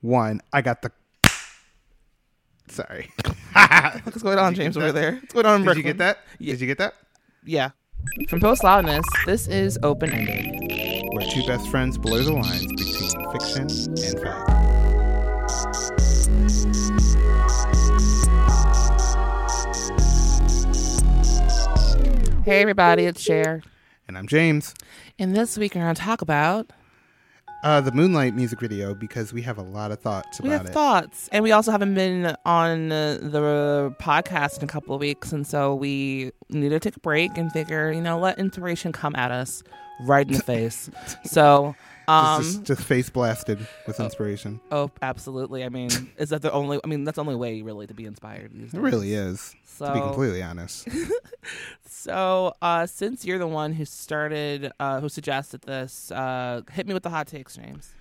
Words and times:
one. 0.00 0.40
I 0.52 0.62
got 0.62 0.82
the. 0.82 0.92
Sorry. 2.68 3.10
What's 4.02 4.22
going 4.22 4.38
on, 4.38 4.54
James, 4.54 4.76
over 4.76 4.92
there? 4.92 5.14
What's 5.14 5.32
going 5.32 5.46
on 5.46 5.64
Did 5.64 5.76
you 5.76 5.82
get 5.82 5.98
that? 5.98 6.18
Yeah. 6.38 6.52
Did 6.52 6.60
you 6.62 6.66
get 6.66 6.78
that? 6.78 6.94
Yeah. 7.44 7.70
From 8.28 8.40
Post 8.40 8.62
Loudness, 8.62 9.04
this 9.24 9.48
is 9.48 9.78
Open 9.82 10.10
Ended. 10.12 11.04
Where 11.12 11.26
two 11.28 11.44
best 11.46 11.68
friends 11.68 11.98
blur 11.98 12.22
the 12.22 12.32
lines 12.32 12.66
between 12.66 13.32
fiction 13.32 13.62
and 13.62 14.20
fact. 14.20 14.66
Hey, 22.44 22.60
everybody, 22.60 23.06
it's 23.06 23.20
Cher. 23.20 23.62
And 24.06 24.16
I'm 24.16 24.28
James. 24.28 24.72
And 25.18 25.34
this 25.34 25.58
week 25.58 25.74
we're 25.74 25.82
going 25.82 25.94
to 25.94 26.00
talk 26.00 26.22
about. 26.22 26.70
Uh, 27.62 27.80
the 27.80 27.90
Moonlight 27.90 28.34
music 28.34 28.60
video 28.60 28.94
because 28.94 29.32
we 29.32 29.42
have 29.42 29.58
a 29.58 29.62
lot 29.62 29.90
of 29.90 29.98
thoughts 29.98 30.40
We 30.40 30.48
about 30.48 30.58
have 30.58 30.66
it. 30.66 30.72
thoughts. 30.72 31.28
And 31.32 31.42
we 31.42 31.50
also 31.52 31.72
haven't 31.72 31.94
been 31.94 32.36
on 32.44 32.92
uh, 32.92 33.18
the 33.20 33.92
podcast 34.00 34.58
in 34.58 34.64
a 34.64 34.68
couple 34.68 34.94
of 34.94 35.00
weeks. 35.00 35.32
And 35.32 35.44
so 35.46 35.74
we 35.74 36.30
need 36.48 36.68
to 36.68 36.78
take 36.78 36.96
a 36.96 37.00
break 37.00 37.36
and 37.36 37.50
figure, 37.50 37.90
you 37.90 38.00
know, 38.00 38.18
let 38.20 38.38
inspiration 38.38 38.92
come 38.92 39.16
at 39.16 39.32
us 39.32 39.62
right 40.02 40.26
in 40.28 40.34
the 40.34 40.42
face. 40.54 40.90
So. 41.24 41.74
Um, 42.08 42.42
just, 42.42 42.56
just, 42.58 42.66
just 42.66 42.82
face 42.82 43.10
blasted 43.10 43.66
with 43.86 43.98
inspiration. 44.00 44.60
Oh, 44.70 44.90
absolutely. 45.02 45.64
I 45.64 45.68
mean, 45.68 45.90
is 46.18 46.30
that 46.30 46.42
the 46.42 46.52
only? 46.52 46.78
I 46.82 46.86
mean, 46.86 47.04
that's 47.04 47.16
the 47.16 47.22
only 47.22 47.34
way 47.36 47.62
really 47.62 47.86
to 47.86 47.94
be 47.94 48.04
inspired. 48.06 48.52
These 48.54 48.74
It 48.74 48.80
really 48.80 49.12
is, 49.14 49.54
So, 49.64 49.86
to 49.86 49.92
be 49.94 50.00
completely 50.00 50.42
honest. 50.42 50.88
so 51.86 52.54
uh, 52.62 52.86
since 52.86 53.24
you're 53.24 53.38
the 53.38 53.46
one 53.46 53.72
who 53.72 53.84
started, 53.84 54.72
uh, 54.78 55.00
who 55.00 55.08
suggested 55.08 55.62
this, 55.62 56.10
uh, 56.12 56.62
hit 56.72 56.86
me 56.86 56.94
with 56.94 57.02
the 57.02 57.10
hot 57.10 57.26
takes, 57.26 57.56
James. 57.56 57.92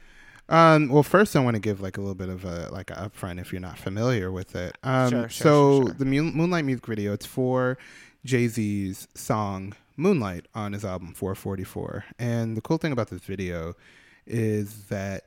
Um, 0.47 0.89
well, 0.89 1.01
first 1.03 1.35
I 1.35 1.39
want 1.39 1.55
to 1.55 1.59
give 1.59 1.81
like 1.81 1.97
a 1.97 2.01
little 2.01 2.13
bit 2.15 2.29
of 2.29 2.45
a 2.45 2.69
like 2.71 2.91
a 2.91 3.09
upfront 3.09 3.39
if 3.41 3.51
you're 3.51 3.61
not 3.61 3.79
familiar 3.79 4.31
with 4.31 4.55
it. 4.55 4.77
Um, 4.83 5.09
Sure, 5.09 5.19
sure, 5.21 5.29
so 5.29 5.81
sure. 5.85 5.93
the 5.93 6.05
Moon- 6.05 6.35
Moonlight 6.35 6.65
music 6.65 6.85
video, 6.85 7.13
it's 7.13 7.25
for 7.25 7.77
Jay 8.23 8.47
Z's 8.47 9.07
song 9.15 9.73
Moonlight 9.97 10.45
on 10.53 10.73
his 10.73 10.85
album 10.85 11.13
444. 11.13 12.05
And 12.19 12.55
the 12.55 12.61
cool 12.61 12.77
thing 12.77 12.91
about 12.91 13.09
this 13.09 13.21
video 13.21 13.73
is 14.27 14.85
that 14.85 15.23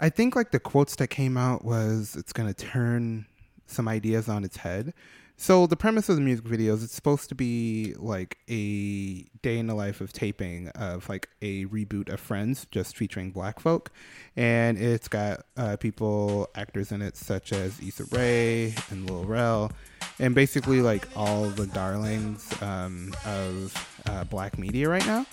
I 0.00 0.08
think 0.08 0.34
like 0.34 0.50
the 0.50 0.60
quotes 0.60 0.96
that 0.96 1.08
came 1.08 1.36
out 1.36 1.64
was 1.64 2.16
it's 2.16 2.32
gonna 2.32 2.54
turn 2.54 3.26
some 3.66 3.88
ideas 3.88 4.28
on 4.28 4.44
its 4.44 4.58
head. 4.58 4.92
So 5.36 5.66
the 5.66 5.76
premise 5.76 6.08
of 6.08 6.14
the 6.14 6.22
music 6.22 6.44
video 6.44 6.74
is 6.74 6.84
it's 6.84 6.94
supposed 6.94 7.28
to 7.30 7.34
be 7.34 7.94
like 7.98 8.38
a 8.48 9.24
day 9.42 9.58
in 9.58 9.66
the 9.66 9.74
life 9.74 10.00
of 10.00 10.12
taping 10.12 10.68
of 10.68 11.08
like 11.08 11.28
a 11.40 11.64
reboot 11.64 12.08
of 12.10 12.20
Friends, 12.20 12.66
just 12.70 12.96
featuring 12.96 13.32
black 13.32 13.58
folk, 13.58 13.90
and 14.36 14.78
it's 14.78 15.08
got 15.08 15.44
uh, 15.56 15.76
people 15.78 16.48
actors 16.54 16.92
in 16.92 17.02
it 17.02 17.16
such 17.16 17.52
as 17.52 17.80
Issa 17.80 18.04
Rae 18.12 18.72
and 18.90 19.10
Lil 19.10 19.24
Rel, 19.24 19.72
and 20.20 20.32
basically 20.32 20.80
like 20.80 21.08
all 21.16 21.46
the 21.46 21.66
darlings 21.66 22.48
um, 22.62 23.12
of 23.26 24.02
uh, 24.06 24.22
black 24.24 24.58
media 24.58 24.88
right 24.88 25.06
now. 25.06 25.26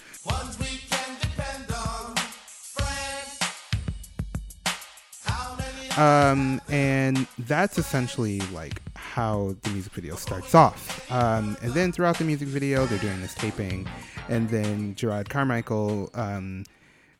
Um, 5.97 6.61
and 6.69 7.27
that's 7.39 7.77
essentially 7.77 8.39
like 8.53 8.81
how 8.95 9.55
the 9.63 9.69
music 9.71 9.93
video 9.93 10.15
starts 10.15 10.53
off. 10.55 11.09
Um, 11.11 11.57
and 11.61 11.73
then 11.73 11.91
throughout 11.91 12.17
the 12.17 12.23
music 12.23 12.47
video, 12.47 12.85
they're 12.85 12.99
doing 12.99 13.21
this 13.21 13.33
taping, 13.33 13.87
and 14.29 14.49
then 14.49 14.95
Jerrod 14.95 15.29
Carmichael, 15.29 16.09
um, 16.13 16.65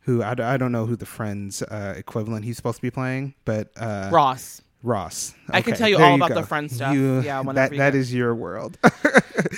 who 0.02 0.22
I, 0.24 0.32
I, 0.32 0.58
don't 0.58 0.72
know 0.72 0.86
who 0.86 0.96
the 0.96 1.06
Friends 1.06 1.62
uh, 1.64 1.94
equivalent 1.98 2.46
he's 2.46 2.56
supposed 2.58 2.78
to 2.78 2.82
be 2.82 2.92
playing, 2.92 3.34
but 3.46 3.70
uh, 3.78 4.10
Ross. 4.12 4.62
Ross. 4.82 5.34
I 5.50 5.62
can 5.62 5.76
tell 5.76 5.90
you 5.90 5.98
all 5.98 6.16
about 6.16 6.30
go. 6.30 6.36
the 6.36 6.44
Friends 6.44 6.76
stuff. 6.76 6.94
You- 6.94 7.20
Yeah, 7.22 7.44
that 7.44 7.72
you 7.74 7.78
that 7.80 7.96
your 8.12 8.34
world. 8.36 8.78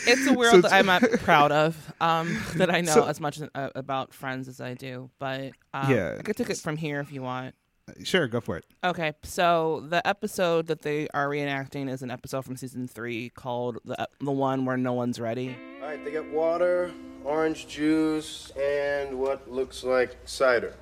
It's 0.08 0.28
a 0.28 0.34
world 0.34 0.52
So 0.54 0.62
that 0.62 0.74
I'm 0.74 0.86
not 0.86 1.02
proud 1.24 1.52
of. 1.52 1.94
Um, 2.00 2.40
that 2.56 2.74
I 2.74 2.82
know 2.82 2.94
So- 2.94 3.08
as 3.08 3.20
much 3.20 3.40
uh, 3.54 3.70
about 3.76 4.14
Friends 4.14 4.48
as 4.48 4.62
I 4.62 4.74
do, 4.74 5.10
but 5.20 5.52
um, 5.74 5.92
Yeah. 5.92 6.16
I 6.18 6.22
could 6.24 6.38
take 6.38 6.50
it 6.50 6.58
from 6.58 6.78
here 6.78 7.00
if 7.02 7.12
you 7.12 7.22
want. 7.22 7.56
Sure, 8.04 8.28
go 8.28 8.42
for 8.42 8.58
it. 8.58 8.66
Okay, 8.84 9.14
so 9.24 9.86
the 9.88 10.06
episode 10.08 10.68
that 10.68 10.82
they 10.82 11.08
are 11.14 11.28
reenacting 11.28 11.90
is 11.90 12.02
an 12.02 12.12
episode 12.12 12.44
from 12.46 12.56
season 12.58 12.88
three 12.88 13.30
called 13.30 13.78
the 13.86 14.08
the 14.20 14.32
one 14.32 14.66
where 14.66 14.78
no 14.78 14.94
one's 14.94 15.20
ready. 15.20 15.56
All 15.82 15.88
right, 15.88 16.04
they 16.04 16.12
got 16.12 16.26
water, 16.28 16.92
orange 17.24 17.68
juice, 17.68 18.52
and 18.60 19.20
what 19.20 19.52
looks 19.52 19.84
like 19.84 20.18
cider. 20.26 20.76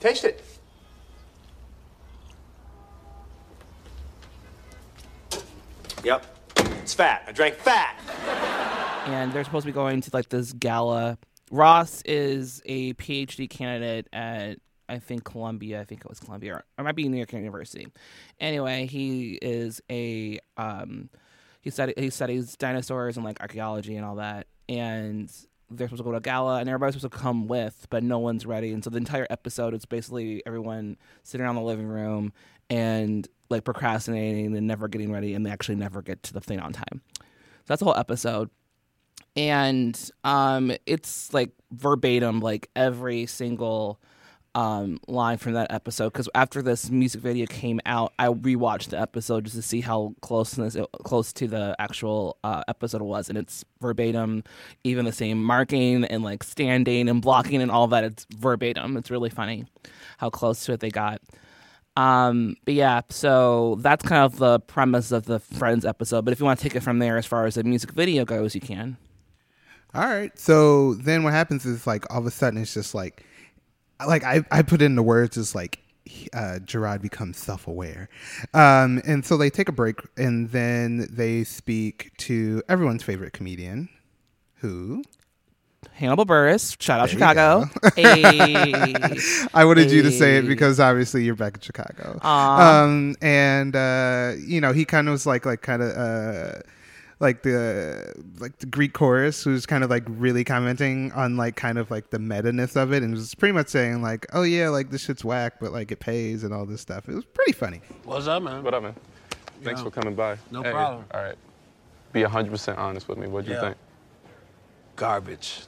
Taste 0.00 0.24
it. 0.24 0.42
Yep, 6.04 6.24
it's 6.82 6.94
fat. 6.94 7.24
I 7.26 7.32
drank 7.32 7.56
fat. 7.56 7.98
and 9.06 9.32
they're 9.32 9.44
supposed 9.44 9.64
to 9.64 9.72
be 9.72 9.74
going 9.74 10.00
to 10.02 10.10
like 10.12 10.28
this 10.28 10.52
gala. 10.52 11.18
Ross 11.50 12.02
is 12.04 12.60
a 12.64 12.92
PhD 12.94 13.48
candidate 13.48 14.08
at 14.12 14.58
I 14.88 14.98
think 14.98 15.24
Columbia. 15.24 15.80
I 15.80 15.84
think 15.84 16.02
it 16.02 16.08
was 16.08 16.20
Columbia, 16.20 16.54
or 16.54 16.64
it 16.78 16.82
might 16.82 16.96
be 16.96 17.08
New 17.08 17.16
York 17.16 17.32
University. 17.32 17.88
Anyway, 18.40 18.86
he 18.86 19.38
is 19.42 19.80
a 19.90 20.38
um, 20.56 21.10
he 21.60 21.70
study 21.70 21.94
he 21.96 22.10
studies 22.10 22.56
dinosaurs 22.56 23.16
and 23.16 23.24
like 23.24 23.40
archaeology 23.40 23.96
and 23.96 24.04
all 24.04 24.16
that. 24.16 24.46
And 24.68 25.32
they're 25.70 25.88
supposed 25.88 26.00
to 26.00 26.04
go 26.04 26.12
to 26.12 26.18
a 26.18 26.20
gala, 26.20 26.60
and 26.60 26.68
everybody's 26.68 26.94
supposed 26.94 27.12
to 27.12 27.18
come 27.18 27.48
with, 27.48 27.86
but 27.90 28.02
no 28.02 28.18
one's 28.18 28.46
ready. 28.46 28.72
And 28.72 28.82
so 28.84 28.90
the 28.90 28.98
entire 28.98 29.26
episode 29.30 29.74
is 29.74 29.84
basically 29.84 30.42
everyone 30.46 30.96
sitting 31.22 31.44
around 31.44 31.56
the 31.56 31.62
living 31.62 31.86
room 31.86 32.32
and 32.70 33.26
like 33.48 33.64
procrastinating 33.64 34.56
and 34.56 34.66
never 34.66 34.88
getting 34.88 35.12
ready, 35.12 35.34
and 35.34 35.44
they 35.44 35.50
actually 35.50 35.76
never 35.76 36.02
get 36.02 36.22
to 36.24 36.32
the 36.32 36.40
thing 36.40 36.60
on 36.60 36.72
time. 36.72 37.02
So 37.18 37.24
that's 37.66 37.80
the 37.80 37.86
whole 37.86 37.96
episode 37.96 38.50
and 39.36 40.10
um 40.24 40.72
it's 40.86 41.32
like 41.34 41.50
verbatim 41.70 42.40
like 42.40 42.70
every 42.74 43.26
single 43.26 44.00
um 44.56 44.98
line 45.06 45.36
from 45.36 45.52
that 45.52 45.70
episode 45.70 46.12
because 46.12 46.30
after 46.34 46.62
this 46.62 46.90
music 46.90 47.20
video 47.20 47.44
came 47.46 47.78
out 47.84 48.12
i 48.18 48.26
rewatched 48.26 48.88
the 48.88 48.98
episode 48.98 49.44
just 49.44 49.54
to 49.54 49.60
see 49.60 49.82
how 49.82 50.14
close 50.22 50.52
this, 50.52 50.76
close 51.04 51.30
to 51.30 51.46
the 51.46 51.76
actual 51.78 52.38
uh, 52.42 52.62
episode 52.66 53.02
was 53.02 53.28
and 53.28 53.36
it's 53.36 53.66
verbatim 53.82 54.42
even 54.82 55.04
the 55.04 55.12
same 55.12 55.42
marking 55.44 56.04
and 56.06 56.24
like 56.24 56.42
standing 56.42 57.06
and 57.08 57.20
blocking 57.20 57.60
and 57.60 57.70
all 57.70 57.86
that 57.86 58.02
it's 58.02 58.26
verbatim 58.34 58.96
it's 58.96 59.10
really 59.10 59.30
funny 59.30 59.66
how 60.16 60.30
close 60.30 60.64
to 60.64 60.72
it 60.72 60.80
they 60.80 60.90
got 60.90 61.20
um, 61.96 62.56
but 62.66 62.74
yeah, 62.74 63.00
so 63.08 63.78
that's 63.80 64.06
kind 64.06 64.22
of 64.22 64.36
the 64.36 64.60
premise 64.60 65.12
of 65.12 65.24
the 65.24 65.40
Friends 65.40 65.86
episode. 65.86 66.26
But 66.26 66.32
if 66.32 66.40
you 66.40 66.44
want 66.44 66.58
to 66.58 66.62
take 66.62 66.76
it 66.76 66.82
from 66.82 66.98
there, 66.98 67.16
as 67.16 67.24
far 67.24 67.46
as 67.46 67.54
the 67.54 67.64
music 67.64 67.92
video 67.92 68.26
goes, 68.26 68.54
you 68.54 68.60
can. 68.60 68.98
All 69.94 70.04
right. 70.04 70.38
So 70.38 70.92
then 70.92 71.22
what 71.22 71.32
happens 71.32 71.64
is 71.64 71.86
like 71.86 72.04
all 72.12 72.20
of 72.20 72.26
a 72.26 72.30
sudden 72.30 72.60
it's 72.60 72.74
just 72.74 72.94
like, 72.94 73.24
like 74.04 74.24
I, 74.24 74.44
I 74.50 74.62
put 74.62 74.82
in 74.82 74.96
the 74.96 75.02
words 75.02 75.36
is 75.36 75.54
like, 75.54 75.80
uh, 76.32 76.58
Jerrod 76.62 77.02
becomes 77.02 77.36
self 77.36 77.66
aware. 77.66 78.08
Um, 78.54 79.02
and 79.04 79.24
so 79.24 79.36
they 79.36 79.50
take 79.50 79.68
a 79.68 79.72
break 79.72 80.00
and 80.16 80.50
then 80.50 81.08
they 81.10 81.44
speak 81.44 82.12
to 82.18 82.62
everyone's 82.68 83.02
favorite 83.02 83.32
comedian 83.32 83.88
who 84.56 85.02
Hannibal 85.92 86.26
Buress, 86.26 86.80
shout 86.80 87.00
out 87.00 87.08
There 87.08 87.18
Chicago. 87.18 87.70
Hey. 87.94 88.94
I 89.54 89.64
wanted 89.64 89.90
you 89.90 90.02
to 90.02 90.10
say 90.10 90.36
it 90.36 90.46
because 90.46 90.78
obviously 90.78 91.24
you're 91.24 91.34
back 91.34 91.54
in 91.54 91.60
Chicago. 91.60 92.18
Um, 92.22 93.16
and, 93.22 93.74
uh, 93.74 94.32
you 94.38 94.60
know, 94.60 94.72
he 94.72 94.84
kind 94.84 95.08
of 95.08 95.12
was 95.12 95.26
like, 95.26 95.46
like 95.46 95.62
kind 95.62 95.82
of, 95.82 95.96
uh, 95.96 96.58
like 97.18 97.42
the 97.42 98.12
like 98.38 98.58
the 98.58 98.66
Greek 98.66 98.92
chorus 98.92 99.42
who's 99.42 99.64
kind 99.66 99.82
of 99.82 99.88
like 99.90 100.04
really 100.06 100.44
commenting 100.44 101.12
on 101.12 101.36
like 101.36 101.56
kind 101.56 101.78
of 101.78 101.90
like 101.90 102.10
the 102.10 102.18
meta 102.18 102.52
ness 102.52 102.76
of 102.76 102.92
it 102.92 103.02
and 103.02 103.14
was 103.14 103.34
pretty 103.34 103.52
much 103.52 103.68
saying 103.68 104.02
like 104.02 104.26
oh 104.34 104.42
yeah 104.42 104.68
like 104.68 104.90
this 104.90 105.04
shit's 105.04 105.24
whack 105.24 105.54
but 105.60 105.72
like 105.72 105.90
it 105.90 105.98
pays 105.98 106.44
and 106.44 106.52
all 106.52 106.66
this 106.66 106.82
stuff 106.82 107.08
it 107.08 107.14
was 107.14 107.24
pretty 107.24 107.52
funny 107.52 107.80
What's 108.04 108.26
up, 108.26 108.42
man? 108.42 108.62
What 108.62 108.74
up, 108.74 108.82
man? 108.82 108.94
Thanks 109.62 109.80
Yeah. 109.80 109.84
for 109.84 109.90
coming 109.90 110.14
by. 110.14 110.36
No 110.50 110.62
Hey, 110.62 110.70
problem. 110.72 111.04
All 111.14 111.22
right. 111.22 111.36
Be 112.12 112.22
100% 112.22 112.76
honest 112.78 113.08
with 113.08 113.16
me. 113.18 113.26
What'd 113.26 113.48
you 113.48 113.54
Yeah. 113.54 113.60
think? 113.62 113.76
Garbage. 114.96 115.62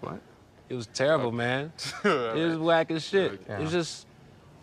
What? 0.00 0.20
It 0.68 0.74
was 0.74 0.86
terrible, 0.88 1.32
man. 1.32 1.72
It 2.04 2.48
was 2.48 2.58
whack 2.58 2.90
as 2.90 3.04
shit. 3.04 3.40
Yeah. 3.48 3.58
It 3.58 3.62
was 3.62 3.72
just 3.72 4.06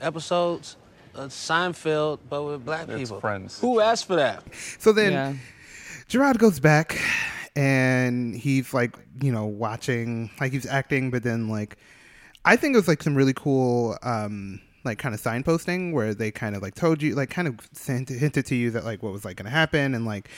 episodes 0.01 0.75
of 1.15 1.31
Seinfeld, 1.31 2.19
but 2.29 2.43
with 2.43 2.63
black 2.65 2.87
It's 2.89 2.99
people. 3.09 3.19
Friends. 3.19 3.59
Who 3.59 3.79
asked 3.79 4.05
for 4.05 4.15
that? 4.17 4.43
so 4.79 4.91
then 4.91 5.11
yeah. 5.13 5.33
Jerrod 6.09 6.37
goes 6.37 6.59
back 6.59 6.99
and 7.55 8.35
he's 8.35 8.73
like 8.73 8.95
you 9.21 9.31
know 9.31 9.45
watching 9.45 10.29
like 10.39 10.51
he's 10.51 10.65
acting 10.65 11.11
but 11.11 11.23
then 11.23 11.49
like 11.49 11.77
I 12.45 12.55
think 12.55 12.75
it 12.75 12.77
was 12.77 12.87
like 12.87 13.03
some 13.03 13.15
really 13.15 13.33
cool 13.33 13.97
um 14.03 14.61
like 14.85 14.99
kind 14.99 15.13
of 15.13 15.21
signposting 15.21 15.91
where 15.91 16.13
they 16.13 16.31
kind 16.31 16.55
of 16.55 16.61
like 16.61 16.75
told 16.75 17.01
you 17.01 17.13
like 17.13 17.29
kind 17.29 17.47
of 17.47 17.59
sent, 17.73 18.09
hinted 18.09 18.45
to 18.45 18.55
you 18.55 18.71
that 18.71 18.85
like 18.85 19.03
what 19.03 19.11
was 19.11 19.25
like 19.25 19.35
going 19.35 19.45
to 19.45 19.51
happen 19.51 19.93
and 19.93 20.05
like 20.05 20.29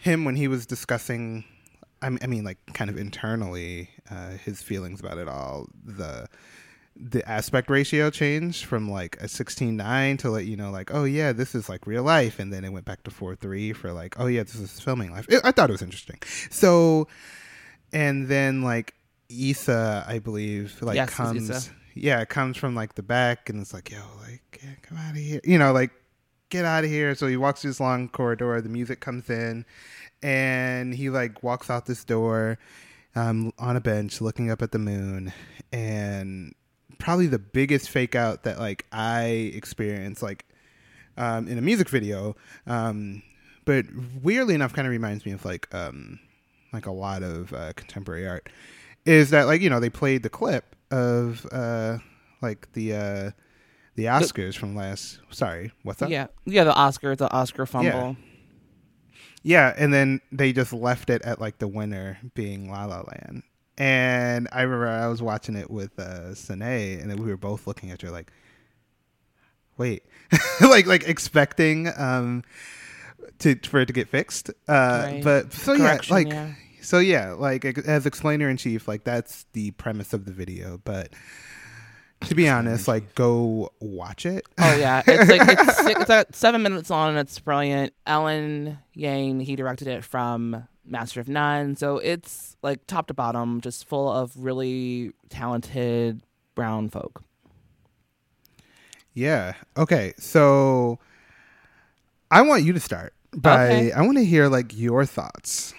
him 0.00 0.24
when 0.24 0.36
he 0.36 0.46
was 0.46 0.66
discussing 0.66 1.44
I 2.00 2.10
mean, 2.10 2.18
I 2.22 2.26
mean 2.28 2.44
like 2.44 2.58
kind 2.74 2.88
of 2.88 2.96
internally 2.96 3.90
uh, 4.08 4.30
his 4.30 4.62
feelings 4.62 5.00
about 5.00 5.18
it 5.18 5.26
all 5.26 5.66
the 5.84 6.28
the 7.00 7.26
aspect 7.28 7.70
ratio 7.70 8.10
changed 8.10 8.64
from 8.64 8.90
like 8.90 9.16
a 9.20 9.26
16:9 9.26 10.18
to 10.18 10.30
let 10.30 10.46
you 10.46 10.56
know 10.56 10.70
like 10.70 10.92
oh 10.92 11.04
yeah 11.04 11.32
this 11.32 11.54
is 11.54 11.68
like 11.68 11.86
real 11.86 12.02
life 12.02 12.40
and 12.40 12.52
then 12.52 12.64
it 12.64 12.70
went 12.70 12.84
back 12.84 13.04
to 13.04 13.10
4:3 13.10 13.74
for 13.76 13.92
like 13.92 14.18
oh 14.18 14.26
yeah 14.26 14.42
this 14.42 14.56
is 14.56 14.80
filming 14.80 15.12
life 15.12 15.26
it, 15.28 15.40
i 15.44 15.52
thought 15.52 15.70
it 15.70 15.72
was 15.72 15.82
interesting 15.82 16.18
so 16.50 17.06
and 17.92 18.26
then 18.26 18.62
like 18.62 18.94
Issa, 19.30 20.04
I 20.08 20.18
believe, 20.18 20.80
like 20.80 20.96
Yes, 20.96 21.10
comes, 21.10 21.70
yeah, 21.94 22.20
it 22.20 22.28
comes 22.28 22.56
from 22.56 22.74
like 22.74 22.94
the 22.94 23.02
back, 23.02 23.50
and 23.50 23.60
it's 23.60 23.74
like, 23.74 23.90
yo, 23.90 24.00
like, 24.22 24.60
yeah, 24.62 24.70
come 24.82 24.98
out 24.98 25.10
of 25.10 25.16
here, 25.16 25.40
you 25.44 25.58
know, 25.58 25.72
like, 25.72 25.90
get 26.48 26.64
out 26.64 26.84
of 26.84 26.90
here. 26.90 27.14
So 27.14 27.26
he 27.26 27.36
walks 27.36 27.60
through 27.60 27.72
this 27.72 27.80
long 27.80 28.08
corridor. 28.08 28.60
The 28.60 28.68
music 28.68 29.00
comes 29.00 29.28
in, 29.28 29.66
and 30.22 30.94
he 30.94 31.10
like 31.10 31.42
walks 31.42 31.68
out 31.68 31.86
this 31.86 32.04
door, 32.04 32.58
um, 33.14 33.52
on 33.58 33.76
a 33.76 33.80
bench, 33.80 34.20
looking 34.20 34.50
up 34.50 34.62
at 34.62 34.72
the 34.72 34.78
moon, 34.78 35.32
and 35.72 36.54
probably 36.98 37.26
the 37.26 37.38
biggest 37.38 37.88
fake 37.90 38.14
out 38.14 38.42
that 38.44 38.58
like 38.58 38.86
I 38.92 39.24
experienced, 39.54 40.22
like, 40.22 40.44
um, 41.16 41.48
in 41.48 41.58
a 41.58 41.62
music 41.62 41.88
video, 41.88 42.36
um, 42.66 43.22
but 43.64 43.86
weirdly 44.22 44.54
enough, 44.54 44.72
kind 44.72 44.86
of 44.86 44.92
reminds 44.92 45.26
me 45.26 45.32
of 45.32 45.44
like, 45.44 45.72
um, 45.74 46.18
like 46.72 46.86
a 46.86 46.92
lot 46.92 47.22
of 47.22 47.52
uh, 47.52 47.72
contemporary 47.74 48.26
art 48.28 48.48
is 49.04 49.30
that 49.30 49.44
like 49.46 49.62
you 49.62 49.70
know 49.70 49.80
they 49.80 49.88
played 49.88 50.22
the 50.22 50.28
clip 50.28 50.76
of 50.90 51.46
uh 51.50 51.96
like 52.42 52.70
the 52.74 52.92
uh 52.92 53.30
the 53.94 54.04
Oscars 54.04 54.54
from 54.54 54.76
last 54.76 55.18
sorry 55.30 55.72
what's 55.82 56.00
that 56.00 56.10
Yeah, 56.10 56.26
yeah. 56.44 56.64
The 56.64 56.74
Oscar, 56.74 57.16
the 57.16 57.30
Oscar 57.32 57.64
fumble. 57.64 58.16
yeah 59.42 59.72
and 59.78 59.94
then 59.94 60.20
they 60.30 60.52
just 60.52 60.72
left 60.74 61.08
it 61.08 61.22
at 61.22 61.40
like 61.40 61.58
the 61.58 61.68
winner 61.68 62.18
being 62.34 62.70
La 62.70 62.84
La 62.84 63.00
Land 63.00 63.42
and 63.78 64.48
I 64.52 64.62
remember 64.62 64.88
I 64.88 65.06
was 65.06 65.22
watching 65.22 65.56
it 65.56 65.70
with 65.70 65.98
uh 65.98 66.34
Sine 66.34 67.00
and 67.00 67.18
we 67.18 67.26
were 67.30 67.36
both 67.38 67.66
looking 67.66 67.90
at 67.90 68.02
her 68.02 68.10
like 68.10 68.30
wait 69.78 70.02
like 70.60 70.86
like 70.86 71.08
expecting 71.08 71.88
um 71.96 72.42
to 73.38 73.54
for 73.56 73.80
it 73.80 73.86
to 73.86 73.92
get 73.92 74.08
fixed 74.08 74.50
uh 74.68 75.02
Right. 75.06 75.20
but 75.24 75.52
so 75.52 75.76
Correction, 75.76 76.12
yeah 76.12 76.14
like 76.16 76.28
yeah. 76.28 76.52
so 76.80 76.98
yeah, 76.98 77.32
like 77.32 77.64
as 77.64 78.06
explainer 78.06 78.48
in 78.48 78.56
chief, 78.56 78.88
like 78.88 79.04
that's 79.04 79.46
the 79.52 79.70
premise 79.72 80.12
of 80.12 80.24
the 80.24 80.32
video. 80.32 80.80
But 80.84 81.12
to 82.22 82.34
be 82.34 82.48
honest, 82.48 82.88
like 82.88 83.14
go 83.14 83.70
watch 83.80 84.24
it. 84.26 84.44
Oh 84.58 84.76
yeah, 84.76 85.02
it's 85.06 85.30
like 85.30 85.42
it's, 85.48 85.76
six, 85.76 86.00
it's 86.00 86.08
like 86.08 86.26
seven 86.32 86.62
minutes 86.62 86.88
long 86.90 87.10
and 87.10 87.18
it's 87.18 87.38
brilliant. 87.38 87.92
Alan 88.06 88.78
Yang 88.94 89.40
he 89.40 89.54
directed 89.56 89.86
it 89.88 90.02
from 90.04 90.66
Master 90.88 91.20
of 91.20 91.28
None, 91.28 91.76
so 91.76 91.98
it's 91.98 92.56
like 92.62 92.86
top 92.86 93.06
to 93.08 93.14
bottom, 93.14 93.60
just 93.60 93.86
full 93.86 94.10
of 94.10 94.32
really 94.36 95.12
talented 95.28 96.22
brown 96.54 96.88
folk. 96.88 97.22
Yeah. 99.14 99.54
Okay. 99.76 100.14
So 100.18 100.98
I 102.30 102.42
want 102.42 102.62
you 102.62 102.72
to 102.72 102.80
start 102.80 103.14
by 103.36 103.66
Okay. 103.66 103.92
I 103.92 104.02
want 104.02 104.18
to 104.18 104.24
hear 104.24 104.48
like 104.48 104.76
your 104.76 105.04
thoughts. 105.04 105.74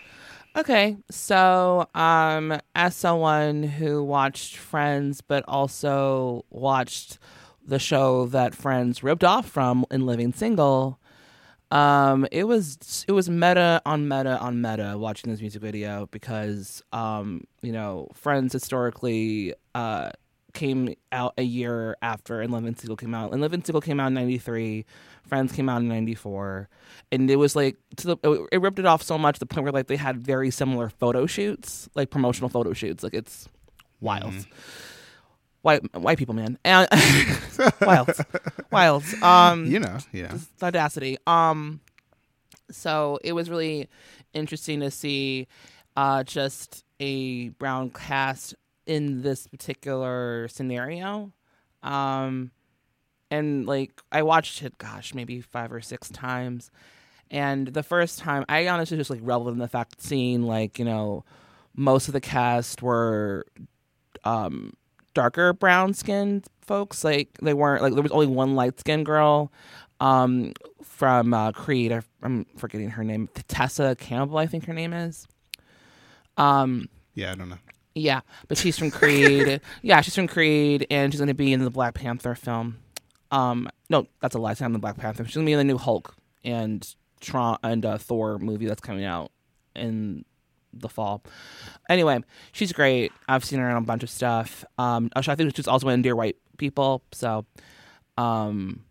Okay, 0.55 0.97
so 1.11 1.87
um, 1.93 2.59
as 2.73 2.95
someone 2.95 3.63
who 3.63 4.03
watched 4.03 4.57
Friends, 4.57 5.21
but 5.21 5.45
also 5.47 6.43
watched 6.49 7.19
the 7.65 7.79
show 7.79 8.25
that 8.25 8.55
Friends 8.55 9.03
ripped 9.03 9.23
off 9.23 9.47
from 9.47 9.85
in 9.91 10.05
Living 10.05 10.33
Single, 10.33 10.99
um, 11.71 12.27
it 12.31 12.45
was 12.45 13.05
it 13.07 13.11
was 13.11 13.29
meta 13.29 13.81
on 13.85 14.07
meta 14.07 14.39
on 14.39 14.61
meta 14.61 14.95
watching 14.97 15.31
this 15.31 15.39
music 15.39 15.61
video 15.61 16.07
because 16.07 16.81
um, 16.91 17.45
you 17.61 17.71
know 17.71 18.07
Friends 18.13 18.53
historically 18.53 19.53
uh, 19.75 20.09
came 20.53 20.95
out 21.11 21.33
a 21.37 21.43
year 21.43 21.95
after 22.01 22.41
and 22.41 22.51
Living 22.51 22.75
Single 22.75 22.97
came 22.97 23.13
out. 23.13 23.31
And 23.31 23.41
Living 23.41 23.63
Single 23.63 23.81
came 23.81 23.99
out 23.99 24.07
in 24.07 24.13
'93. 24.15 24.85
Friends 25.27 25.51
came 25.51 25.69
out 25.69 25.81
in 25.81 25.87
'94, 25.87 26.69
and 27.11 27.29
it 27.29 27.35
was 27.35 27.55
like 27.55 27.77
the 27.97 28.17
it, 28.51 28.59
ripped 28.59 28.79
it 28.79 28.85
off 28.85 29.03
so 29.03 29.17
much 29.17 29.35
to 29.35 29.39
the 29.39 29.45
point 29.45 29.63
where 29.63 29.71
like 29.71 29.87
they 29.87 29.95
had 29.95 30.17
very 30.17 30.49
similar 30.49 30.89
photo 30.89 31.27
shoots, 31.27 31.87
like 31.93 32.09
promotional 32.09 32.49
photo 32.49 32.73
shoots. 32.73 33.03
Like 33.03 33.13
it's 33.13 33.47
wild. 34.01 34.33
White 35.61 35.93
white 35.95 36.17
people, 36.17 36.33
man, 36.35 36.57
and 36.63 36.87
wild, 37.81 38.11
wild. 38.71 39.03
Um, 39.21 39.65
You 39.65 39.79
know, 39.79 39.97
yeah. 40.13 40.37
audacity. 40.63 41.17
Um, 41.27 41.81
so 42.71 43.19
it 43.23 43.33
was 43.33 43.49
really 43.49 43.89
interesting 44.33 44.79
to 44.79 44.89
see 44.89 45.47
uh, 45.97 46.23
just 46.23 46.85
a 47.01 47.49
brown 47.49 47.89
cast 47.89 48.55
in 48.85 49.21
this 49.21 49.47
particular 49.47 50.47
scenario. 50.47 51.33
Um, 51.83 52.51
and 53.29 53.65
like 53.67 53.91
I 54.13 54.23
watched 54.23 54.63
it, 54.63 54.77
gosh, 54.77 55.13
maybe 55.13 55.41
five 55.41 55.73
or 55.73 55.81
six 55.81 56.09
times. 56.09 56.71
And 57.29 57.67
the 57.67 57.83
first 57.83 58.17
time, 58.19 58.45
I 58.47 58.67
honestly 58.69 58.97
just 58.97 59.09
like 59.09 59.19
reveled 59.21 59.49
in 59.49 59.59
the 59.59 59.67
fact 59.67 60.01
seeing 60.01 60.43
like 60.43 60.79
you 60.79 60.85
know 60.85 61.25
most 61.75 62.07
of 62.07 62.13
the 62.13 62.21
cast 62.21 62.81
were 62.81 63.45
um 64.23 64.73
darker 65.13 65.53
brown 65.53 65.93
skinned 65.93 66.47
folks. 66.61 67.03
Like 67.03 67.29
they 67.41 67.53
weren't 67.53 67.81
like 67.81 67.93
there 67.93 68.03
was 68.03 68.11
only 68.11 68.27
one 68.27 68.55
light 68.55 68.79
skinned 68.79 69.05
girl 69.05 69.51
um 69.99 70.53
from 70.83 71.33
uh, 71.33 71.51
Creed. 71.51 71.91
I, 71.91 72.01
I'm 72.23 72.45
forgetting 72.57 72.89
her 72.91 73.03
name. 73.03 73.29
Tessa 73.47 73.95
Campbell, 73.99 74.37
I 74.37 74.45
think 74.47 74.65
her 74.65 74.73
name 74.73 74.93
is. 74.93 75.27
Um 76.37 76.89
Yeah, 77.15 77.31
I 77.31 77.35
don't 77.35 77.49
know. 77.49 77.57
yeah, 77.95 78.21
but 78.47 78.57
she's 78.57 78.77
from 78.77 78.91
Creed. 78.91 79.61
yeah, 79.81 80.01
she's 80.01 80.15
from 80.15 80.27
Creed, 80.27 80.87
and 80.89 81.11
she's 81.11 81.19
going 81.19 81.27
to 81.27 81.33
be 81.33 81.51
in 81.53 81.63
the 81.63 81.69
Black 81.69 81.95
Panther 81.95 82.35
film. 82.35 82.77
Um, 83.31 83.69
no, 83.89 84.07
that's 84.21 84.35
a 84.35 84.39
lie. 84.39 84.53
She's 84.53 84.61
not 84.61 84.67
in 84.67 84.73
the 84.73 84.79
Black 84.79 84.97
Panther. 84.97 85.25
She's 85.25 85.35
going 85.35 85.45
to 85.45 85.49
be 85.49 85.53
in 85.53 85.59
the 85.59 85.63
new 85.65 85.77
Hulk 85.77 86.15
and 86.43 86.87
Tron 87.19 87.57
and 87.63 87.85
uh, 87.85 87.97
Thor 87.97 88.39
movie 88.39 88.65
that's 88.65 88.81
coming 88.81 89.03
out 89.05 89.31
in 89.75 90.23
the 90.73 90.89
fall. 90.89 91.23
Anyway, 91.89 92.19
she's 92.51 92.73
great. 92.73 93.11
I've 93.27 93.45
seen 93.45 93.59
her 93.59 93.69
in 93.69 93.77
a 93.77 93.81
bunch 93.81 94.03
of 94.03 94.09
stuff. 94.09 94.65
Um, 94.77 95.09
I 95.15 95.21
think 95.21 95.55
she's 95.55 95.67
also 95.67 95.89
in 95.89 96.01
Dear 96.01 96.15
White 96.15 96.37
People. 96.57 97.03
So, 97.11 97.45
um, 98.17 98.83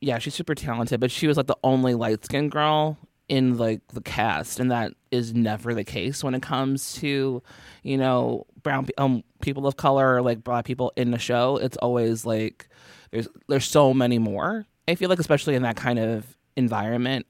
yeah, 0.00 0.18
she's 0.18 0.34
super 0.34 0.54
talented. 0.54 1.00
But 1.00 1.10
she 1.10 1.26
was 1.26 1.36
like 1.36 1.46
the 1.46 1.58
only 1.62 1.94
light 1.94 2.24
skinned 2.24 2.50
girl 2.50 2.98
in 3.28 3.56
like 3.56 3.80
the 3.88 4.00
cast, 4.00 4.60
and 4.60 4.70
that 4.70 4.92
is 5.10 5.32
never 5.32 5.74
the 5.74 5.84
case 5.84 6.22
when 6.22 6.34
it 6.34 6.42
comes 6.42 6.94
to 6.94 7.42
you 7.82 7.96
know 7.96 8.46
brown 8.62 8.86
um 8.98 9.24
people 9.40 9.66
of 9.66 9.76
color 9.76 10.16
or 10.16 10.22
like 10.22 10.44
black 10.44 10.64
people 10.64 10.92
in 10.96 11.10
the 11.12 11.18
show. 11.18 11.56
It's 11.56 11.76
always 11.78 12.26
like 12.26 12.68
there's 13.10 13.28
there's 13.48 13.64
so 13.64 13.94
many 13.94 14.18
more. 14.18 14.66
I 14.88 14.96
feel 14.96 15.08
like 15.08 15.18
especially 15.18 15.54
in 15.54 15.62
that 15.62 15.76
kind 15.76 15.98
of 15.98 16.36
environment. 16.56 17.26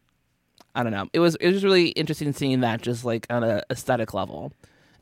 I 0.74 0.82
don't 0.82 0.92
know. 0.92 1.08
It 1.12 1.20
was 1.20 1.34
it 1.36 1.50
was 1.50 1.64
really 1.64 1.88
interesting 1.88 2.32
seeing 2.32 2.60
that 2.60 2.82
just 2.82 3.04
like 3.04 3.26
on 3.30 3.44
a 3.44 3.62
aesthetic 3.70 4.14
level. 4.14 4.52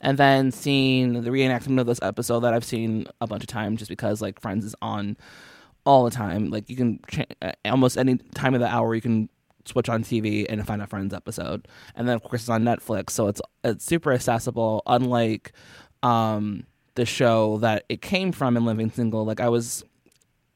And 0.03 0.17
then 0.17 0.50
seeing 0.50 1.23
the 1.23 1.31
reenactment 1.31 1.79
of 1.79 1.87
this 1.87 2.00
episode 2.00 2.41
that 2.41 2.55
I've 2.55 2.65
seen 2.65 3.07
a 3.21 3.27
bunch 3.27 3.43
of 3.43 3.49
times 3.49 3.81
just 3.81 3.91
because 3.91 4.23
like 4.23 4.41
Friends 4.41 4.65
is 4.65 4.75
on 4.81 5.17
all 5.85 6.05
the 6.05 6.11
time. 6.11 6.50
Like 6.50 6.71
you 6.71 6.77
can 6.77 7.00
cha- 7.09 7.25
uh, 7.43 7.53
almost 7.67 7.99
any 7.99 8.17
time 8.35 8.55
of 8.55 8.61
the 8.61 8.67
hour 8.67 8.95
you 8.95 9.03
can 9.03 9.29
switch 9.67 9.89
on 9.89 10.03
TV 10.03 10.47
and 10.49 10.67
find 10.67 10.83
a 10.83 10.87
Friends 10.87 11.12
episode. 11.15 11.69
And 11.95 12.09
then 12.09 12.17
of 12.17 12.23
course 12.23 12.43
it's 12.43 12.49
on 12.49 12.65
Netflix, 12.65 13.11
so 13.11 13.29
it's 13.29 13.41
it's 13.62 13.85
super 13.85 14.12
accessible. 14.12 14.83
Unlike 14.87 15.53
um, 16.03 16.65
the 16.95 17.07
show 17.07 17.59
that 17.59 17.85
it 17.89 18.03
came 18.03 18.33
from 18.33 18.57
in 18.57 18.65
Living 18.65 18.91
Single, 18.91 19.25
like 19.25 19.41
I 19.41 19.49
was, 19.49 19.85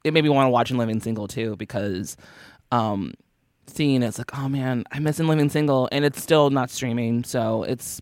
it 0.05 0.13
made 0.13 0.25
me 0.25 0.31
want 0.31 0.47
to 0.47 0.51
watch 0.51 0.71
in 0.71 0.79
Living 0.79 1.01
Single 1.01 1.29
too 1.29 1.55
because 1.57 2.17
um, 2.73 3.15
seeing 3.67 4.03
it's 4.03 4.19
like, 4.19 4.37
oh 4.39 4.49
man, 4.49 4.85
I'm 4.93 5.03
missing 5.03 5.27
Living 5.27 5.49
Single, 5.49 5.89
and 5.93 6.05
it's 6.05 6.23
still 6.23 6.51
not 6.51 6.71
streaming, 6.71 7.25
so 7.25 7.63
it's 7.65 8.01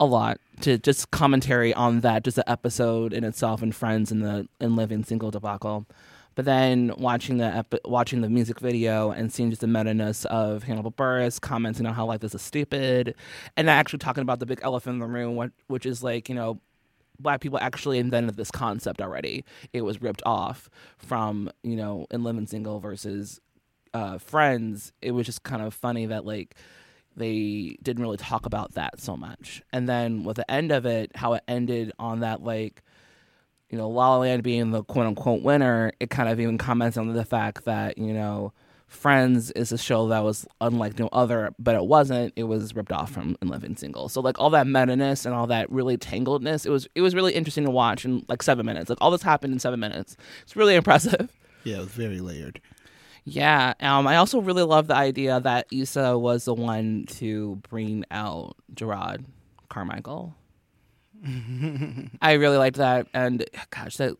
a 0.00 0.06
lot 0.06 0.38
to 0.60 0.78
just 0.78 1.10
commentary 1.10 1.74
on 1.74 2.00
that, 2.00 2.24
just 2.24 2.36
the 2.36 2.50
episode 2.50 3.12
in 3.12 3.24
itself 3.24 3.62
and 3.62 3.74
Friends 3.74 4.10
and 4.10 4.22
the 4.22 4.48
and 4.60 4.76
Living 4.76 5.04
Single 5.04 5.30
debacle. 5.30 5.86
But 6.34 6.46
then 6.46 6.94
watching 6.96 7.36
the 7.36 7.44
epi- 7.44 7.80
watching 7.84 8.22
the 8.22 8.30
music 8.30 8.58
video 8.58 9.10
and 9.10 9.32
seeing 9.32 9.50
just 9.50 9.60
the 9.60 9.66
meta 9.66 9.92
ness 9.92 10.24
of 10.26 10.62
Hannibal 10.62 10.92
Buress 10.92 11.40
commenting 11.40 11.86
on 11.86 11.94
how 11.94 12.06
life 12.06 12.24
is 12.24 12.40
stupid, 12.40 13.14
and 13.56 13.68
actually 13.68 13.98
talking 13.98 14.22
about 14.22 14.40
the 14.40 14.46
big 14.46 14.60
elephant 14.62 14.94
in 14.94 15.00
the 15.00 15.06
room, 15.06 15.52
which 15.66 15.84
is 15.86 16.02
like 16.02 16.28
you 16.28 16.34
know 16.34 16.60
black 17.18 17.40
people 17.40 17.58
actually 17.58 17.98
invented 17.98 18.36
this 18.36 18.50
concept 18.50 19.00
already. 19.00 19.44
It 19.72 19.82
was 19.82 20.02
ripped 20.02 20.22
off 20.26 20.68
from, 20.98 21.50
you 21.62 21.76
know, 21.76 22.06
in 22.10 22.24
Living 22.24 22.46
Single 22.46 22.80
versus 22.80 23.40
uh, 23.94 24.18
Friends. 24.18 24.92
It 25.00 25.12
was 25.12 25.26
just 25.26 25.42
kind 25.42 25.62
of 25.62 25.74
funny 25.74 26.06
that 26.06 26.24
like 26.24 26.56
they 27.16 27.76
didn't 27.82 28.02
really 28.02 28.16
talk 28.16 28.46
about 28.46 28.72
that 28.74 29.00
so 29.00 29.16
much. 29.16 29.62
And 29.72 29.88
then 29.88 30.24
with 30.24 30.36
the 30.36 30.50
end 30.50 30.72
of 30.72 30.86
it, 30.86 31.10
how 31.14 31.34
it 31.34 31.42
ended 31.46 31.92
on 31.98 32.20
that 32.20 32.42
like, 32.42 32.82
you 33.70 33.78
know, 33.78 33.88
La 33.88 34.10
La 34.10 34.18
Land 34.18 34.42
being 34.42 34.70
the 34.70 34.82
quote 34.84 35.06
unquote 35.06 35.42
winner, 35.42 35.92
it 36.00 36.10
kind 36.10 36.28
of 36.28 36.40
even 36.40 36.58
comments 36.58 36.96
on 36.96 37.12
the 37.12 37.24
fact 37.24 37.64
that, 37.64 37.98
you 37.98 38.12
know, 38.12 38.52
Friends 38.88 39.50
is 39.52 39.72
a 39.72 39.78
show 39.78 40.08
that 40.08 40.22
was 40.22 40.46
unlike 40.60 40.98
no 40.98 41.08
other, 41.12 41.54
but 41.58 41.74
it 41.74 41.84
wasn't. 41.86 42.34
It 42.36 42.42
was 42.44 42.76
ripped 42.76 42.92
off 42.92 43.10
from 43.10 43.38
In 43.40 43.48
Living 43.48 43.74
Single. 43.74 44.10
So 44.10 44.20
like 44.20 44.38
all 44.38 44.50
that 44.50 44.66
meta 44.66 44.94
ness 44.94 45.24
and 45.24 45.34
all 45.34 45.46
that 45.46 45.72
really 45.72 45.96
tangledness, 45.96 46.66
it 46.66 46.68
was 46.70 46.86
it 46.94 47.00
was 47.00 47.14
really 47.14 47.32
interesting 47.32 47.64
to 47.64 47.70
watch 47.70 48.04
in 48.04 48.22
like 48.28 48.42
seven 48.42 48.66
minutes. 48.66 48.90
Like 48.90 48.98
all 49.00 49.10
this 49.10 49.22
happened 49.22 49.54
in 49.54 49.58
seven 49.60 49.80
minutes. 49.80 50.18
It's 50.42 50.56
really 50.56 50.74
impressive. 50.76 51.30
Yeah, 51.64 51.76
it 51.76 51.80
was 51.80 51.88
very 51.88 52.20
layered. 52.20 52.60
Yeah. 53.24 53.74
Um, 53.80 54.06
I 54.06 54.16
also 54.16 54.40
really 54.40 54.62
love 54.62 54.88
the 54.88 54.96
idea 54.96 55.40
that 55.40 55.66
Issa 55.72 56.18
was 56.18 56.44
the 56.44 56.54
one 56.54 57.06
to 57.18 57.56
bring 57.68 58.04
out 58.10 58.56
Jerrod 58.74 59.24
Carmichael. 59.68 60.34
I 62.20 62.32
really 62.32 62.56
liked 62.56 62.78
that, 62.78 63.06
and 63.14 63.44
gosh, 63.70 63.96
that. 63.98 64.16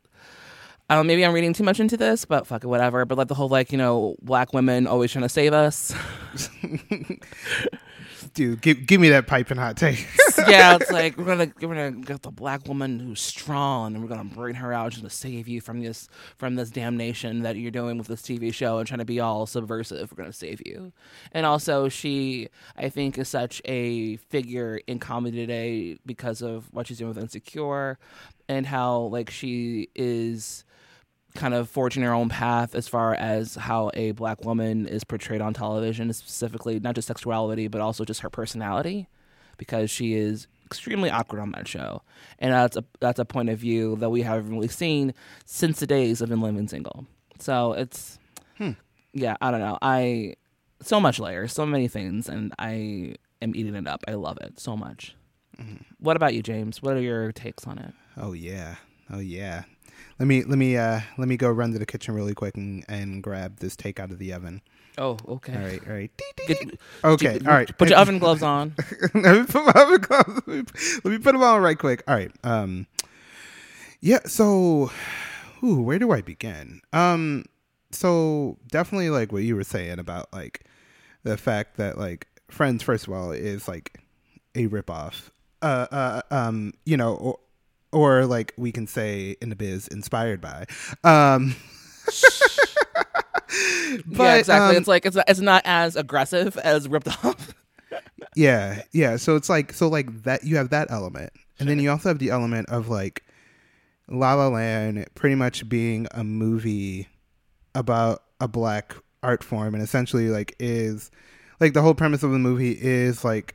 I 0.89 1.01
maybe 1.03 1.25
I'm 1.25 1.33
reading 1.33 1.53
too 1.53 1.65
much 1.65 1.81
into 1.81 1.97
this, 1.97 2.25
but 2.25 2.47
fuck 2.47 2.65
it, 2.65 2.67
whatever. 2.67 3.05
But 3.05 3.19
like 3.19 3.29
the 3.29 3.35
whole 3.35 3.49
like 3.49 3.73
you 3.73 3.79
know 3.79 4.15
black 4.23 4.53
women 4.53 4.87
always 4.87 5.11
trying 5.11 5.23
to 5.23 5.29
save 5.29 5.53
us. 5.53 5.93
Dude, 8.35 8.63
give 8.63 8.87
give 8.87 9.01
me 9.01 9.11
that 9.11 9.27
pipe 9.27 9.51
and 9.51 9.61
hot 9.61 9.77
take. 9.77 10.07
yeah, 10.49 10.77
it's 10.77 10.91
like 10.91 11.19
we're 11.19 11.25
gonna 11.25 11.53
we're 11.61 11.69
gonna 11.69 11.93
get 11.93 12.23
the 12.23 12.31
black 12.31 12.67
woman 12.67 12.99
who's 12.99 13.21
strong, 13.21 13.95
and 13.95 14.03
we're 14.03 14.09
gonna 14.09 14.25
bring 14.25 14.55
her 14.55 14.73
out 14.73 14.93
just 14.93 15.05
to 15.05 15.11
save 15.11 15.49
you 15.49 15.61
from 15.61 15.83
this 15.83 16.09
from 16.39 16.55
this 16.55 16.71
damnation 16.71 17.43
that 17.43 17.57
you're 17.57 17.71
doing 17.71 17.99
with 17.99 18.07
this 18.07 18.23
TV 18.23 18.53
show 18.53 18.79
and 18.79 18.89
trying 18.89 19.01
to 19.01 19.05
be 19.05 19.21
all 19.21 19.47
subversive. 19.47 20.11
We're 20.11 20.23
gonna 20.25 20.33
save 20.33 20.63
you, 20.65 20.93
and 21.33 21.45
also 21.45 21.91
she 21.91 22.49
I 22.77 22.89
think 22.89 23.19
is 23.19 23.29
such 23.29 23.61
a 23.67 24.17
figure 24.17 24.81
in 24.87 24.99
comedy 24.99 25.37
today 25.37 25.99
because 26.07 26.41
of 26.41 26.73
what 26.73 26.87
she's 26.87 26.99
doing 26.99 27.11
with 27.11 27.19
Insecure, 27.19 27.99
and 28.49 28.67
how 28.67 29.01
like 29.03 29.29
she 29.29 29.91
is 29.95 30.65
kind 31.35 31.55
of 31.55 31.69
forging 31.69 32.03
her 32.03 32.13
own 32.13 32.29
path 32.29 32.75
as 32.75 32.89
far 32.89 33.15
as 33.15 33.55
how 33.55 33.91
a 33.95 34.13
black 34.13 34.45
woman 34.45 34.87
is 34.87 35.05
portrayed 35.05 35.41
on 35.41 35.55
television, 35.55 36.13
specifically 36.13 36.79
not 36.81 36.95
just 36.95 37.09
sexuality 37.09 37.69
but 37.69 37.81
also 37.81 38.05
just 38.05 38.21
her 38.21 38.31
personality, 38.31 39.09
because 39.57 39.91
she 39.91 40.15
is 40.15 40.47
extremely 40.67 41.11
awkward 41.11 41.41
on 41.41 41.53
that 41.53 41.69
show, 41.69 42.03
and 42.39 42.53
that's 42.53 42.77
a 42.77 42.85
that's 43.01 43.19
a 43.19 43.25
point 43.25 43.49
of 43.49 43.59
view 43.59 43.97
that 43.97 44.11
we 44.11 44.23
haven't 44.23 44.51
really 44.51 44.69
seen 44.69 45.15
since 45.45 45.81
the 45.81 45.87
days 45.87 46.21
of 46.21 46.31
In 46.31 46.41
Living 46.41 46.69
Single. 46.69 47.07
So 47.39 47.73
it's 47.73 48.19
hmm. 48.59 48.73
yeah, 49.13 49.37
I 49.41 49.51
don't 49.51 49.61
know, 49.61 49.79
I 49.83 50.35
so 50.81 51.01
much 51.01 51.19
layers, 51.19 51.53
so 51.53 51.65
many 51.65 51.89
things, 51.89 52.29
and 52.29 52.53
I 52.59 53.17
am 53.41 53.55
eating 53.55 53.75
it 53.75 53.87
up. 53.87 54.03
I 54.09 54.15
love 54.15 54.39
it 54.41 54.59
so 54.59 54.77
much. 54.77 55.15
Mm-hmm. 55.59 55.83
What 55.99 56.17
about 56.17 56.35
you, 56.35 56.43
James? 56.43 56.83
What 56.83 56.97
are 56.97 57.01
your 57.01 57.33
takes 57.33 57.67
on 57.67 57.79
it? 57.79 57.95
oh 58.17 58.33
yeah, 58.33 58.77
oh 59.11 59.21
yeah. 59.21 59.65
Let 60.19 60.27
me 60.27 60.45
let 60.45 60.59
me 60.59 60.77
uh 60.77 61.01
let 61.19 61.29
me 61.29 61.37
go 61.37 61.51
run 61.51 61.73
to 61.73 61.79
the 61.79 61.87
kitchen 61.87 62.15
really 62.15 62.35
quick 62.35 62.57
and, 62.57 62.85
and 62.89 63.23
grab 63.23 63.59
this 63.59 63.77
take 63.77 63.99
out 63.99 64.11
of 64.11 64.19
the 64.19 64.33
oven. 64.33 64.63
Oh, 64.99 65.17
okay. 65.27 65.55
All 65.55 65.63
right, 65.63 65.89
all 65.89 65.95
right. 65.95 66.11
Okay, 67.05 67.39
all 67.47 67.53
right. 67.53 67.79
Put 67.79 67.89
your 67.89 67.99
oven 67.99 68.19
gloves 68.19 68.43
on. 68.43 68.75
let 69.15 69.37
me 69.41 69.45
put 69.45 69.65
my 69.65 69.83
oven 69.83 70.01
gloves. 70.01 70.43
Let 70.47 70.49
me, 70.49 70.65
let 71.05 71.11
me 71.13 71.19
put 71.19 71.33
them 71.33 71.43
on 71.43 71.63
right 71.63 71.79
quick. 71.79 72.03
All 72.07 72.15
right. 72.15 72.31
Um. 72.45 72.87
Yeah. 74.01 74.21
So, 74.27 74.91
ooh, 75.65 75.81
where 75.81 75.99
do 75.99 76.13
I 76.13 76.21
begin? 76.21 76.83
Um. 76.93 77.45
So 77.91 78.59
definitely 78.69 79.11
like 79.11 79.33
what 79.33 79.43
you 79.43 79.57
were 79.57 79.65
saying 79.65 79.99
about 79.99 80.33
like 80.33 80.65
the 81.25 81.37
fact 81.37 81.77
that 81.77 81.99
like 81.99 82.27
Friends, 82.53 82.83
first 82.83 83.07
of 83.07 83.15
all, 83.15 83.33
is 83.33 83.67
like 83.67 83.99
a 84.55 84.67
ripoff. 84.69 85.31
Uh. 85.63 85.87
Uh. 85.91 86.23
Um. 86.31 86.75
You 86.85 86.99
know. 86.99 87.41
Or, 87.93 88.27
like 88.27 88.53
we 88.57 88.73
can 88.73 88.87
say 88.87 89.37
in 89.41 89.51
the 89.51 89.57
biz, 89.57 89.89
inspired 89.89 90.41
by. 90.41 90.67
Um. 91.05 91.55
yeah, 94.09 94.37
exactly. 94.37 94.71
um, 94.71 94.77
it's 94.77 94.89
like 94.89 95.07
it's 95.07 95.17
it's 95.29 95.41
not 95.41 95.63
as 95.65 95.97
aggressive 95.97 96.57
as 96.59 96.89
ripped 96.89 97.09
off. 97.25 97.55
Yeah, 98.35 98.83
yeah. 98.93 99.17
So 99.17 99.37
it's 99.37 99.49
like 99.49 99.73
so 99.73 99.89
like 99.89 100.23
that 100.23 100.45
you 100.45 100.57
have 100.57 100.71
that 100.71 100.91
element. 100.91 101.33
And 101.59 101.69
then 101.69 101.79
you 101.79 101.91
also 101.91 102.09
have 102.09 102.19
the 102.19 102.31
element 102.31 102.69
of 102.71 102.89
like 102.89 103.25
La 104.09 104.35
La 104.35 104.49
Land 104.49 105.07
pretty 105.15 105.37
much 105.37 105.69
being 105.69 106.07
a 106.13 106.25
movie 106.25 107.09
about 107.75 108.23
a 108.41 108.49
black 108.49 108.97
art 109.23 109.45
form 109.45 109.75
and 109.75 109.83
essentially 109.83 110.29
like 110.29 110.55
is 110.59 111.11
like 111.61 111.75
the 111.75 111.83
whole 111.83 111.95
premise 111.95 112.23
of 112.23 112.33
the 112.33 112.39
movie 112.39 112.73
is 112.73 113.25
like 113.25 113.55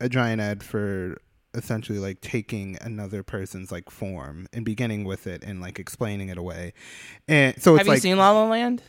a 0.00 0.08
giant 0.08 0.40
ad 0.40 0.62
for 0.62 1.16
essentially 1.54 1.98
like 1.98 2.20
taking 2.20 2.76
another 2.80 3.22
person's 3.22 3.70
like 3.72 3.90
form 3.90 4.46
and 4.52 4.64
beginning 4.64 5.04
with 5.04 5.26
it 5.26 5.42
and 5.44 5.60
like 5.60 5.78
explaining 5.78 6.28
it 6.28 6.38
away. 6.38 6.72
And 7.28 7.60
so 7.62 7.74
it's 7.74 7.80
Have 7.80 7.86
you 7.86 7.92
like 7.94 8.02
seen 8.02 8.16
La 8.18 8.32
La 8.32 8.46
Land? 8.48 8.82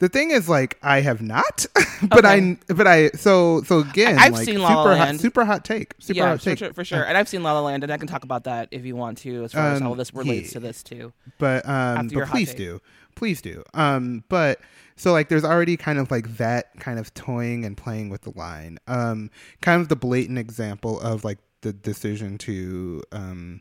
the 0.00 0.08
thing 0.08 0.30
is 0.30 0.48
like 0.48 0.78
I 0.82 1.00
have 1.00 1.20
not, 1.20 1.66
but 2.08 2.24
Okay. 2.24 2.56
I 2.68 2.72
but 2.72 2.86
I 2.86 3.08
so 3.10 3.62
so 3.62 3.80
again 3.80 4.16
I've 4.18 4.32
like, 4.32 4.44
seen 4.44 4.60
La 4.60 4.68
super 4.68 4.78
La 4.90 4.96
hot 4.96 5.06
Land. 5.06 5.20
super 5.20 5.44
hot 5.44 5.64
take 5.64 5.94
super 5.98 6.18
yeah, 6.18 6.28
hot 6.28 6.38
for 6.38 6.44
take 6.44 6.58
sure, 6.58 6.72
for 6.72 6.84
sure. 6.84 7.02
And 7.04 7.16
I've 7.18 7.28
seen 7.28 7.42
La 7.42 7.52
La 7.52 7.60
Land, 7.60 7.82
and 7.82 7.92
I 7.92 7.96
can 7.96 8.06
talk 8.06 8.22
about 8.22 8.44
that 8.44 8.68
if 8.70 8.84
you 8.86 8.94
want 8.94 9.18
to, 9.18 9.44
as 9.44 9.52
far 9.52 9.72
as 9.72 9.80
how 9.80 9.90
Um, 9.92 9.98
this 9.98 10.14
relates 10.14 10.50
yeah. 10.50 10.52
to 10.54 10.60
this 10.60 10.82
too. 10.84 11.12
but 11.38 11.68
um 11.68 12.08
but 12.08 12.28
please 12.28 12.54
do 12.54 12.80
please 13.16 13.42
do 13.42 13.64
um 13.74 14.22
but 14.28 14.60
so 14.94 15.10
like 15.10 15.28
there's 15.28 15.42
already 15.44 15.76
kind 15.76 15.98
of 15.98 16.08
like 16.12 16.36
that 16.36 16.66
kind 16.78 17.00
of 17.00 17.12
toying 17.14 17.64
and 17.64 17.76
playing 17.76 18.08
with 18.10 18.20
the 18.22 18.30
line 18.38 18.78
um 18.86 19.28
kind 19.60 19.82
of 19.82 19.88
the 19.88 19.96
blatant 19.96 20.38
example 20.38 21.00
of 21.00 21.24
like 21.24 21.38
the 21.62 21.72
decision 21.72 22.38
to 22.38 23.02
um 23.12 23.60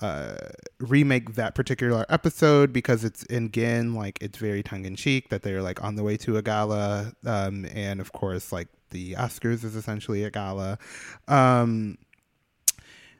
uh 0.00 0.36
remake 0.78 1.34
that 1.34 1.54
particular 1.54 2.04
episode 2.08 2.72
because 2.72 3.02
it's 3.02 3.22
in 3.24 3.46
again 3.46 3.94
like 3.94 4.18
it's 4.20 4.36
very 4.36 4.62
tongue-in-cheek 4.62 5.30
that 5.30 5.42
they're 5.42 5.62
like 5.62 5.82
on 5.82 5.96
the 5.96 6.02
way 6.02 6.16
to 6.16 6.36
a 6.36 6.42
gala 6.42 7.12
um 7.24 7.64
and 7.74 8.00
of 8.00 8.12
course 8.12 8.52
like 8.52 8.68
the 8.90 9.14
oscars 9.14 9.64
is 9.64 9.74
essentially 9.74 10.22
a 10.22 10.30
gala. 10.30 10.78
Um 11.26 11.98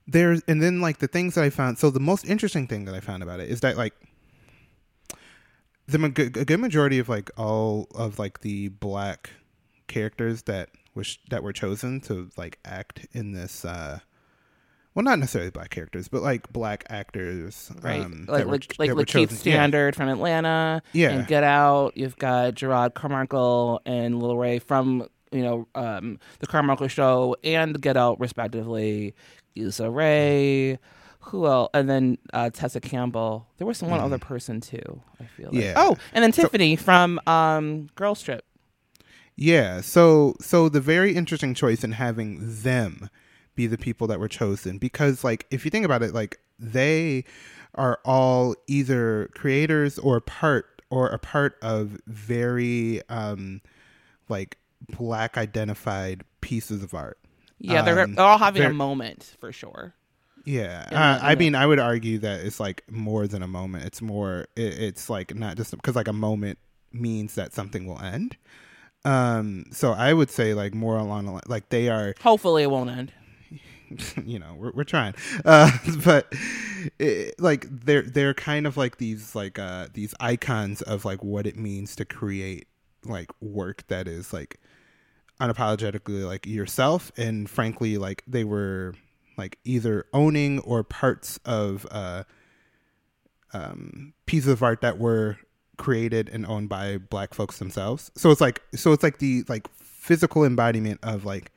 there's 0.06 0.42
and 0.46 0.62
then 0.62 0.80
like 0.80 0.98
the 0.98 1.08
things 1.08 1.34
that 1.34 1.42
i 1.42 1.50
found 1.50 1.78
so 1.78 1.90
the 1.90 1.98
most 1.98 2.24
interesting 2.26 2.66
thing 2.66 2.84
that 2.84 2.94
i 2.94 3.00
found 3.00 3.22
about 3.22 3.40
it 3.40 3.50
is 3.50 3.60
that 3.60 3.76
like 3.76 3.92
the 5.88 6.04
a 6.04 6.44
good 6.44 6.60
majority 6.60 6.98
of 6.98 7.08
like 7.08 7.30
all 7.36 7.88
of 7.94 8.18
like 8.18 8.40
the 8.40 8.68
black 8.68 9.30
characters 9.88 10.42
that 10.42 10.68
was 10.96 11.18
that 11.30 11.42
were 11.42 11.52
chosen 11.52 12.00
to 12.00 12.30
like 12.36 12.58
act 12.64 13.06
in 13.12 13.32
this 13.32 13.64
uh 13.64 13.98
well 14.94 15.02
not 15.04 15.18
necessarily 15.18 15.50
black 15.50 15.70
characters 15.70 16.08
but 16.08 16.22
like 16.22 16.50
black 16.52 16.84
actors 16.88 17.70
Right, 17.82 18.00
um, 18.00 18.24
like 18.28 18.44
were- 18.46 18.52
like 18.52 18.74
like 18.78 18.88
that 18.88 18.96
were 18.96 19.02
Lakeith 19.04 19.28
chosen. 19.28 19.36
Yeah. 19.52 19.54
Stanfield 19.66 19.94
from 19.94 20.08
Atlanta, 20.08 20.82
Yeah. 20.92 21.10
and 21.10 21.26
Get 21.26 21.44
Out. 21.44 21.96
You've 21.96 22.16
got 22.16 22.54
Jerrod 22.54 22.94
Carmichael 22.94 23.80
and 23.86 24.20
Lil 24.22 24.36
Rel 24.36 24.58
from 24.60 25.06
you 25.32 25.42
know 25.42 25.68
um, 25.74 26.18
the 26.38 26.46
Carmichael 26.46 26.88
Show 26.88 27.36
and 27.44 27.80
Get 27.80 27.96
Out, 27.96 28.18
respectively. 28.20 29.14
Issa 29.54 29.90
Rae, 29.90 30.78
who 31.20 31.46
else? 31.46 31.70
And 31.74 31.88
then 31.90 32.18
uh, 32.32 32.50
Tessa 32.50 32.80
Campbell. 32.80 33.46
There 33.58 33.66
was 33.66 33.82
one 33.82 34.00
other 34.00 34.18
person 34.18 34.60
too. 34.60 35.02
I 35.20 35.24
feel. 35.24 35.46
Like. 35.46 35.54
Mm-hmm. 35.54 35.62
Yeah. 35.62 35.72
Oh, 35.76 35.96
and 36.12 36.22
then 36.22 36.30
Tiffany 36.32 36.76
from 36.76 37.18
um, 37.26 37.88
Girls 37.96 38.22
Trip. 38.22 38.44
Yeah, 39.36 39.80
so 39.82 40.34
so 40.40 40.68
the 40.68 40.80
very 40.80 41.14
interesting 41.14 41.54
choice 41.54 41.84
in 41.84 41.92
having 41.92 42.38
them 42.40 43.10
be 43.54 43.66
the 43.66 43.78
people 43.78 44.06
that 44.06 44.18
were 44.20 44.28
chosen 44.28 44.78
because 44.78 45.24
like 45.24 45.46
if 45.50 45.64
you 45.64 45.70
think 45.70 45.84
about 45.84 46.02
it 46.02 46.12
like 46.12 46.38
they 46.58 47.24
are 47.74 48.00
all 48.04 48.54
either 48.66 49.30
creators 49.34 49.98
or 49.98 50.20
part 50.20 50.82
or 50.90 51.08
a 51.08 51.18
part 51.18 51.56
of 51.62 51.98
very 52.06 53.02
um 53.08 53.60
like 54.28 54.58
black 54.88 55.36
identified 55.36 56.22
pieces 56.40 56.82
of 56.82 56.94
art. 56.94 57.18
Yeah, 57.58 57.82
they're, 57.82 58.00
Um, 58.00 58.14
they're 58.14 58.24
all 58.24 58.38
having 58.38 58.60
a 58.62 58.66
they're- 58.66 58.74
moment 58.74 59.36
for 59.40 59.52
sure. 59.52 59.94
Yeah, 60.44 60.86
uh, 60.92 61.18
I 61.26 61.34
mean, 61.34 61.56
I 61.56 61.66
would 61.66 61.80
argue 61.80 62.18
that 62.18 62.40
it's 62.44 62.60
like 62.60 62.84
more 62.88 63.26
than 63.26 63.42
a 63.42 63.48
moment. 63.48 63.84
It's 63.84 64.00
more. 64.00 64.46
It, 64.54 64.78
it's 64.78 65.10
like 65.10 65.34
not 65.34 65.56
just 65.56 65.72
because 65.72 65.96
like 65.96 66.06
a 66.06 66.12
moment 66.12 66.58
means 66.92 67.34
that 67.34 67.52
something 67.52 67.84
will 67.84 68.00
end. 68.00 68.36
Um, 69.06 69.66
so 69.70 69.92
I 69.92 70.12
would 70.12 70.30
say 70.30 70.52
like 70.52 70.74
more 70.74 70.98
along 70.98 71.26
the 71.26 71.32
line, 71.32 71.42
like 71.46 71.68
they 71.68 71.88
are, 71.88 72.14
Hopefully, 72.20 72.64
it 72.64 72.70
won't 72.70 72.90
end. 72.90 73.12
you 74.26 74.40
know, 74.40 74.56
we're 74.58 74.72
we're 74.72 74.84
trying, 74.84 75.14
uh, 75.44 75.70
but 76.04 76.32
it, 76.98 77.40
like 77.40 77.66
they're 77.70 78.02
they're 78.02 78.34
kind 78.34 78.66
of 78.66 78.76
like 78.76 78.98
these 78.98 79.36
like 79.36 79.60
uh 79.60 79.86
these 79.92 80.12
icons 80.18 80.82
of 80.82 81.04
like 81.04 81.22
what 81.22 81.46
it 81.46 81.56
means 81.56 81.94
to 81.96 82.04
create 82.04 82.66
like 83.04 83.30
work 83.40 83.86
that 83.86 84.08
is 84.08 84.32
like 84.32 84.58
unapologetically 85.40 86.26
like 86.26 86.44
yourself 86.46 87.12
and 87.16 87.48
frankly 87.48 87.98
like 87.98 88.24
they 88.26 88.42
were 88.42 88.94
like 89.36 89.58
either 89.64 90.06
owning 90.12 90.58
or 90.60 90.82
parts 90.82 91.38
of 91.44 91.86
uh 91.90 92.24
um 93.52 94.14
pieces 94.24 94.48
of 94.48 94.62
art 94.62 94.80
that 94.80 94.98
were 94.98 95.38
created 95.76 96.28
and 96.28 96.46
owned 96.46 96.68
by 96.68 96.96
black 96.98 97.34
folks 97.34 97.58
themselves 97.58 98.10
so 98.16 98.30
it's 98.30 98.40
like 98.40 98.62
so 98.74 98.92
it's 98.92 99.02
like 99.02 99.18
the 99.18 99.44
like 99.48 99.66
physical 99.76 100.44
embodiment 100.44 100.98
of 101.02 101.24
like 101.24 101.52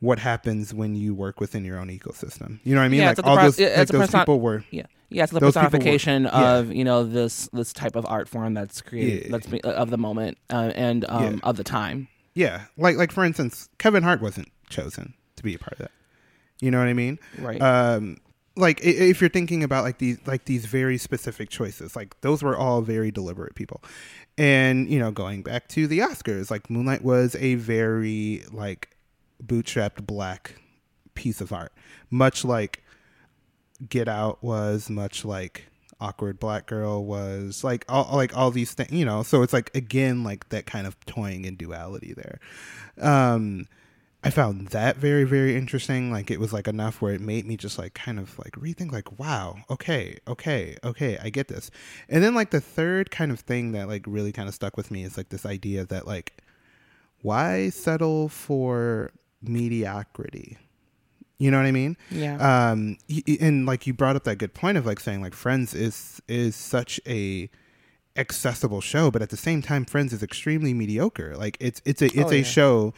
what 0.00 0.18
happens 0.18 0.72
when 0.72 0.94
you 0.94 1.12
work 1.14 1.40
within 1.40 1.64
your 1.64 1.76
own 1.76 1.88
ecosystem. 1.88 2.60
You 2.62 2.76
know 2.76 2.80
what 2.82 2.84
I 2.86 2.88
mean? 2.88 3.00
Yeah, 3.00 3.08
like 3.08 3.26
all 3.26 3.34
pro- 3.34 3.44
those, 3.46 3.58
yeah, 3.58 3.74
like 3.78 3.88
those 3.88 4.00
person- 4.02 4.20
people 4.20 4.38
were. 4.38 4.62
Yeah, 4.70 4.86
yeah, 5.08 5.24
it's 5.24 5.32
the 5.32 5.40
Those 5.40 5.54
people 5.54 5.62
were- 5.62 5.70
personification 5.70 6.22
yeah. 6.24 6.54
of 6.58 6.72
you 6.72 6.84
know 6.84 7.02
this 7.02 7.48
this 7.52 7.72
type 7.72 7.96
of 7.96 8.06
art 8.06 8.28
form 8.28 8.54
that's 8.54 8.80
created 8.80 9.24
Yeah. 9.24 9.28
that's 9.32 9.46
be- 9.48 9.60
of 9.62 9.90
the 9.90 9.98
moment 9.98 10.38
uh, 10.50 10.70
and 10.76 11.04
um, 11.08 11.22
Yeah. 11.34 11.40
of 11.42 11.56
the 11.56 11.64
time. 11.64 12.06
Yeah, 12.34 12.66
like 12.76 12.96
like 12.96 13.10
for 13.10 13.24
instance, 13.24 13.68
Kevin 13.78 14.04
Hart 14.04 14.20
wasn't 14.22 14.48
chosen 14.70 15.14
to 15.34 15.42
be 15.42 15.54
a 15.54 15.58
part 15.58 15.72
of 15.72 15.78
that. 15.78 15.90
You 16.60 16.70
know 16.70 16.78
what 16.78 16.86
I 16.86 16.92
mean? 16.94 17.18
Right. 17.36 17.60
Um, 17.60 18.18
like 18.58 18.80
if 18.82 19.20
you're 19.20 19.30
thinking 19.30 19.62
about 19.62 19.84
like 19.84 19.98
these 19.98 20.18
like 20.26 20.44
these 20.44 20.66
very 20.66 20.98
specific 20.98 21.48
choices, 21.48 21.94
like 21.94 22.20
those 22.20 22.42
were 22.42 22.56
all 22.56 22.82
very 22.82 23.10
deliberate 23.10 23.54
people. 23.54 23.82
And 24.36 24.90
you 24.90 24.98
know, 24.98 25.10
going 25.10 25.42
back 25.42 25.68
to 25.68 25.86
the 25.86 26.00
Oscars, 26.00 26.50
like 26.50 26.68
Moonlight 26.68 27.02
was 27.02 27.36
a 27.36 27.54
very 27.54 28.42
like 28.50 28.90
bootstrapped 29.44 30.06
black 30.06 30.56
piece 31.14 31.40
of 31.40 31.52
art, 31.52 31.72
much 32.10 32.44
like 32.44 32.82
Get 33.88 34.08
Out 34.08 34.42
was, 34.42 34.90
much 34.90 35.24
like 35.24 35.66
Awkward 36.00 36.40
Black 36.40 36.66
Girl 36.66 37.04
was, 37.04 37.62
like 37.62 37.84
all 37.88 38.08
like 38.12 38.36
all 38.36 38.50
these 38.50 38.74
things, 38.74 38.92
you 38.92 39.04
know. 39.04 39.22
So 39.22 39.42
it's 39.42 39.52
like 39.52 39.74
again 39.76 40.24
like 40.24 40.48
that 40.48 40.66
kind 40.66 40.86
of 40.86 40.98
toying 41.06 41.44
in 41.44 41.54
duality 41.54 42.12
there. 42.14 42.40
Um, 43.00 43.68
I 44.24 44.30
found 44.30 44.68
that 44.68 44.96
very 44.96 45.24
very 45.24 45.54
interesting. 45.56 46.10
Like 46.10 46.30
it 46.30 46.40
was 46.40 46.52
like 46.52 46.66
enough 46.66 47.00
where 47.00 47.14
it 47.14 47.20
made 47.20 47.46
me 47.46 47.56
just 47.56 47.78
like 47.78 47.94
kind 47.94 48.18
of 48.18 48.36
like 48.38 48.52
rethink 48.52 48.90
like 48.92 49.18
wow 49.18 49.58
okay 49.70 50.18
okay 50.26 50.76
okay 50.82 51.18
I 51.22 51.30
get 51.30 51.48
this. 51.48 51.70
And 52.08 52.22
then 52.22 52.34
like 52.34 52.50
the 52.50 52.60
third 52.60 53.10
kind 53.10 53.30
of 53.30 53.40
thing 53.40 53.72
that 53.72 53.86
like 53.88 54.04
really 54.06 54.32
kind 54.32 54.48
of 54.48 54.54
stuck 54.54 54.76
with 54.76 54.90
me 54.90 55.04
is 55.04 55.16
like 55.16 55.28
this 55.28 55.46
idea 55.46 55.84
that 55.86 56.06
like 56.06 56.42
why 57.22 57.68
settle 57.70 58.28
for 58.28 59.10
mediocrity? 59.40 60.58
You 61.38 61.52
know 61.52 61.56
what 61.58 61.66
I 61.66 61.72
mean? 61.72 61.96
Yeah. 62.10 62.70
Um, 62.72 62.98
and 63.40 63.66
like 63.66 63.86
you 63.86 63.94
brought 63.94 64.16
up 64.16 64.24
that 64.24 64.36
good 64.38 64.54
point 64.54 64.76
of 64.78 64.84
like 64.86 64.98
saying 64.98 65.20
like 65.22 65.34
Friends 65.34 65.74
is 65.74 66.20
is 66.26 66.56
such 66.56 67.00
a 67.06 67.48
accessible 68.16 68.80
show, 68.80 69.12
but 69.12 69.22
at 69.22 69.30
the 69.30 69.36
same 69.36 69.62
time, 69.62 69.84
Friends 69.84 70.12
is 70.12 70.24
extremely 70.24 70.74
mediocre. 70.74 71.36
Like 71.36 71.56
it's 71.60 71.80
it's 71.84 72.02
a 72.02 72.06
it's 72.06 72.16
Oh, 72.18 72.30
a 72.30 72.38
yeah. 72.38 72.42
show 72.42 72.94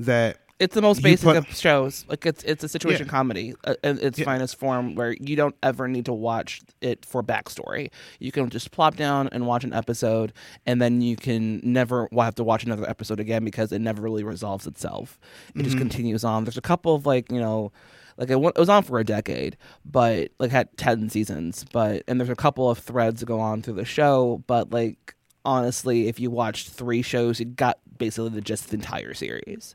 that 0.00 0.38
It's 0.60 0.74
the 0.74 0.82
most 0.82 1.02
basic 1.02 1.24
put- 1.26 1.36
of 1.36 1.48
shows. 1.56 2.04
Like 2.08 2.24
it's 2.26 2.44
it's 2.44 2.62
a 2.62 2.68
situation 2.68 3.06
Yeah. 3.06 3.10
comedy 3.10 3.54
uh, 3.64 3.74
in 3.82 3.98
its 3.98 4.18
Yeah. 4.18 4.24
finest 4.24 4.56
form, 4.56 4.94
where 4.94 5.12
you 5.18 5.34
don't 5.34 5.54
ever 5.62 5.88
need 5.88 6.04
to 6.04 6.12
watch 6.12 6.60
it 6.80 7.04
for 7.04 7.22
backstory. 7.24 7.90
You 8.20 8.30
can 8.30 8.48
just 8.50 8.70
plop 8.70 8.94
down 8.96 9.28
and 9.32 9.46
watch 9.46 9.64
an 9.64 9.72
episode, 9.72 10.32
and 10.64 10.80
then 10.80 11.00
you 11.02 11.16
can 11.16 11.60
never 11.64 12.08
have 12.16 12.36
to 12.36 12.44
watch 12.44 12.62
another 12.64 12.88
episode 12.88 13.18
again 13.18 13.44
because 13.44 13.72
it 13.72 13.80
never 13.80 14.00
really 14.00 14.22
resolves 14.22 14.66
itself. 14.66 15.18
It 15.48 15.58
Mm-hmm. 15.58 15.64
just 15.64 15.76
continues 15.78 16.22
on. 16.24 16.44
There's 16.44 16.56
a 16.58 16.62
couple 16.62 16.94
of 16.94 17.04
like 17.04 17.30
you 17.32 17.40
know. 17.40 17.72
Like 18.16 18.30
it, 18.30 18.34
it 18.36 18.58
was 18.60 18.68
on 18.68 18.84
for 18.84 19.00
a 19.00 19.04
decade, 19.04 19.56
but 19.84 20.30
like 20.38 20.52
had 20.52 20.68
ten 20.76 21.10
seasons. 21.10 21.64
But 21.72 22.04
and 22.06 22.20
there's 22.20 22.30
a 22.30 22.36
couple 22.36 22.70
of 22.70 22.78
threads 22.78 23.18
that 23.18 23.26
go 23.26 23.40
on 23.40 23.60
through 23.60 23.74
the 23.74 23.84
show. 23.84 24.44
But 24.46 24.70
like 24.72 25.16
honestly, 25.44 26.06
if 26.06 26.20
you 26.20 26.30
watched 26.30 26.68
three 26.70 27.02
shows, 27.02 27.40
you 27.40 27.46
got 27.46 27.78
basically 27.98 28.30
the 28.30 28.40
just 28.40 28.68
the 28.68 28.76
entire 28.76 29.14
series. 29.14 29.74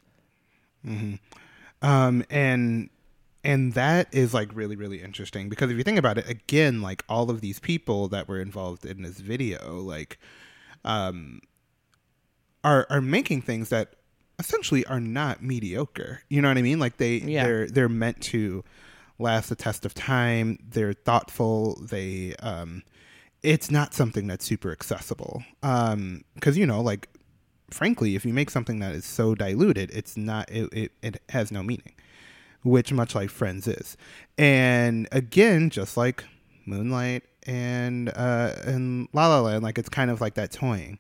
Um 1.82 2.24
and 2.30 2.90
and 3.44 3.74
that 3.74 4.08
is 4.14 4.34
like 4.34 4.50
really 4.54 4.76
really 4.76 5.02
interesting 5.02 5.50
because 5.50 5.72
if 5.72 5.78
you 5.78 5.84
think 5.84 5.98
about 5.98 6.18
it 6.18 6.28
again 6.30 6.82
like 6.82 7.04
all 7.08 7.30
of 7.30 7.42
these 7.42 7.60
people 7.60 8.08
that 8.10 8.28
were 8.28 8.40
involved 8.42 8.86
in 8.86 9.02
this 9.02 9.20
video 9.20 9.80
like 9.82 10.18
um 10.86 11.40
are 12.64 12.86
are 12.90 13.02
making 13.02 13.42
things 13.42 13.70
that 13.70 13.96
essentially 14.38 14.86
are 14.86 15.00
not 15.02 15.44
mediocre. 15.44 16.22
You 16.30 16.42
know 16.42 16.48
what 16.48 16.58
i 16.58 16.62
mean? 16.62 16.80
Like 16.80 16.98
they 16.98 17.18
Yeah. 17.18 17.44
they're 17.44 17.68
they're 17.68 17.90
meant 17.90 18.22
to 18.24 18.64
last 19.18 19.50
the 19.50 19.56
test 19.56 19.86
of 19.86 19.94
time. 19.94 20.58
They're 20.70 20.94
thoughtful. 20.94 21.76
They 21.82 22.36
um 22.42 22.84
it's 23.44 23.72
not 23.72 23.94
something 23.94 24.28
that's 24.28 24.46
super 24.46 24.72
accessible. 24.72 25.44
Um 25.64 26.24
because 26.36 26.58
you 26.58 26.66
know 26.66 26.82
like 26.82 27.10
frankly 27.74 28.16
if 28.16 28.26
you 28.26 28.34
make 28.34 28.50
something 28.50 28.80
that 28.80 28.94
is 28.94 29.06
so 29.06 29.36
diluted 29.36 29.90
it's 29.92 30.18
not 30.18 30.50
it, 30.52 30.70
it, 30.74 30.92
it 31.02 31.22
has 31.30 31.52
no 31.52 31.64
meaning 31.64 31.94
which 32.64 32.92
much 32.92 33.16
like 33.16 33.30
friends 33.30 33.68
is. 33.68 33.98
And 34.38 35.08
again 35.12 35.70
just 35.70 35.98
like 35.98 36.24
moonlight 36.66 37.24
and 37.48 38.10
uh 38.10 38.54
and 38.66 39.08
la 39.14 39.28
la 39.28 39.42
land 39.42 39.64
like 39.64 39.78
it's 39.78 39.90
kind 39.90 40.12
of 40.12 40.22
like 40.22 40.36
that 40.36 40.52
toying. 40.52 41.00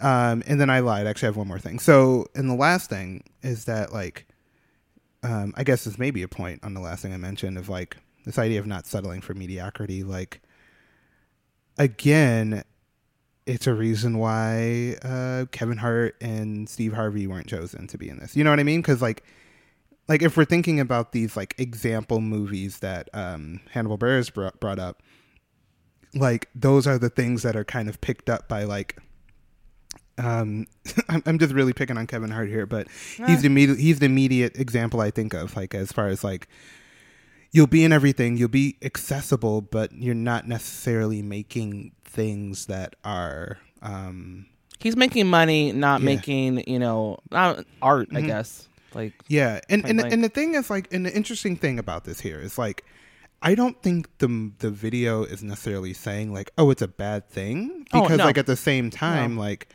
Um 0.00 0.42
and 0.46 0.60
then 0.60 0.70
i 0.70 0.80
lied. 0.80 1.06
Actually 1.06 1.26
i 1.26 1.30
have 1.30 1.36
one 1.36 1.48
more 1.48 1.58
thing. 1.58 1.78
So 1.78 2.26
and 2.34 2.50
the 2.50 2.54
last 2.54 2.90
thing 2.90 3.22
is 3.42 3.64
that 3.66 3.92
like 3.92 4.26
um 5.22 5.54
i 5.56 5.64
guess 5.64 5.84
this 5.84 5.98
may 5.98 6.10
be 6.10 6.22
a 6.22 6.28
point 6.28 6.62
on 6.62 6.74
the 6.74 6.80
last 6.80 7.02
thing 7.02 7.14
i 7.14 7.16
mentioned 7.16 7.56
of 7.56 7.68
like 7.68 7.96
this 8.24 8.38
idea 8.38 8.60
of 8.60 8.66
not 8.66 8.86
settling 8.86 9.20
for 9.20 9.34
mediocrity 9.34 10.02
like 10.02 10.42
again 11.78 12.62
it's 13.46 13.66
a 13.68 13.74
reason 13.74 14.18
why 14.18 14.96
uh, 15.02 15.46
Kevin 15.52 15.78
Hart 15.78 16.16
and 16.20 16.68
Steve 16.68 16.92
Harvey 16.92 17.26
weren't 17.26 17.46
chosen 17.46 17.86
to 17.86 17.96
be 17.96 18.08
in 18.08 18.18
this. 18.18 18.36
You 18.36 18.42
know 18.42 18.50
what 18.50 18.58
I 18.60 18.64
mean? 18.64 18.82
Because 18.82 19.00
like, 19.00 19.22
like 20.08 20.20
if 20.22 20.36
we're 20.36 20.44
thinking 20.44 20.80
about 20.80 21.12
these 21.12 21.36
like 21.36 21.54
example 21.58 22.20
movies 22.20 22.80
that 22.80 23.08
um, 23.14 23.60
Hannibal 23.70 23.98
Buress 23.98 24.32
brought, 24.32 24.58
brought 24.58 24.80
up, 24.80 25.02
like 26.14 26.48
those 26.54 26.86
are 26.86 26.98
the 26.98 27.08
things 27.08 27.42
that 27.42 27.54
are 27.54 27.64
kind 27.64 27.88
of 27.88 28.00
picked 28.00 28.28
up 28.28 28.48
by 28.48 28.64
like. 28.64 28.98
Um, 30.18 30.66
I'm, 31.08 31.22
I'm 31.26 31.38
just 31.38 31.54
really 31.54 31.72
picking 31.72 31.98
on 31.98 32.06
Kevin 32.06 32.30
Hart 32.30 32.48
here, 32.48 32.66
but 32.66 32.88
he's 33.26 33.42
the 33.42 33.46
immediate, 33.46 33.78
he's 33.78 34.00
the 34.00 34.06
immediate 34.06 34.58
example 34.58 35.00
I 35.00 35.10
think 35.10 35.34
of, 35.34 35.54
like 35.54 35.74
as 35.74 35.92
far 35.92 36.08
as 36.08 36.24
like 36.24 36.48
you'll 37.56 37.66
be 37.78 37.82
in 37.84 37.92
everything 37.92 38.36
you'll 38.36 38.48
be 38.64 38.76
accessible 38.82 39.60
but 39.62 39.90
you're 39.92 40.14
not 40.32 40.46
necessarily 40.46 41.22
making 41.22 41.90
things 42.04 42.66
that 42.66 42.94
are 43.04 43.58
um 43.82 44.46
he's 44.78 44.96
making 44.96 45.26
money, 45.26 45.72
not 45.72 46.00
Yeah. 46.00 46.04
making 46.12 46.64
you 46.66 46.78
know 46.78 47.18
not 47.30 47.64
art. 47.80 48.08
I 48.14 48.20
guess 48.20 48.68
like 48.94 49.14
yeah 49.28 49.60
and 49.70 49.84
and, 49.88 50.00
and 50.12 50.22
the 50.22 50.28
thing 50.28 50.54
is 50.54 50.68
like 50.70 50.92
and 50.92 51.04
the 51.06 51.12
interesting 51.14 51.56
thing 51.56 51.78
about 51.78 52.04
this 52.04 52.20
here 52.20 52.40
is 52.40 52.58
like 52.58 52.84
I 53.42 53.54
don't 53.54 53.80
think 53.82 54.08
the 54.18 54.28
the 54.58 54.70
video 54.70 55.24
is 55.24 55.42
necessarily 55.42 55.92
saying 55.94 56.32
like 56.32 56.50
oh 56.58 56.70
it's 56.70 56.82
a 56.82 56.88
bad 56.88 57.28
thing 57.28 57.86
Oh, 57.92 58.02
because 58.02 58.18
no. 58.18 58.24
like 58.24 58.38
at 58.38 58.46
the 58.46 58.56
same 58.56 58.90
time 58.90 59.36
like 59.36 59.68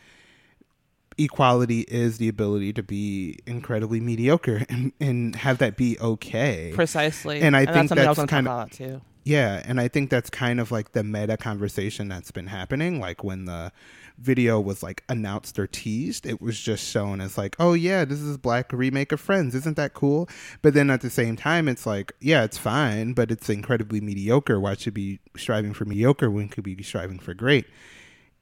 equality 1.17 1.81
is 1.81 2.17
the 2.17 2.27
ability 2.27 2.73
to 2.73 2.83
be 2.83 3.37
incredibly 3.45 3.99
mediocre 3.99 4.65
and, 4.69 4.93
and 4.99 5.35
have 5.35 5.57
that 5.59 5.77
be 5.77 5.99
okay 5.99 6.71
precisely. 6.73 7.41
And 7.41 7.55
I 7.55 7.65
that's 7.65 7.77
think 7.77 7.89
something 7.89 8.05
I 8.05 8.09
was 8.09 8.17
that's 8.17 8.31
going 8.31 8.45
kind 8.45 8.47
of- 8.47 8.53
about 8.53 8.71
too. 8.71 9.01
Yeah, 9.23 9.61
and 9.65 9.79
I 9.79 9.87
think 9.87 10.09
that's 10.09 10.31
kind 10.31 10.59
of 10.59 10.71
like 10.71 10.93
the 10.93 11.03
meta 11.03 11.37
conversation 11.37 12.07
that's 12.07 12.31
been 12.31 12.47
happening. 12.47 12.99
Like 12.99 13.23
when 13.23 13.45
the 13.45 13.71
video 14.17 14.59
was 14.59 14.81
like 14.81 15.03
announced 15.09 15.59
or 15.59 15.67
teased, 15.67 16.25
it 16.25 16.41
was 16.41 16.59
just 16.59 16.89
shown 16.89 17.21
as 17.21 17.37
like, 17.37 17.55
oh 17.59 17.73
yeah, 17.73 18.03
this 18.03 18.19
is 18.19 18.37
black 18.37 18.73
remake 18.73 19.11
of 19.11 19.19
Friends. 19.19 19.53
Isn't 19.53 19.77
that 19.77 19.93
cool? 19.93 20.27
But 20.63 20.73
then 20.73 20.89
at 20.89 21.01
the 21.01 21.11
same 21.11 21.35
time, 21.35 21.67
it's 21.67 21.85
like, 21.85 22.13
yeah, 22.19 22.43
it's 22.43 22.57
fine, 22.57 23.13
but 23.13 23.29
it's 23.29 23.47
incredibly 23.47 24.01
mediocre. 24.01 24.59
Why 24.59 24.75
should 24.75 24.95
be 24.95 25.19
striving 25.37 25.73
for 25.75 25.85
mediocre 25.85 26.31
when 26.31 26.49
could 26.49 26.63
be 26.63 26.81
striving 26.81 27.19
for 27.19 27.35
great? 27.35 27.67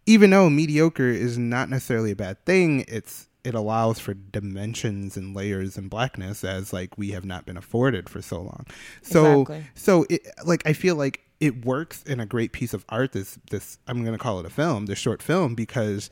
Even 0.09 0.31
though 0.31 0.49
mediocre 0.49 1.09
is 1.09 1.37
not 1.37 1.69
necessarily 1.69 2.09
a 2.09 2.15
bad 2.15 2.43
thing, 2.43 2.83
it's 2.87 3.27
it 3.43 3.53
allows 3.53 3.99
for 3.99 4.13
dimensions 4.15 5.15
and 5.15 5.35
layers 5.35 5.77
and 5.77 5.87
blackness 5.89 6.43
as 6.43 6.73
like 6.73 6.97
we 6.97 7.11
have 7.11 7.23
not 7.23 7.45
been 7.45 7.57
afforded 7.57 8.09
for 8.09 8.19
so 8.21 8.41
long. 8.41 8.65
So 9.03 9.41
Exactly. 9.41 9.65
so 9.75 10.05
it 10.09 10.21
like 10.45 10.63
I 10.65 10.73
feel 10.73 10.95
like 10.95 11.21
it 11.39 11.63
works 11.63 12.01
in 12.03 12.19
a 12.19 12.25
great 12.25 12.51
piece 12.53 12.73
of 12.73 12.83
art. 12.89 13.11
This 13.11 13.37
this 13.51 13.77
I'm 13.87 14.03
gonna 14.03 14.17
call 14.17 14.39
it 14.39 14.47
a 14.47 14.49
film, 14.49 14.87
this 14.87 14.97
short 14.97 15.21
film, 15.21 15.53
because 15.53 16.09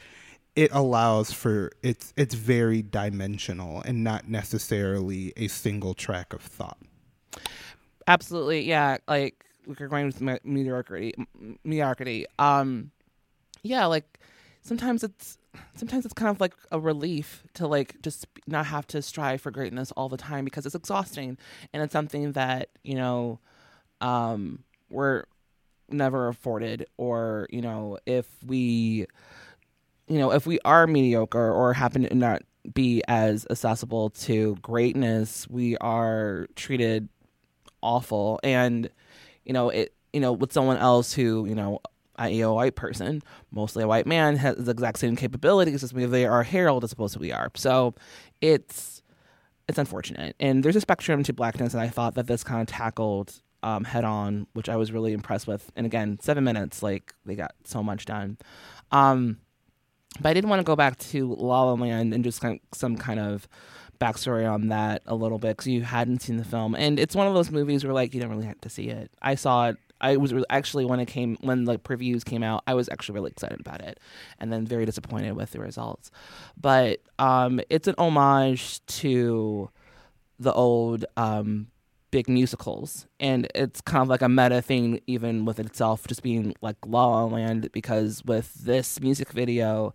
it 0.55 0.69
allows 0.73 1.31
for 1.31 1.71
it's 1.81 2.13
it's 2.15 2.35
very 2.35 2.83
dimensional 2.83 3.81
and 3.81 4.03
not 4.03 4.29
necessarily 4.29 5.33
a 5.37 5.47
single 5.47 5.95
track 5.95 6.33
of 6.33 6.41
thought. 6.41 6.77
Absolutely, 8.07 8.61
yeah. 8.61 8.97
Like 9.07 9.43
we're 9.65 9.87
going 9.87 10.05
with 10.05 10.21
me- 10.21 10.39
mediocrity, 10.43 11.13
mediocrity. 11.63 12.25
Um, 12.39 12.91
yeah, 13.63 13.85
like 13.85 14.19
sometimes 14.61 15.03
it's 15.03 15.37
sometimes 15.75 16.05
it's 16.05 16.13
kind 16.13 16.29
of 16.29 16.39
like 16.39 16.53
a 16.71 16.79
relief 16.79 17.43
to 17.53 17.67
like 17.67 18.01
just 18.01 18.27
not 18.45 18.65
have 18.67 18.85
to 18.87 19.01
strive 19.01 19.41
for 19.41 19.51
greatness 19.51 19.91
all 19.93 20.09
the 20.09 20.17
time 20.17 20.45
because 20.45 20.65
it's 20.65 20.75
exhausting 20.75 21.37
and 21.73 21.81
it's 21.81 21.93
something 21.93 22.33
that 22.33 22.69
you 22.83 22.95
know 22.95 23.39
um 24.01 24.63
we're 24.89 25.23
never 25.89 26.27
afforded 26.27 26.85
or 26.97 27.47
you 27.49 27.61
know 27.61 27.97
if 28.05 28.27
we 28.45 29.05
you 30.07 30.17
know 30.17 30.31
if 30.31 30.45
we 30.45 30.59
are 30.65 30.85
mediocre 30.85 31.51
or 31.51 31.73
happen 31.73 32.03
to 32.03 32.13
not 32.13 32.41
be 32.73 33.01
as 33.07 33.47
accessible 33.49 34.09
to 34.09 34.57
greatness 34.61 35.47
we 35.49 35.77
are 35.77 36.47
treated 36.55 37.07
awful 37.81 38.39
and 38.43 38.89
you 39.45 39.53
know 39.53 39.69
it 39.69 39.93
you 40.11 40.19
know 40.19 40.33
with 40.33 40.51
someone 40.51 40.77
else 40.77 41.13
who 41.13 41.45
you 41.47 41.55
know 41.55 41.79
i.e. 42.17 42.41
a 42.41 42.51
white 42.51 42.75
person 42.75 43.21
mostly 43.51 43.83
a 43.83 43.87
white 43.87 44.07
man 44.07 44.35
has 44.35 44.55
the 44.57 44.71
exact 44.71 44.99
same 44.99 45.15
capabilities 45.15 45.83
as 45.83 45.93
me 45.93 46.05
they 46.05 46.25
are 46.25 46.43
herald 46.43 46.83
as 46.83 46.91
opposed 46.91 47.13
to 47.13 47.19
we 47.19 47.31
are 47.31 47.49
so 47.55 47.93
it's 48.41 48.97
it's 49.67 49.77
unfortunate. 49.77 50.35
And 50.39 50.63
there's 50.63 50.75
a 50.75 50.81
spectrum 50.81 51.23
to 51.23 51.33
blackness, 51.33 51.73
and 51.73 51.81
I 51.81 51.89
thought 51.89 52.15
that 52.15 52.27
this 52.27 52.43
kind 52.43 52.61
of 52.61 52.67
tackled 52.67 53.41
um, 53.63 53.83
head 53.83 54.05
on, 54.05 54.47
which 54.53 54.69
I 54.69 54.77
was 54.77 54.91
really 54.91 55.13
impressed 55.13 55.47
with. 55.47 55.71
And 55.75 55.85
again, 55.85 56.19
seven 56.21 56.43
minutes, 56.43 56.81
like 56.81 57.13
they 57.25 57.35
got 57.35 57.53
so 57.65 57.83
much 57.83 58.05
done. 58.05 58.37
Um, 58.91 59.39
but 60.21 60.29
I 60.29 60.33
didn't 60.33 60.49
want 60.49 60.61
to 60.61 60.63
go 60.63 60.75
back 60.75 60.97
to 60.99 61.33
La 61.35 61.63
La 61.63 61.73
Land 61.73 62.13
and 62.13 62.23
just 62.23 62.41
kind 62.41 62.59
of, 62.59 62.77
some 62.77 62.95
kind 62.95 63.19
of 63.19 63.47
backstory 63.99 64.49
on 64.49 64.67
that 64.69 65.01
a 65.05 65.15
little 65.15 65.39
bit 65.39 65.57
because 65.57 65.67
you 65.67 65.81
hadn't 65.81 66.21
seen 66.21 66.37
the 66.37 66.45
film, 66.45 66.75
and 66.75 66.99
it's 66.99 67.15
one 67.15 67.27
of 67.27 67.33
those 67.33 67.51
movies 67.51 67.83
where 67.83 67.93
like 67.93 68.13
you 68.13 68.21
don't 68.21 68.29
really 68.29 68.45
have 68.45 68.61
to 68.61 68.69
see 68.69 68.89
it. 68.89 69.11
I 69.21 69.35
saw 69.35 69.69
it. 69.69 69.77
I 70.01 70.17
was 70.17 70.33
actually 70.49 70.85
when 70.85 70.99
it 70.99 71.07
came 71.07 71.37
when 71.41 71.65
the 71.65 71.77
previews 71.77 72.23
came 72.23 72.43
out, 72.43 72.63
I 72.67 72.73
was 72.73 72.89
actually 72.89 73.15
really 73.15 73.31
excited 73.31 73.59
about 73.59 73.81
it, 73.81 73.99
and 74.39 74.51
then 74.51 74.65
very 74.65 74.85
disappointed 74.85 75.33
with 75.33 75.51
the 75.51 75.59
results. 75.59 76.11
But 76.59 77.01
um, 77.19 77.59
it's 77.69 77.87
an 77.87 77.95
homage 77.97 78.85
to 78.87 79.69
the 80.39 80.53
old 80.53 81.05
um, 81.15 81.67
big 82.11 82.29
musicals, 82.29 83.07
and 83.19 83.47
it's 83.55 83.81
kind 83.81 84.01
of 84.01 84.07
like 84.07 84.21
a 84.21 84.29
meta 84.29 84.61
thing, 84.61 85.01
even 85.07 85.45
with 85.45 85.59
itself, 85.59 86.07
just 86.07 86.23
being 86.23 86.53
like 86.61 86.77
La 86.85 87.07
La 87.07 87.25
Land, 87.25 87.71
because 87.71 88.23
with 88.25 88.53
this 88.53 88.99
music 89.01 89.31
video 89.31 89.93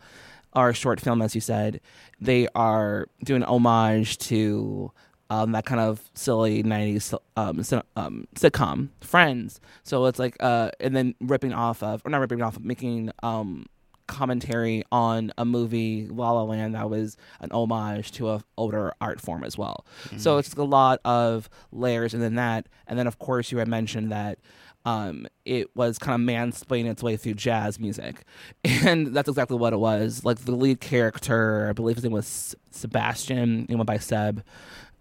or 0.55 0.75
short 0.75 1.01
film, 1.01 1.23
as 1.23 1.35
you 1.35 1.41
said, 1.41 1.81
they 2.21 2.47
are 2.55 3.09
doing 3.25 3.43
homage 3.43 4.19
to 4.19 4.93
um, 5.33 5.53
that 5.53 5.65
kind 5.65 5.81
of 5.81 6.11
silly 6.13 6.63
'90s 6.63 7.15
um, 7.37 7.63
um, 7.97 8.29
sitcom 8.35 8.91
Friends. 9.01 9.61
So 9.83 10.05
it's 10.05 10.19
like, 10.19 10.37
uh, 10.41 10.71
and 10.79 10.95
then 10.95 11.15
ripping 11.21 11.55
off 11.55 11.83
of, 11.83 12.03
or 12.05 12.11
not 12.11 12.21
ripping 12.21 12.43
off, 12.43 12.57
of, 12.57 12.65
making 12.65 13.11
um, 13.23 13.65
commentary 14.07 14.85
on 14.93 15.33
a 15.39 15.47
movie 15.47 16.07
La 16.09 16.33
La 16.33 16.43
Land 16.43 16.75
that 16.75 16.91
was 16.91 17.17
an 17.41 17.51
homage 17.51 18.13
to 18.13 18.31
an 18.31 18.43
older 18.59 18.93
art 19.01 19.23
form 19.23 19.43
as 19.43 19.57
well. 19.57 19.87
So 20.19 20.37
it's 20.37 20.53
a 20.53 20.65
lot 20.65 21.01
of 21.07 21.49
layers, 21.73 22.13
and 22.13 22.23
then 22.23 22.35
that, 22.35 22.69
and 22.87 22.99
then 22.99 23.07
of 23.07 23.19
course 23.19 23.51
you 23.51 23.57
had 23.57 23.69
mentioned 23.69 24.13
that 24.13 24.39
um, 24.85 25.27
it 25.47 25.75
was 25.75 25.99
kind 25.99 26.21
of 26.21 26.29
mansplaining 26.29 26.91
its 26.91 27.03
way 27.03 27.17
through 27.17 27.35
jazz 27.35 27.81
music, 27.81 28.25
and 28.65 29.15
that's 29.15 29.31
exactly 29.31 29.57
what 29.57 29.73
it 29.73 29.79
was. 29.79 30.27
Like 30.27 30.41
the 30.41 30.53
lead 30.53 30.81
character, 30.81 31.69
I 31.71 31.73
believe 31.73 31.97
his 31.97 32.05
name 32.05 32.13
was 32.13 32.55
Sebastian, 32.71 33.65
he 33.69 33.77
went 33.77 33.87
by 33.87 33.99
Seb, 33.99 34.43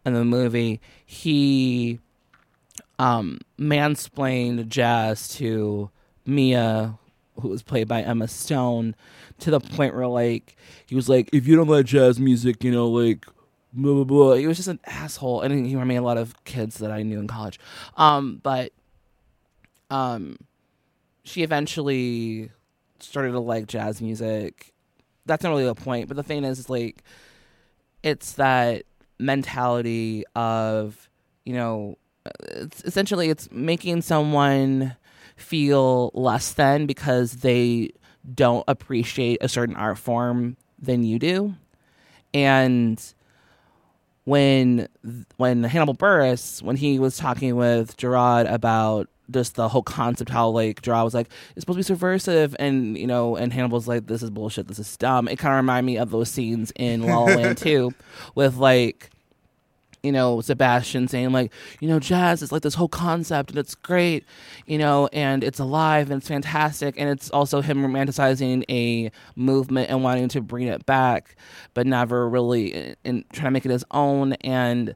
in 0.06 0.14
the 0.14 0.26
movie. 0.26 0.82
He 1.06 2.00
um, 3.00 3.40
mansplained 3.60 4.68
jazz 4.68 5.28
to 5.36 5.90
Mia, 6.26 6.98
who 7.40 7.50
was 7.50 7.64
played 7.64 7.88
by 7.88 8.02
Emma 8.02 8.28
Stone, 8.28 8.96
to 9.40 9.52
the 9.52 9.60
point 9.60 9.96
where 9.96 10.08
like 10.08 10.56
he 10.86 10.96
was 10.96 11.10
like, 11.10 11.30
if 11.34 11.48
you 11.48 11.56
don't 11.56 11.68
like 11.68 11.86
jazz 11.86 12.20
music, 12.20 12.64
you 12.64 12.72
know, 12.72 12.88
like 12.88 13.26
blah 13.74 13.94
blah 13.94 14.04
blah. 14.04 14.34
He 14.34 14.48
was 14.48 14.58
just 14.58 14.70
an 14.70 14.80
asshole, 14.86 15.42
and 15.42 15.66
he 15.66 15.74
reminded 15.74 15.94
me 15.94 15.96
a 15.96 16.02
lot 16.02 16.18
of 16.18 16.44
kids 16.44 16.78
that 16.80 16.92
I 16.92 17.04
knew 17.04 17.20
in 17.20 17.28
college. 17.28 17.60
Um, 17.98 18.40
but 18.44 18.72
um, 19.90 20.38
she 21.24 21.44
eventually 21.44 22.52
started 23.00 23.32
to 23.32 23.40
like 23.40 23.68
jazz 23.68 24.02
music. 24.02 24.74
That's 25.26 25.44
not 25.44 25.52
really 25.52 25.66
the 25.66 25.76
point, 25.76 26.08
but 26.08 26.18
the 26.18 26.24
thing 26.24 26.44
is, 26.44 26.60
is 26.60 26.70
like, 26.70 27.04
it's 28.04 28.34
that 28.34 28.84
mentality 29.22 30.24
of, 30.36 31.10
you 31.46 31.54
know, 31.54 31.98
it's 32.50 32.84
essentially 32.84 33.30
it's 33.30 33.50
making 33.52 34.02
someone 34.02 34.96
feel 35.36 36.12
less 36.14 36.54
than 36.54 36.86
because 36.86 37.38
they 37.38 37.92
don't 38.34 38.64
appreciate 38.68 39.40
a 39.42 39.50
certain 39.50 39.76
art 39.76 39.98
form 39.98 40.58
than 40.80 41.04
you 41.04 41.20
do. 41.20 41.56
And 42.34 43.02
when 44.24 44.88
when 45.38 45.64
Hannibal 45.64 45.96
Buress, 45.96 46.62
when 46.62 46.76
he 46.76 47.00
was 47.00 47.18
talking 47.18 47.56
with 47.56 47.98
Jerrod 47.98 48.52
about 48.52 49.10
just 49.30 49.56
the 49.56 49.70
whole 49.70 49.84
concept, 49.84 50.30
how 50.30 50.50
like 50.50 50.82
Draw 50.82 51.04
was 51.04 51.14
like, 51.14 51.30
it's 51.56 51.62
supposed 51.62 51.78
to 51.78 51.80
be 51.80 51.84
subversive, 51.84 52.56
and 52.60 52.98
you 52.98 53.08
know, 53.08 53.36
and 53.36 53.54
Hannibal's 53.54 53.88
like, 53.88 54.08
this 54.08 54.24
is 54.24 54.30
bullshit, 54.30 54.68
this 54.68 54.80
is 54.80 54.98
dumb. 54.98 55.28
It 55.28 55.38
kind 55.40 55.54
of 55.54 55.58
reminded 55.58 55.86
me 55.86 55.98
of 55.98 56.12
those 56.12 56.30
scenes 56.30 56.72
in 56.76 57.04
La 57.04 57.20
La 57.20 57.36
Land 57.36 57.58
too, 57.60 57.94
with 58.36 58.58
like 58.58 59.12
you 60.04 60.12
know, 60.12 60.42
Sebastian 60.42 61.08
saying 61.08 61.32
like, 61.32 61.52
you 61.80 61.88
know, 61.88 62.00
jazz 62.00 62.42
is 62.42 62.52
like 62.52 62.64
this 62.64 62.74
whole 62.74 62.88
concept 62.88 63.52
and 63.52 63.60
it's 63.60 63.76
great, 63.76 64.26
you 64.66 64.78
know, 64.78 65.08
and 65.14 65.44
it's 65.44 65.60
alive 65.60 66.10
and 66.10 66.20
it's 66.20 66.28
fantastic. 66.28 66.96
And 66.98 67.10
it's 67.10 67.30
also 67.30 67.62
him 67.62 67.84
romanticizing 67.84 68.64
a 68.70 69.12
movement 69.36 69.90
and 69.90 70.04
wanting 70.04 70.28
to 70.30 70.42
bring 70.42 70.68
it 70.68 70.86
back, 70.86 71.36
but 71.74 71.86
never 71.86 72.28
really 72.28 72.92
uh, 72.92 72.96
and 73.06 73.24
trying 73.32 73.46
to 73.46 73.52
make 73.52 73.66
it 73.66 73.72
his 73.72 73.86
own. 73.92 74.34
And 74.42 74.96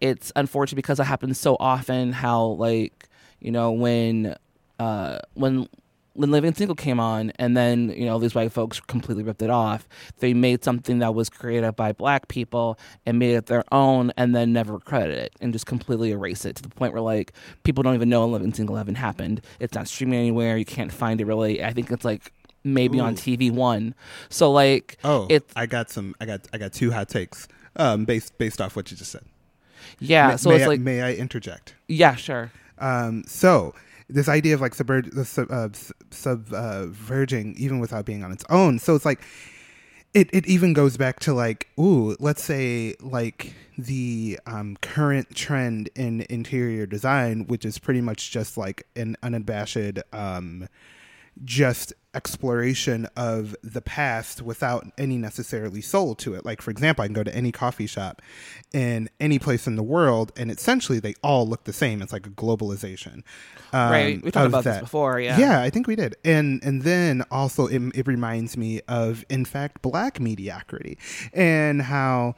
it's 0.00 0.32
unfortunate 0.36 0.76
because 0.76 1.00
it 1.00 1.04
happens 1.04 1.38
so 1.38 1.56
often 1.58 2.12
how 2.12 2.44
like, 2.44 3.08
you 3.42 3.50
know, 3.50 3.72
when 3.72 4.36
uh 4.78 5.18
when 5.34 5.68
when 6.14 6.30
Living 6.30 6.52
Single 6.52 6.74
came 6.76 7.00
on, 7.00 7.30
and 7.36 7.56
then 7.56 7.88
you 7.90 8.04
know 8.04 8.18
these 8.18 8.34
white 8.34 8.52
folks 8.52 8.80
completely 8.80 9.22
ripped 9.24 9.40
it 9.40 9.48
off. 9.48 9.88
They 10.18 10.34
made 10.34 10.62
something 10.62 10.98
that 10.98 11.14
was 11.14 11.30
created 11.30 11.74
by 11.74 11.92
black 11.92 12.28
people 12.28 12.78
and 13.06 13.18
made 13.18 13.34
it 13.34 13.46
their 13.46 13.64
own, 13.72 14.12
and 14.18 14.34
then 14.36 14.52
never 14.52 14.78
credit 14.78 15.16
it 15.16 15.32
and 15.40 15.52
just 15.54 15.64
completely 15.66 16.10
erase 16.10 16.44
it 16.44 16.56
to 16.56 16.62
the 16.62 16.68
point 16.68 16.92
where 16.92 17.00
like 17.00 17.32
people 17.64 17.82
don't 17.82 17.94
even 17.94 18.10
know 18.10 18.26
Living 18.26 18.52
Single 18.52 18.78
even 18.78 18.94
happened. 18.94 19.40
It's 19.58 19.74
not 19.74 19.88
streaming 19.88 20.18
anywhere. 20.18 20.58
You 20.58 20.66
can't 20.66 20.92
find 20.92 21.18
it 21.20 21.24
really. 21.26 21.64
I 21.64 21.72
think 21.72 21.90
it's 21.90 22.04
like 22.04 22.30
maybe 22.62 23.00
on 23.00 23.14
TV 23.16 23.50
One. 23.50 23.94
So 24.28 24.52
like, 24.52 24.98
Oh, 25.04 25.26
it's 25.30 25.50
I 25.56 25.64
got 25.66 25.88
some. 25.90 26.14
I 26.20 26.26
got 26.26 26.40
I 26.52 26.58
got 26.58 26.74
two 26.74 26.90
hot 26.90 27.08
takes 27.08 27.48
um, 27.76 28.04
based 28.04 28.36
based 28.36 28.60
off 28.60 28.76
what 28.76 28.90
you 28.90 28.98
just 28.98 29.12
said. 29.12 29.24
yeah. 29.98 30.28
May- 30.28 30.36
so 30.36 30.50
may 30.50 30.56
it's 30.56 30.64
I, 30.64 30.68
like 30.68 30.80
may 30.80 31.00
I 31.00 31.14
interject? 31.14 31.74
yeah, 31.88 32.16
sure. 32.16 32.52
Um, 32.82 33.24
so 33.26 33.74
this 34.08 34.28
idea 34.28 34.54
of 34.54 34.60
like 34.60 34.74
subver- 34.74 35.16
uh, 35.16 35.24
sub 36.10 36.52
uh, 36.52 36.86
subverging 36.86 37.56
even 37.56 37.78
without 37.78 38.04
being 38.04 38.22
on 38.22 38.32
its 38.32 38.44
own. 38.50 38.78
So 38.78 38.94
it's 38.94 39.04
like 39.04 39.20
it, 40.14 40.28
it 40.32 40.46
even 40.46 40.74
goes 40.74 40.96
back 40.96 41.20
to 41.20 41.32
like 41.32 41.68
ooh 41.78 42.16
let's 42.20 42.42
say 42.42 42.94
like 43.00 43.54
the 43.78 44.38
um, 44.46 44.76
current 44.82 45.34
trend 45.34 45.88
in 45.94 46.26
interior 46.28 46.84
design 46.86 47.46
which 47.46 47.64
is 47.64 47.78
pretty 47.78 48.02
much 48.02 48.30
just 48.30 48.58
like 48.58 48.86
an 48.94 49.16
unabashed 49.22 49.98
um, 50.12 50.68
just 51.44 51.92
exploration 52.14 53.08
of 53.16 53.56
the 53.62 53.80
past 53.80 54.42
without 54.42 54.86
any 54.98 55.16
necessarily 55.16 55.80
soul 55.80 56.14
to 56.14 56.34
it. 56.34 56.44
Like, 56.44 56.60
for 56.60 56.70
example, 56.70 57.02
I 57.02 57.06
can 57.06 57.14
go 57.14 57.22
to 57.22 57.34
any 57.34 57.52
coffee 57.52 57.86
shop 57.86 58.20
in 58.72 59.08
any 59.18 59.38
place 59.38 59.66
in 59.66 59.76
the 59.76 59.82
world, 59.82 60.30
and 60.36 60.50
essentially 60.50 61.00
they 61.00 61.14
all 61.22 61.48
look 61.48 61.64
the 61.64 61.72
same. 61.72 62.02
It's 62.02 62.12
like 62.12 62.26
a 62.26 62.30
globalization. 62.30 63.22
Um, 63.72 63.90
Right. 63.90 64.22
We 64.22 64.30
talked 64.30 64.46
about 64.46 64.64
this 64.64 64.74
that. 64.74 64.82
before, 64.82 65.20
yeah. 65.20 65.38
Yeah, 65.38 65.62
I 65.62 65.70
think 65.70 65.86
we 65.86 65.96
did. 65.96 66.14
And 66.24 66.62
and 66.62 66.82
then 66.82 67.22
also 67.30 67.66
it, 67.66 67.80
it 67.94 68.06
reminds 68.06 68.56
me 68.56 68.82
of, 68.88 69.24
in 69.30 69.44
fact, 69.44 69.80
black 69.82 70.20
mediocrity 70.20 70.98
and 71.32 71.82
how 71.82 72.34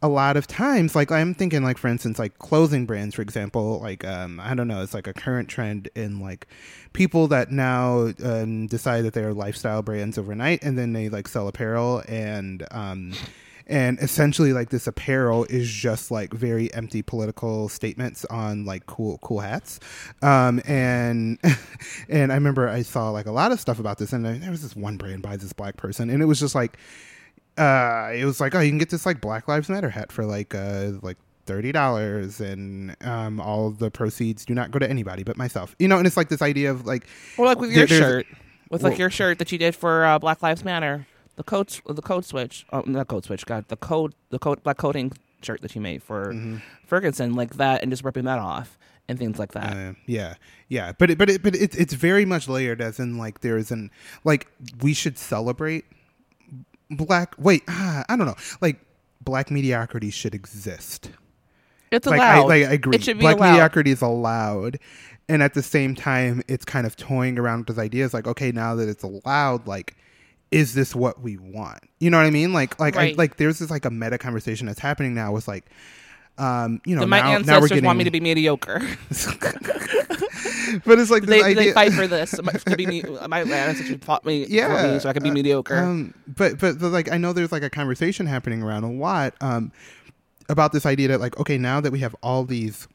a 0.00 0.08
lot 0.08 0.36
of 0.36 0.46
times 0.46 0.94
like 0.94 1.10
i'm 1.10 1.34
thinking 1.34 1.62
like 1.62 1.76
for 1.76 1.88
instance 1.88 2.18
like 2.18 2.38
clothing 2.38 2.86
brands 2.86 3.14
for 3.14 3.22
example 3.22 3.80
like 3.80 4.04
um 4.04 4.38
i 4.40 4.54
don't 4.54 4.68
know 4.68 4.82
it's 4.82 4.94
like 4.94 5.06
a 5.06 5.12
current 5.12 5.48
trend 5.48 5.88
in 5.94 6.20
like 6.20 6.46
people 6.92 7.26
that 7.26 7.50
now 7.50 8.12
um 8.24 8.66
decide 8.68 9.02
that 9.02 9.12
they're 9.12 9.34
lifestyle 9.34 9.82
brands 9.82 10.16
overnight 10.16 10.62
and 10.62 10.78
then 10.78 10.92
they 10.92 11.08
like 11.08 11.26
sell 11.26 11.48
apparel 11.48 12.02
and 12.08 12.64
um 12.70 13.12
and 13.68 13.98
essentially 14.00 14.52
like 14.52 14.70
this 14.70 14.86
apparel 14.86 15.44
is 15.44 15.70
just 15.70 16.10
like 16.10 16.32
very 16.32 16.72
empty 16.72 17.02
political 17.02 17.68
statements 17.68 18.24
on 18.26 18.64
like 18.64 18.86
cool 18.86 19.18
cool 19.18 19.40
hats. 19.40 19.78
Um 20.22 20.62
and 20.64 21.38
and 22.08 22.32
i 22.32 22.34
remember 22.34 22.68
i 22.68 22.82
saw 22.82 23.10
like 23.10 23.26
a 23.26 23.32
lot 23.32 23.52
of 23.52 23.60
stuff 23.60 23.78
about 23.78 23.98
this 23.98 24.12
and 24.12 24.24
there 24.24 24.50
was 24.50 24.62
this 24.62 24.74
one 24.74 24.96
brand 24.96 25.22
by 25.22 25.36
this 25.36 25.52
black 25.52 25.76
person 25.76 26.08
and 26.08 26.22
it 26.22 26.26
was 26.26 26.40
just 26.40 26.54
like 26.54 26.78
uh 27.58 28.10
it 28.14 28.24
was 28.24 28.40
like 28.40 28.54
oh 28.54 28.60
you 28.60 28.70
can 28.70 28.78
get 28.78 28.90
this 28.90 29.04
like 29.06 29.20
black 29.20 29.48
lives 29.48 29.68
matter 29.68 29.90
hat 29.90 30.12
for 30.12 30.24
like 30.24 30.54
uh 30.54 30.92
like 31.02 31.16
thirty 31.46 31.72
dollars 31.72 32.40
and 32.40 32.94
um 33.02 33.40
all 33.40 33.70
the 33.70 33.90
proceeds 33.90 34.44
do 34.44 34.54
not 34.54 34.70
go 34.70 34.78
to 34.78 34.88
anybody 34.88 35.22
but 35.22 35.36
myself 35.36 35.74
you 35.78 35.88
know 35.88 35.96
and 35.98 36.06
it's 36.06 36.16
like 36.16 36.28
this 36.28 36.42
idea 36.42 36.70
of 36.70 36.86
like 36.86 37.06
Or 37.38 37.46
like 37.46 37.58
with 37.58 37.72
your 37.72 37.86
there's- 37.86 38.00
shirt, 38.02 38.26
with 38.70 38.82
like 38.82 38.92
Well- 38.92 38.98
your 39.00 39.10
shirt 39.10 39.38
that 39.38 39.50
you 39.50 39.58
did 39.58 39.74
for 39.74 40.04
uh, 40.04 40.18
Black 40.18 40.42
Lives 40.42 40.62
Matter, 40.64 41.06
the 41.36 41.42
code, 41.42 41.68
the 41.86 42.02
code 42.02 42.24
switch, 42.26 42.66
oh, 42.70 42.82
not 42.84 43.08
code 43.08 43.24
switch, 43.24 43.46
God, 43.46 43.64
the 43.68 43.76
code, 43.76 44.12
the 44.28 44.38
code, 44.38 44.62
black 44.62 44.76
coding 44.76 45.10
shirt 45.42 45.62
that 45.62 45.74
you 45.74 45.80
made 45.80 46.02
for 46.02 46.32
Mm-hmm. 46.34 46.56
Ferguson, 46.86 47.34
like 47.34 47.54
that, 47.56 47.82
and 47.82 47.90
just 47.90 48.04
ripping 48.04 48.24
that 48.26 48.38
off 48.38 48.76
and 49.08 49.18
things 49.18 49.38
like 49.38 49.52
that. 49.52 49.74
Uh, 49.74 49.92
yeah, 50.04 50.34
yeah, 50.68 50.92
but 50.98 51.10
it, 51.10 51.16
but 51.16 51.30
it, 51.30 51.42
but 51.42 51.54
it's 51.56 51.76
it's 51.76 51.94
very 51.94 52.26
much 52.26 52.46
layered, 52.46 52.82
as 52.82 53.00
in 53.00 53.16
like 53.16 53.40
there 53.40 53.56
is 53.56 53.70
an 53.70 53.90
like 54.24 54.48
we 54.82 54.92
should 54.92 55.16
celebrate 55.16 55.86
black. 56.90 57.34
Wait, 57.38 57.62
ah, 57.68 58.04
I 58.08 58.16
don't 58.16 58.26
know. 58.26 58.36
Like 58.60 58.80
black 59.20 59.50
mediocrity 59.50 60.10
should 60.10 60.34
exist. 60.34 61.10
it's 61.90 62.06
Like 62.06 62.18
allowed. 62.18 62.44
I, 62.44 62.46
like, 62.46 62.68
I 62.68 62.72
agree. 62.72 62.96
It 62.96 63.04
should 63.04 63.18
be 63.18 63.22
black 63.22 63.36
allowed. 63.36 63.50
mediocrity 63.50 63.90
is 63.90 64.02
allowed, 64.02 64.78
and 65.28 65.42
at 65.42 65.54
the 65.54 65.62
same 65.62 65.94
time, 65.94 66.42
it's 66.48 66.64
kind 66.64 66.86
of 66.86 66.96
toying 66.96 67.38
around 67.38 67.68
with 67.68 67.78
ideas 67.78 68.14
like, 68.14 68.26
okay, 68.26 68.52
now 68.52 68.74
that 68.74 68.88
it's 68.88 69.02
allowed, 69.02 69.66
like. 69.66 69.96
Is 70.50 70.72
this 70.72 70.94
what 70.94 71.20
we 71.20 71.36
want? 71.36 71.80
You 72.00 72.08
know 72.08 72.16
what 72.16 72.24
I 72.24 72.30
mean? 72.30 72.54
Like, 72.54 72.80
like, 72.80 72.96
I, 72.96 73.14
like, 73.18 73.36
there's 73.36 73.58
this 73.58 73.70
like 73.70 73.84
a 73.84 73.90
meta 73.90 74.16
conversation 74.16 74.66
that's 74.66 74.80
happening 74.80 75.12
now 75.14 75.30
with 75.30 75.46
like, 75.46 75.66
Um, 76.38 76.80
you 76.84 76.94
know, 76.94 77.00
Did 77.00 77.08
my 77.08 77.18
now, 77.18 77.24
now 77.24 77.30
we're 77.30 77.36
ancestors 77.38 77.68
getting. 77.70 77.84
want 77.84 77.98
me 77.98 78.04
to 78.04 78.10
be 78.10 78.20
mediocre? 78.20 78.78
but 80.84 80.98
it's 80.98 81.10
like 81.10 81.24
they, 81.24 81.42
this 81.42 81.54
they 81.54 81.60
idea. 81.60 81.72
fight 81.74 81.92
for 81.92 82.06
this. 82.06 82.32
To 82.68 82.76
be 82.76 82.86
me, 82.86 83.02
my 83.28 83.40
ancestors 83.40 83.98
fought 84.02 84.24
me, 84.24 84.46
yeah, 84.48 84.94
me 84.94 84.98
so 85.00 85.08
I 85.08 85.12
could 85.12 85.22
be 85.22 85.30
uh, 85.30 85.34
mediocre. 85.34 85.76
Um, 85.76 86.14
but 86.26 86.58
but 86.58 86.78
but, 86.78 86.90
like 86.90 87.10
I 87.10 87.18
know 87.18 87.32
there's 87.32 87.52
like 87.52 87.62
a 87.62 87.70
conversation 87.70 88.26
happening 88.26 88.62
around 88.62 88.84
a 88.84 88.92
lot 88.92 89.34
um, 89.40 89.72
about 90.48 90.72
this 90.72 90.86
idea 90.86 91.08
that 91.08 91.20
like 91.20 91.38
okay 91.38 91.58
now 91.58 91.80
that 91.80 91.90
we 91.90 91.98
have 92.00 92.14
all 92.22 92.44
these 92.44 92.86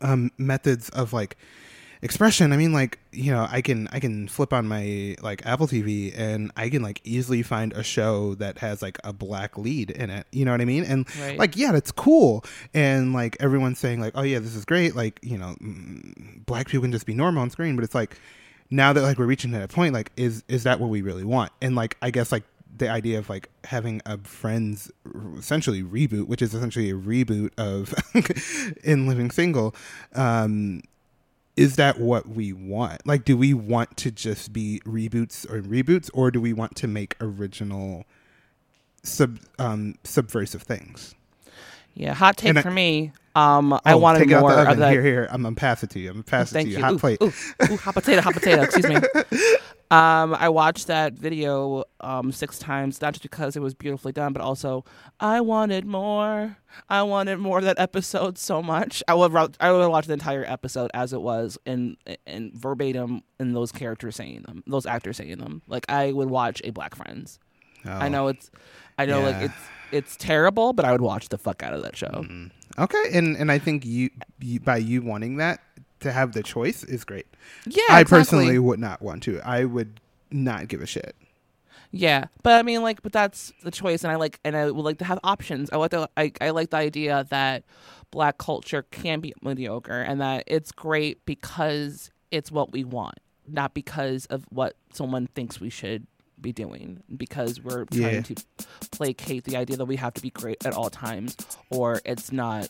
um, 0.00 0.30
methods 0.38 0.88
of 0.90 1.12
like 1.12 1.36
expression. 2.02 2.52
I 2.52 2.56
mean 2.56 2.72
like 2.72 2.98
you 3.12 3.30
know 3.30 3.46
i 3.50 3.60
can 3.60 3.88
i 3.92 4.00
can 4.00 4.26
flip 4.26 4.52
on 4.52 4.66
my 4.66 5.14
like 5.22 5.44
apple 5.46 5.66
tv 5.68 6.12
and 6.18 6.50
i 6.56 6.68
can 6.70 6.82
like 6.82 7.00
easily 7.04 7.42
find 7.42 7.72
a 7.74 7.82
show 7.82 8.34
that 8.36 8.56
has 8.58 8.80
like 8.82 8.98
a 9.04 9.12
black 9.12 9.56
lead 9.56 9.90
in 9.90 10.10
it. 10.10 10.26
You 10.32 10.44
know 10.44 10.50
what 10.50 10.60
i 10.60 10.64
mean? 10.64 10.84
And 10.84 11.06
Right. 11.20 11.38
like 11.38 11.56
yeah 11.56 11.72
that's 11.72 11.92
cool. 11.92 12.44
And 12.74 13.12
like 13.12 13.36
everyone's 13.40 13.78
saying 13.78 14.00
like 14.00 14.12
oh 14.16 14.22
yeah 14.22 14.38
this 14.40 14.54
is 14.54 14.64
great. 14.64 14.96
Like 14.96 15.20
you 15.22 15.38
know 15.38 15.54
black 16.46 16.66
people 16.68 16.82
can 16.82 16.92
just 16.92 17.06
be 17.06 17.14
normal 17.14 17.42
on 17.42 17.50
screen 17.50 17.76
but 17.76 17.84
it's 17.84 17.94
like 17.94 18.18
now 18.70 18.92
that 18.92 19.02
like 19.02 19.18
we're 19.18 19.26
reaching 19.26 19.50
that 19.52 19.68
point 19.70 19.92
like 19.94 20.10
is 20.16 20.42
is 20.48 20.64
that 20.64 20.80
what 20.80 20.88
we 20.90 21.02
really 21.02 21.24
want? 21.24 21.52
And 21.60 21.76
like 21.76 21.96
i 22.02 22.10
guess 22.10 22.32
like 22.32 22.42
the 22.74 22.88
idea 22.88 23.18
of 23.18 23.28
like 23.28 23.50
having 23.64 24.00
a 24.06 24.16
friends 24.18 24.90
essentially 25.38 25.82
reboot 25.82 26.26
which 26.26 26.40
is 26.40 26.54
essentially 26.54 26.88
a 26.90 26.94
reboot 26.94 27.50
of 27.58 27.94
in 28.82 29.06
living 29.06 29.30
single 29.30 29.74
um 30.14 30.80
is 31.56 31.76
that 31.76 31.98
what 32.00 32.28
we 32.28 32.52
want 32.52 33.06
like 33.06 33.24
do 33.24 33.36
we 33.36 33.52
want 33.52 33.96
to 33.96 34.10
just 34.10 34.52
be 34.52 34.80
reboots 34.86 35.44
or 35.50 35.60
reboots 35.62 36.08
or 36.14 36.30
do 36.30 36.40
we 36.40 36.52
want 36.52 36.74
to 36.76 36.86
make 36.88 37.14
original 37.20 38.04
sub 39.02 39.38
um 39.58 39.94
subversive 40.04 40.62
things 40.62 41.14
yeah, 41.94 42.14
hot 42.14 42.38
take 42.38 42.48
and 42.50 42.58
I- 42.58 42.62
for 42.62 42.70
me. 42.70 43.12
Um, 43.34 43.72
I 43.72 43.92
Oh, 43.92 43.96
wanted 43.98 44.18
take 44.20 44.30
it 44.30 44.34
out 44.34 44.40
more 44.42 44.52
the 44.74 44.90
here 44.90 45.02
here 45.02 45.28
i'm 45.30 45.42
gonna 45.42 45.54
pass 45.56 45.82
it 45.82 45.88
to 45.90 45.98
you 45.98 46.08
i'm 46.10 46.16
gonna 46.16 46.24
pass 46.24 46.50
it 46.50 46.54
Thank 46.54 46.66
to 46.66 46.72
you, 46.72 46.76
you. 46.78 46.84
hot 46.84 46.92
ooh, 46.92 46.98
plate 46.98 47.18
Ooh, 47.22 47.32
ooh, 47.70 47.76
hot 47.78 47.94
potato, 47.94 48.20
hot 48.20 48.34
potato. 48.34 48.62
Excuse 48.62 48.86
me. 48.88 48.96
Um, 49.90 50.34
I 50.38 50.48
watched 50.48 50.86
that 50.86 51.12
video 51.12 51.84
um 52.00 52.32
six 52.32 52.58
times, 52.58 53.02
not 53.02 53.12
just 53.12 53.22
because 53.22 53.56
it 53.56 53.60
was 53.60 53.74
beautifully 53.74 54.10
done, 54.12 54.32
but 54.32 54.40
also 54.40 54.86
I 55.20 55.42
wanted 55.42 55.84
more. 55.84 56.56
I 56.88 57.02
wanted 57.02 57.36
more 57.40 57.58
of 57.58 57.64
that 57.64 57.78
episode 57.78 58.38
so 58.38 58.62
much. 58.62 59.02
I 59.06 59.12
would 59.12 59.36
I 59.60 59.70
would 59.70 59.86
watch 59.88 60.06
the 60.06 60.14
entire 60.14 60.46
episode 60.46 60.90
as 60.94 61.12
it 61.12 61.20
was, 61.20 61.58
in 61.66 61.98
in 62.26 62.52
verbatim, 62.54 63.22
in 63.38 63.52
those 63.52 63.70
characters 63.70 64.16
saying 64.16 64.44
them, 64.46 64.62
those 64.66 64.86
actors 64.86 65.18
saying 65.18 65.36
them. 65.36 65.60
Like 65.68 65.84
I 65.90 66.10
would 66.12 66.30
watch 66.30 66.62
a 66.64 66.70
Black 66.70 66.94
Friends. 66.94 67.38
I 67.84 68.06
Oh. 68.06 68.08
know 68.08 68.28
it's, 68.28 68.50
I 68.98 69.04
know 69.04 69.20
like 69.20 69.42
it's 69.42 69.54
it's 69.90 70.16
terrible, 70.16 70.72
but 70.72 70.86
I 70.86 70.92
would 70.92 71.02
watch 71.02 71.28
the 71.28 71.36
fuck 71.36 71.62
out 71.62 71.74
of 71.74 71.82
that 71.82 71.96
show. 71.98 72.24
Okay 72.78 73.04
and 73.12 73.36
and 73.36 73.50
i 73.52 73.58
think 73.58 73.84
you, 73.84 74.10
you 74.40 74.60
by 74.60 74.76
you 74.76 75.02
wanting 75.02 75.36
that 75.36 75.60
to 76.00 76.10
have 76.12 76.32
the 76.32 76.42
choice 76.42 76.82
is 76.84 77.04
great 77.04 77.26
Yeah, 77.66 77.82
i 77.90 78.00
exactly. 78.00 78.18
personally 78.18 78.58
would 78.58 78.80
not 78.80 79.02
want 79.02 79.22
to 79.24 79.40
i 79.46 79.64
would 79.64 80.00
not 80.30 80.68
give 80.68 80.80
a 80.80 80.86
shit 80.86 81.14
Yeah, 81.94 82.26
but 82.42 82.58
I 82.58 82.62
mean, 82.62 82.80
like, 82.82 83.02
but 83.02 83.12
that's 83.12 83.52
the 83.62 83.70
choice, 83.70 84.02
and 84.02 84.10
I 84.10 84.16
like, 84.16 84.40
and 84.44 84.56
I 84.56 84.70
would 84.70 84.82
like 84.84 84.96
to 84.98 85.04
have 85.04 85.18
options. 85.22 85.68
I 85.70 85.76
like 85.76 85.90
the, 85.90 86.08
I, 86.16 86.32
I 86.40 86.48
like 86.50 86.70
the 86.70 86.78
idea 86.78 87.26
that 87.28 87.64
black 88.10 88.38
culture 88.38 88.82
can 88.90 89.20
be 89.20 89.34
mediocre, 89.42 90.00
and 90.00 90.18
that 90.22 90.44
it's 90.46 90.72
great 90.72 91.22
because 91.26 92.10
it's 92.30 92.50
what 92.50 92.72
we 92.72 92.82
want, 92.82 93.18
not 93.46 93.74
because 93.74 94.24
of 94.26 94.44
what 94.48 94.74
someone 94.94 95.26
thinks 95.34 95.60
we 95.60 95.68
should 95.68 96.06
be 96.42 96.52
doing. 96.52 97.02
Because 97.16 97.60
we're 97.62 97.84
trying 97.86 98.14
Yeah. 98.16 98.20
to 98.22 98.34
placate 98.90 99.44
the 99.44 99.56
idea 99.56 99.76
that 99.76 99.84
we 99.86 99.96
have 99.96 100.14
to 100.14 100.22
be 100.22 100.30
great 100.30 100.64
at 100.66 100.74
all 100.74 100.90
times, 100.90 101.36
or 101.70 102.00
it's 102.04 102.32
not 102.32 102.68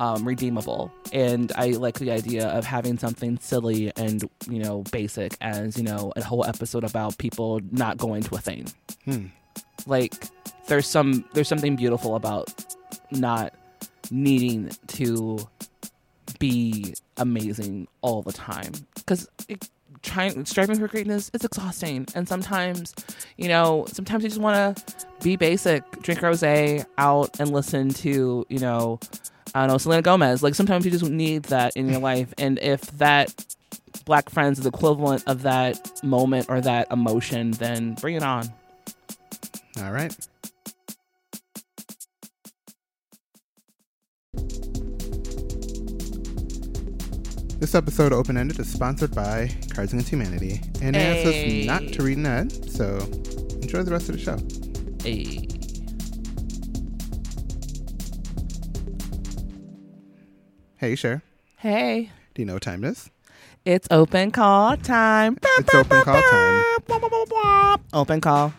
um, 0.00 0.26
redeemable. 0.26 0.92
And 1.12 1.52
I 1.56 1.68
like 1.68 1.98
the 1.98 2.10
idea 2.10 2.48
of 2.48 2.64
having 2.66 2.98
something 2.98 3.38
silly 3.40 3.92
and 3.96 4.28
you 4.50 4.58
know 4.58 4.82
basic 4.92 5.36
as 5.40 5.76
you 5.78 5.84
know 5.84 6.12
a 6.16 6.22
whole 6.22 6.44
episode 6.44 6.84
about 6.84 7.16
people 7.18 7.60
not 7.70 7.96
going 7.96 8.22
to 8.24 8.34
a 8.34 8.38
thing. 8.38 8.66
Hmm. 9.04 9.26
Like 9.86 10.12
there's 10.66 10.86
some 10.86 11.24
there's 11.32 11.48
something 11.48 11.76
beautiful 11.76 12.16
about 12.16 12.52
not 13.10 13.54
needing 14.10 14.70
to 14.88 15.38
be 16.38 16.94
amazing 17.16 17.88
all 18.02 18.22
the 18.22 18.32
time 18.32 18.72
because 18.96 19.28
trying 20.02 20.44
striving 20.44 20.78
for 20.78 20.88
greatness 20.88 21.30
is 21.34 21.44
exhausting. 21.44 22.06
And 22.14 22.28
sometimes 22.28 22.94
you 23.36 23.48
know 23.48 23.86
sometimes 23.88 24.22
you 24.22 24.30
just 24.30 24.40
want 24.40 24.76
to 24.76 25.06
be 25.22 25.36
basic 25.36 25.82
drink 26.02 26.20
rosé 26.20 26.84
out 26.98 27.38
and 27.40 27.50
listen 27.50 27.88
to 27.88 28.44
you 28.48 28.58
know 28.58 29.00
i 29.54 29.60
don't 29.60 29.68
know 29.68 29.78
selena 29.78 30.02
gomez. 30.02 30.42
Like 30.42 30.54
sometimes 30.54 30.84
you 30.84 30.90
just 30.90 31.04
need 31.04 31.44
that 31.44 31.76
in 31.76 31.88
your 31.88 32.00
life. 32.00 32.32
And 32.38 32.58
if 32.60 32.82
that 32.98 33.34
black 34.04 34.28
friends 34.30 34.58
is 34.58 34.66
equivalent 34.66 35.24
of 35.26 35.42
that 35.42 36.02
moment 36.04 36.46
or 36.48 36.60
that 36.60 36.90
emotion 36.90 37.52
then 37.52 37.94
bring 37.94 38.14
it 38.14 38.22
on. 38.22 38.46
All 39.82 39.92
right 39.92 40.14
This 47.58 47.74
episode 47.74 48.12
of 48.12 48.18
Open 48.18 48.36
Ended 48.36 48.58
is 48.60 48.70
sponsored 48.70 49.14
by 49.14 49.50
Cards 49.70 49.92
Against 49.92 50.10
Humanity. 50.10 50.60
And 50.82 50.94
it 50.94 50.98
asks 50.98 51.26
us 51.26 51.66
not 51.66 51.92
to 51.94 52.02
read 52.02 52.18
an 52.18 52.26
ad, 52.26 52.52
so 52.70 52.98
enjoy 53.62 53.82
the 53.82 53.90
rest 53.90 54.10
of 54.10 54.16
the 54.16 54.20
show. 54.20 54.36
hey. 55.02 55.48
Hey, 60.76 60.94
Cher, 60.94 61.22
hey. 61.56 62.10
Do 62.34 62.42
you 62.42 62.46
know 62.46 62.54
what 62.54 62.62
time 62.62 62.84
it 62.84 62.88
is? 62.88 63.10
it's 63.64 63.88
open 63.90 64.30
call 64.30 64.76
time. 64.76 65.38
It's 65.58 65.74
open 65.74 66.02
call 66.02 66.22
time. 66.22 67.80
open 67.94 68.20
call 68.20 68.52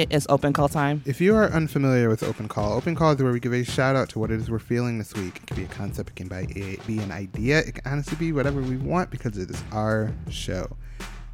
it 0.00 0.10
is 0.10 0.26
open 0.30 0.50
call 0.54 0.66
time 0.66 1.02
If 1.04 1.20
you 1.20 1.34
are 1.36 1.50
unfamiliar 1.52 2.08
with 2.08 2.22
Open 2.22 2.48
Call, 2.48 2.72
Open 2.72 2.94
Call 2.94 3.12
is 3.12 3.22
where 3.22 3.32
we 3.32 3.38
give 3.38 3.52
a 3.52 3.62
shout 3.62 3.96
out 3.96 4.08
to 4.10 4.18
what 4.18 4.30
it 4.30 4.40
is 4.40 4.50
we're 4.50 4.58
feeling 4.58 4.96
this 4.96 5.12
week. 5.12 5.36
It 5.36 5.46
can 5.46 5.56
be 5.58 5.64
a 5.64 5.68
concept, 5.68 6.08
it 6.08 6.16
can 6.16 6.28
be, 6.28 6.98
an 6.98 7.12
idea, 7.12 7.58
it 7.58 7.74
can 7.74 7.92
honestly 7.92 8.16
be 8.16 8.32
whatever 8.32 8.62
we 8.62 8.78
want 8.78 9.10
because 9.10 9.36
it 9.36 9.50
is 9.50 9.62
our 9.72 10.10
show. 10.30 10.74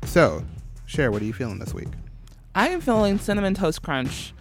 So, 0.05 0.43
share 0.85 1.13
what 1.13 1.23
are 1.23 1.25
you 1.27 1.33
feeling 1.33 1.61
this 1.61 1.73
week? 1.73 1.89
I 2.57 2.69
am 2.71 2.81
feeling 2.81 3.21
cinnamon 3.21 3.55
toast 3.55 3.83
crunch. 3.83 4.33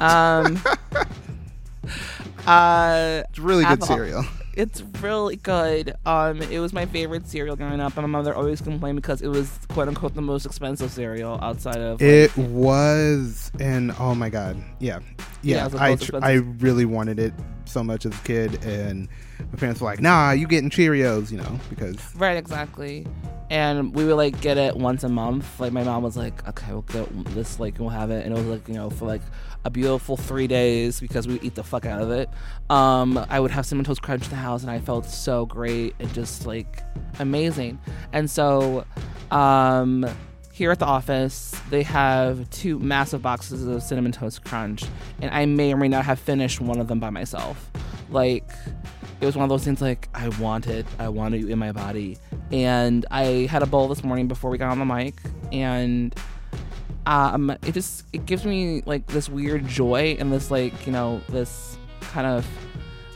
Um, 0.00 0.60
uh, 2.46 3.22
It's 3.28 3.38
really 3.38 3.62
good 3.64 3.72
Apple. 3.82 3.86
cereal. 3.86 4.24
It's 4.54 4.82
really 5.00 5.36
good. 5.36 5.94
Um, 6.06 6.42
it 6.42 6.58
was 6.58 6.72
my 6.72 6.86
favorite 6.86 7.26
cereal 7.26 7.56
growing 7.56 7.80
up, 7.80 7.96
and 7.96 8.02
my 8.02 8.18
mother 8.18 8.34
always 8.34 8.60
complained 8.60 8.96
because 8.96 9.22
it 9.22 9.28
was 9.28 9.58
quote 9.68 9.88
unquote 9.88 10.14
the 10.14 10.22
most 10.22 10.46
expensive 10.46 10.90
cereal 10.90 11.38
outside 11.42 11.78
of. 11.78 12.00
like, 12.00 12.02
It 12.02 12.36
was, 12.36 13.50
and 13.60 13.92
oh 13.98 14.14
my 14.14 14.28
god, 14.28 14.56
yeah, 14.78 14.98
Yeah, 15.42 15.56
yeah. 15.56 15.60
it 15.60 15.64
was 15.64 15.72
the 15.72 15.82
I 15.82 15.94
tr- 15.96 16.24
I 16.24 16.32
really 16.34 16.84
wanted 16.84 17.18
it 17.18 17.32
so 17.64 17.84
much 17.84 18.04
as 18.06 18.12
a 18.12 18.22
kid, 18.22 18.64
and 18.64 19.08
my 19.52 19.58
parents 19.58 19.80
were 19.80 19.86
like, 19.86 20.00
"Nah, 20.00 20.32
you 20.32 20.46
getting 20.46 20.70
Cheerios," 20.70 21.30
you 21.30 21.38
know, 21.38 21.58
because 21.68 21.96
Right, 22.16 22.36
exactly. 22.36 23.06
And 23.48 23.92
we 23.94 24.04
would 24.04 24.14
like 24.14 24.40
get 24.40 24.58
it 24.58 24.76
once 24.76 25.02
a 25.02 25.08
month. 25.08 25.58
Like 25.58 25.72
my 25.72 25.82
mom 25.82 26.02
was 26.02 26.16
like, 26.16 26.46
"Okay, 26.48 26.72
we'll 26.72 26.82
get 26.82 27.08
this. 27.34 27.58
Like 27.58 27.78
we'll 27.78 27.88
have 27.88 28.10
it," 28.10 28.24
and 28.24 28.32
it 28.34 28.38
was 28.38 28.46
like 28.46 28.68
you 28.68 28.74
know 28.74 28.90
for 28.90 29.06
like 29.06 29.22
a 29.64 29.70
beautiful 29.70 30.16
three 30.16 30.46
days 30.46 31.00
because 31.00 31.28
we 31.28 31.38
eat 31.40 31.54
the 31.54 31.64
fuck 31.64 31.86
out 31.86 32.00
of 32.00 32.10
it. 32.10 32.28
Um, 32.68 33.18
I 33.28 33.40
would 33.40 33.50
have 33.50 33.66
cinnamon 33.66 33.84
toast 33.84 34.02
crunch 34.02 34.24
in 34.24 34.30
the 34.30 34.36
house, 34.36 34.62
and 34.62 34.70
I 34.70 34.78
felt 34.78 35.06
so 35.06 35.46
great 35.46 35.94
and 35.98 36.12
just 36.14 36.46
like 36.46 36.82
amazing. 37.18 37.78
And 38.12 38.30
so, 38.30 38.84
um, 39.30 40.06
here 40.52 40.70
at 40.70 40.78
the 40.78 40.86
office, 40.86 41.54
they 41.70 41.82
have 41.82 42.48
two 42.50 42.78
massive 42.78 43.22
boxes 43.22 43.66
of 43.66 43.82
cinnamon 43.82 44.12
toast 44.12 44.44
crunch, 44.44 44.84
and 45.20 45.30
I 45.30 45.46
may 45.46 45.72
or 45.72 45.76
may 45.76 45.88
not 45.88 46.04
have 46.04 46.18
finished 46.18 46.60
one 46.60 46.80
of 46.80 46.88
them 46.88 47.00
by 47.00 47.10
myself. 47.10 47.70
Like 48.10 48.50
it 49.20 49.26
was 49.26 49.36
one 49.36 49.44
of 49.44 49.50
those 49.50 49.64
things 49.64 49.80
like 49.80 50.08
I 50.14 50.28
want 50.28 50.66
it, 50.66 50.86
I 50.98 51.08
want 51.08 51.34
it 51.34 51.48
in 51.48 51.58
my 51.58 51.72
body. 51.72 52.18
And 52.50 53.06
I 53.10 53.46
had 53.50 53.62
a 53.62 53.66
bowl 53.66 53.88
this 53.88 54.02
morning 54.02 54.28
before 54.28 54.50
we 54.50 54.58
got 54.58 54.70
on 54.70 54.78
the 54.78 54.84
mic, 54.84 55.14
and 55.52 56.14
um, 57.10 57.50
it 57.66 57.74
just 57.74 58.04
it 58.12 58.24
gives 58.24 58.44
me 58.44 58.82
like 58.86 59.04
this 59.08 59.28
weird 59.28 59.66
joy 59.66 60.16
and 60.20 60.32
this 60.32 60.48
like 60.48 60.86
you 60.86 60.92
know 60.92 61.20
this 61.28 61.76
kind 62.00 62.24
of 62.24 62.46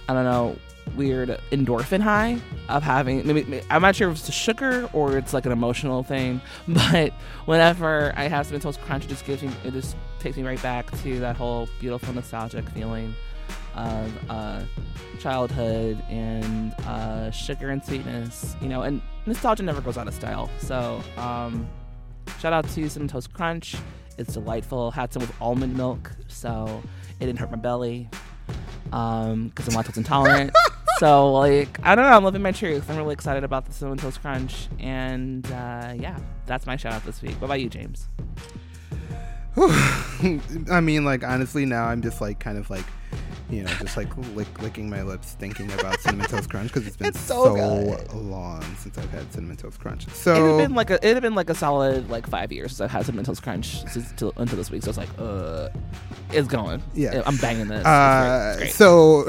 I 0.08 0.14
don't 0.14 0.24
know 0.24 0.56
weird 0.96 1.28
endorphin 1.52 2.00
high 2.00 2.38
of 2.68 2.82
having 2.82 3.24
maybe 3.24 3.62
I'm 3.70 3.82
not 3.82 3.94
sure 3.94 4.10
if 4.10 4.16
it's 4.16 4.26
the 4.26 4.32
sugar 4.32 4.90
or 4.92 5.16
it's 5.16 5.32
like 5.32 5.46
an 5.46 5.52
emotional 5.52 6.02
thing, 6.02 6.40
but 6.68 7.12
whenever 7.44 8.12
I 8.16 8.24
have 8.24 8.46
cinnamon 8.46 8.62
toast 8.62 8.80
crunch, 8.80 9.04
it 9.04 9.08
just 9.08 9.24
gives 9.24 9.44
me 9.44 9.50
it 9.64 9.72
just 9.72 9.96
takes 10.18 10.36
me 10.36 10.42
right 10.42 10.60
back 10.60 10.90
to 11.02 11.20
that 11.20 11.36
whole 11.36 11.68
beautiful 11.78 12.12
nostalgic 12.12 12.68
feeling 12.70 13.14
of 13.76 14.30
uh, 14.30 14.62
childhood 15.20 16.02
and 16.08 16.72
uh, 16.80 17.30
sugar 17.30 17.70
and 17.70 17.84
sweetness, 17.84 18.56
you 18.60 18.68
know, 18.68 18.82
and 18.82 19.00
nostalgia 19.26 19.62
never 19.62 19.80
goes 19.80 19.98
out 19.98 20.08
of 20.08 20.14
style. 20.14 20.50
So, 20.58 21.00
um, 21.16 21.68
shout 22.40 22.52
out 22.52 22.68
to 22.70 22.88
Cinnamon 22.88 23.08
Toast 23.08 23.32
Crunch. 23.32 23.76
It's 24.18 24.34
delightful. 24.34 24.90
Had 24.90 25.12
some 25.12 25.20
with 25.20 25.32
almond 25.40 25.76
milk, 25.76 26.12
so 26.28 26.82
it 27.20 27.26
didn't 27.26 27.38
hurt 27.38 27.50
my 27.50 27.56
belly. 27.56 28.08
um, 28.92 29.48
because 29.48 29.66
I'm 29.68 29.74
lactose 29.82 29.96
intolerant. 29.96 30.52
so 30.98 31.32
like, 31.32 31.78
I 31.82 31.94
don't 31.94 32.04
know. 32.04 32.16
I'm 32.16 32.24
living 32.24 32.42
my 32.42 32.52
truth. 32.52 32.88
I'm 32.88 32.96
really 32.96 33.12
excited 33.14 33.42
about 33.44 33.66
the 33.66 33.72
cinnamon 33.72 33.98
toast 33.98 34.20
crunch, 34.20 34.68
and 34.78 35.44
uh, 35.46 35.94
yeah, 35.96 36.18
that's 36.46 36.66
my 36.66 36.76
shout 36.76 36.92
out 36.92 37.04
this 37.04 37.20
week. 37.22 37.32
What 37.40 37.46
about 37.46 37.60
you, 37.60 37.68
James? 37.68 38.08
I 39.56 40.80
mean, 40.82 41.04
like 41.04 41.22
honestly, 41.24 41.64
now 41.64 41.84
I'm 41.86 42.02
just 42.02 42.20
like 42.20 42.38
kind 42.40 42.58
of 42.58 42.70
like, 42.70 42.84
you 43.54 43.62
know, 43.62 43.70
just 43.80 43.96
like 43.96 44.08
lick, 44.34 44.60
licking 44.62 44.88
my 44.90 45.02
lips, 45.02 45.32
thinking 45.32 45.70
about 45.72 46.00
cinnamon 46.00 46.26
toast 46.28 46.50
crunch 46.50 46.72
because 46.72 46.86
it's 46.86 46.96
been 46.98 47.08
It's 47.08 47.20
so 47.20 47.56
so, 47.56 48.16
long 48.16 48.62
since 48.78 48.96
I've 48.98 49.10
had 49.10 49.32
cinnamon 49.32 49.56
toast 49.56 49.78
crunch. 49.80 50.08
So 50.10 50.34
it 50.34 50.50
had 50.60 50.68
been 50.68 50.74
like 50.74 50.90
a 50.90 50.94
it 51.06 51.14
had 51.14 51.22
been 51.22 51.34
like 51.34 51.50
a 51.50 51.54
solid 51.54 52.10
like 52.10 52.26
five 52.26 52.52
years 52.52 52.72
since 52.72 52.80
I've 52.82 52.90
had 52.90 53.06
cinnamon 53.06 53.24
toast 53.24 53.42
crunch 53.42 53.82
since 53.88 54.12
till, 54.12 54.32
until 54.36 54.56
this 54.56 54.70
week. 54.70 54.82
So 54.82 54.88
it's 54.90 54.98
like, 54.98 55.08
uh, 55.18 55.68
it's 56.30 56.48
going. 56.48 56.82
Yeah. 56.94 57.22
I'm 57.26 57.36
banging 57.36 57.68
this. 57.68 57.78
It's 57.80 57.86
Uh, 57.86 58.54
great. 58.56 58.66
It's 58.66 58.76
great. 58.78 58.88
so, 58.88 59.24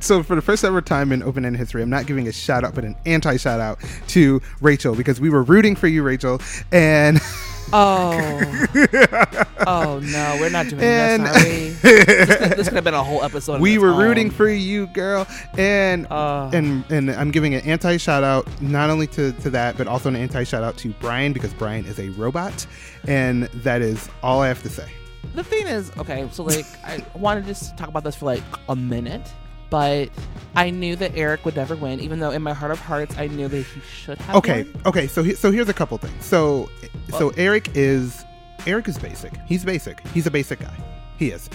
so 0.00 0.22
for 0.22 0.34
the 0.34 0.42
first 0.42 0.64
ever 0.64 0.80
time 0.80 1.12
in 1.12 1.22
open-ended 1.22 1.58
history, 1.58 1.82
I'm 1.82 1.90
not 1.90 2.06
giving 2.06 2.28
a 2.28 2.32
shout 2.32 2.64
out, 2.64 2.74
but 2.74 2.84
an 2.84 2.96
anti-shout 3.04 3.60
out 3.60 3.78
to 4.08 4.40
Rachel 4.60 4.94
because 4.94 5.20
we 5.20 5.28
were 5.30 5.42
rooting 5.42 5.76
for 5.76 5.86
you, 5.88 6.02
Rachel, 6.02 6.40
and 6.72 7.20
Oh. 7.72 8.66
oh 9.66 10.00
no, 10.02 10.36
we're 10.40 10.50
not 10.50 10.68
doing 10.68 10.82
And- 10.82 11.26
this. 11.26 11.36
Are 11.36 11.48
we? 11.48 11.68
this, 11.70 12.38
could, 12.38 12.58
this 12.58 12.68
could 12.68 12.74
have 12.76 12.84
been 12.84 12.94
a 12.94 13.02
whole 13.02 13.22
episode. 13.24 13.60
we 13.60 13.78
were 13.78 13.90
own. 13.90 13.98
rooting 14.02 14.30
for 14.30 14.48
you, 14.48 14.86
girl, 14.88 15.26
and 15.58 16.06
Uh. 16.10 16.50
and 16.52 16.84
and 16.90 17.10
I'm 17.10 17.30
giving 17.30 17.54
an 17.54 17.62
anti 17.62 17.96
shout 17.96 18.22
out 18.24 18.46
not 18.62 18.90
only 18.90 19.06
to 19.08 19.32
to 19.32 19.50
that, 19.50 19.76
but 19.76 19.86
also 19.88 20.08
an 20.08 20.16
anti 20.16 20.44
shout 20.44 20.62
out 20.62 20.76
to 20.78 20.90
Brian 21.00 21.32
because 21.32 21.52
Brian 21.54 21.84
is 21.86 21.98
a 21.98 22.08
robot, 22.10 22.66
and 23.06 23.44
that 23.64 23.82
is 23.82 24.08
all 24.22 24.42
I 24.42 24.48
have 24.48 24.62
to 24.62 24.68
say. 24.68 24.88
The 25.34 25.42
thing 25.44 25.66
is, 25.66 25.90
okay, 25.98 26.28
so 26.32 26.44
like 26.44 26.66
I 26.84 27.04
wanted 27.14 27.42
to 27.42 27.46
just 27.48 27.76
talk 27.76 27.88
about 27.88 28.04
this 28.04 28.14
for 28.16 28.26
like 28.26 28.42
a 28.68 28.76
minute, 28.76 29.28
but 29.70 30.08
I 30.54 30.70
knew 30.70 30.96
that 30.96 31.12
Eric 31.16 31.44
would 31.44 31.56
never 31.56 31.76
win, 31.76 32.00
even 32.00 32.18
though 32.20 32.30
in 32.30 32.42
my 32.42 32.52
heart 32.52 32.72
of 32.72 32.78
hearts 32.78 33.16
I 33.18 33.26
knew 33.26 33.48
that 33.48 33.62
he 33.62 33.80
should 33.80 34.18
have. 34.18 34.36
Okay, 34.36 34.62
won. 34.64 34.82
okay. 34.86 35.06
So 35.06 35.22
he, 35.22 35.34
so 35.34 35.50
here's 35.50 35.68
a 35.68 35.74
couple 35.74 35.98
things. 35.98 36.24
So 36.24 36.68
so 37.10 37.30
Eric 37.36 37.70
is 37.74 38.24
Eric 38.66 38.88
is 38.88 38.98
basic. 38.98 39.32
He's 39.46 39.64
basic. 39.64 40.06
He's 40.08 40.26
a 40.26 40.30
basic 40.30 40.60
guy. 40.60 40.76
He 41.18 41.30
is. 41.30 41.48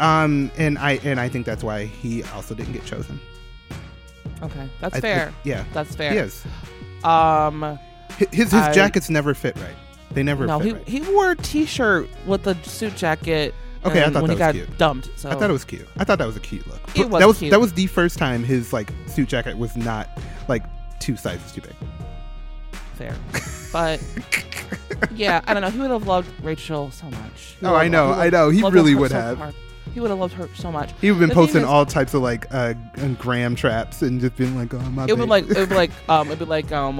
Um, 0.00 0.50
and 0.58 0.78
I 0.78 0.92
and 1.04 1.18
I 1.18 1.28
think 1.28 1.46
that's 1.46 1.64
why 1.64 1.86
he 1.86 2.22
also 2.24 2.54
didn't 2.54 2.72
get 2.74 2.84
chosen. 2.84 3.18
Okay, 4.42 4.68
that's 4.80 4.96
I- 4.96 5.00
fair. 5.00 5.32
yeah, 5.44 5.64
That's 5.72 5.94
fair. 5.96 6.12
he 6.12 6.18
is. 6.18 6.44
Um, 7.04 7.78
His 8.18 8.28
his 8.32 8.54
I- 8.54 8.72
jackets 8.72 9.08
never 9.08 9.32
fit 9.34 9.56
right. 9.58 9.74
They 10.10 10.22
never 10.22 10.46
no, 10.46 10.58
fit 10.58 10.66
he 10.66 10.72
right. 10.72 10.88
he 10.88 11.00
wore 11.12 11.30
a 11.32 11.36
T-shirt 11.36 12.08
with 12.26 12.46
a 12.46 12.54
suit 12.64 12.96
jacket. 12.96 13.54
Okay, 13.86 14.04
I 14.04 14.10
thought 14.10 14.22
when 14.22 14.30
that 14.30 14.30
he 14.30 14.30
was 14.30 14.38
got 14.38 14.54
cute. 14.54 14.78
dumped. 14.78 15.18
So 15.18 15.30
I 15.30 15.34
thought 15.34 15.50
it 15.50 15.52
was 15.52 15.64
cute. 15.64 15.88
I 15.98 16.04
thought 16.04 16.18
that 16.18 16.26
was 16.26 16.36
a 16.36 16.40
cute 16.40 16.66
look. 16.66 16.80
It 16.96 17.08
was 17.08 17.20
that 17.20 17.26
was 17.28 17.38
cute. 17.38 17.50
that 17.50 17.60
was 17.60 17.72
the 17.72 17.86
first 17.86 18.18
time 18.18 18.44
his 18.44 18.72
like 18.72 18.90
suit 19.06 19.28
jacket 19.28 19.56
was 19.58 19.76
not 19.76 20.08
like 20.48 20.62
two 21.00 21.16
sizes 21.16 21.52
too 21.52 21.60
big. 21.62 21.74
fair, 22.94 23.14
but 23.72 24.00
yeah, 25.14 25.40
I 25.46 25.54
don't 25.54 25.62
know. 25.62 25.70
He 25.70 25.78
would 25.78 25.90
have 25.90 26.06
loved 26.06 26.28
Rachel 26.44 26.90
so 26.90 27.06
much. 27.10 27.56
He 27.60 27.66
Oh, 27.66 27.74
I 27.74 27.88
know, 27.88 28.12
I 28.12 28.30
know. 28.30 28.50
He 28.50 28.62
really 28.62 28.94
would 28.94 29.10
so 29.10 29.20
have. 29.20 29.38
hard. 29.38 29.54
He 29.94 30.00
would 30.00 30.10
have 30.10 30.18
loved 30.18 30.34
her 30.34 30.48
so 30.54 30.70
much. 30.70 30.92
He 31.00 31.10
would 31.10 31.14
have 31.14 31.20
been 31.20 31.28
The 31.30 31.34
posting 31.34 31.62
is- 31.62 31.66
all 31.68 31.86
types 31.86 32.12
of 32.14 32.22
like 32.22 32.46
uh 32.52 32.74
gram 33.18 33.54
traps 33.54 34.02
and 34.02 34.20
just 34.20 34.36
being 34.36 34.54
like, 34.56 34.74
"Oh 34.74 34.78
my." 34.78 35.04
It 35.06 35.16
would 35.16 35.24
be 35.24 35.30
like 35.30 35.44
it 35.48 35.56
would 35.56 35.68
be 35.70 35.74
like 35.74 35.90
um 36.08 36.26
it'd 36.28 36.38
be 36.40 36.44
like 36.44 36.70
um 36.72 36.98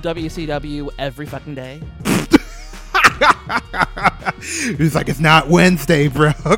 WCW 0.00 0.88
every 0.98 1.26
fucking 1.26 1.54
day. 1.54 1.82
He's 4.40 4.94
like, 4.94 5.08
"It's 5.08 5.20
not 5.20 5.48
Wednesday, 5.48 6.08
bro." 6.08 6.32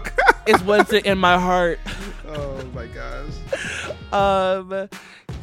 It's 0.44 0.60
Wednesday 0.64 1.00
in 1.04 1.18
my 1.18 1.38
heart. 1.38 1.78
oh 2.26 2.64
my 2.74 2.86
gosh. 2.86 4.12
Um, 4.12 4.88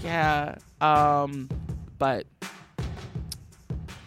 yeah. 0.03 0.55
Um, 0.81 1.47
but 1.97 2.27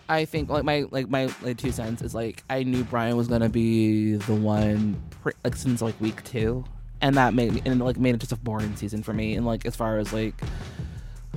I 0.06 0.26
think 0.26 0.50
like 0.50 0.64
my 0.64 0.84
like 0.90 1.08
my 1.08 1.30
like 1.40 1.56
two 1.56 1.72
cents 1.72 2.02
is 2.02 2.14
like 2.14 2.44
I 2.50 2.62
knew 2.62 2.84
Brian 2.84 3.16
was 3.16 3.26
gonna 3.28 3.48
be 3.48 4.16
the 4.16 4.34
one 4.34 5.02
pre- 5.22 5.32
like 5.44 5.56
since 5.56 5.80
like 5.80 5.98
week 5.98 6.22
two, 6.24 6.62
and 7.00 7.16
that 7.16 7.32
made 7.32 7.54
me 7.54 7.62
and 7.64 7.80
like 7.80 7.96
made 7.96 8.14
it 8.14 8.18
just 8.18 8.32
a 8.32 8.36
boring 8.36 8.76
season 8.76 9.02
for 9.02 9.14
me. 9.14 9.34
And 9.34 9.46
like 9.46 9.64
as 9.64 9.74
far 9.74 9.98
as 9.98 10.12
like 10.12 10.34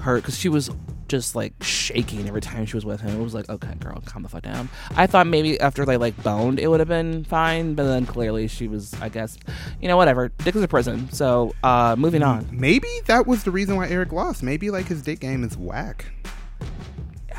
her, 0.02 0.18
because 0.18 0.38
she 0.38 0.50
was 0.50 0.70
just 1.08 1.36
like 1.36 1.54
shaking 1.62 2.28
every 2.28 2.42
time 2.42 2.66
she 2.66 2.76
was 2.76 2.86
with 2.86 3.02
him. 3.02 3.20
It 3.20 3.24
was 3.24 3.34
like, 3.34 3.50
okay, 3.50 3.74
girl, 3.80 4.02
calm 4.06 4.24
the 4.24 4.30
fuck 4.30 4.44
down. 4.44 4.70
I 4.96 5.08
thought 5.08 5.28
maybe 5.28 5.60
after 5.60 5.86
they 5.86 5.98
like 5.98 6.22
boned, 6.24 6.60
it 6.60 6.68
would 6.68 6.80
have 6.80 6.90
been 6.90 7.24
fine, 7.24 7.74
but 7.76 7.86
then 7.86 8.06
clearly 8.06 8.48
she 8.48 8.68
was, 8.68 8.94
I 9.02 9.10
guess, 9.10 9.38
you 9.82 9.88
know, 9.88 9.98
whatever. 9.98 10.30
Dick 10.30 10.56
is 10.56 10.64
a 10.64 10.68
prison. 10.68 11.12
So, 11.12 11.54
uh, 11.64 11.96
moving 11.98 12.24
on. 12.24 12.48
Maybe 12.52 12.90
that 13.06 13.28
was 13.28 13.44
the 13.44 13.52
reason 13.52 13.76
why 13.76 13.88
Eric 13.90 14.12
lost. 14.12 14.44
Maybe 14.44 14.70
like 14.70 14.88
his 14.88 15.02
dick 15.02 15.20
game 15.20 15.44
is 15.44 15.58
whack. 15.58 16.06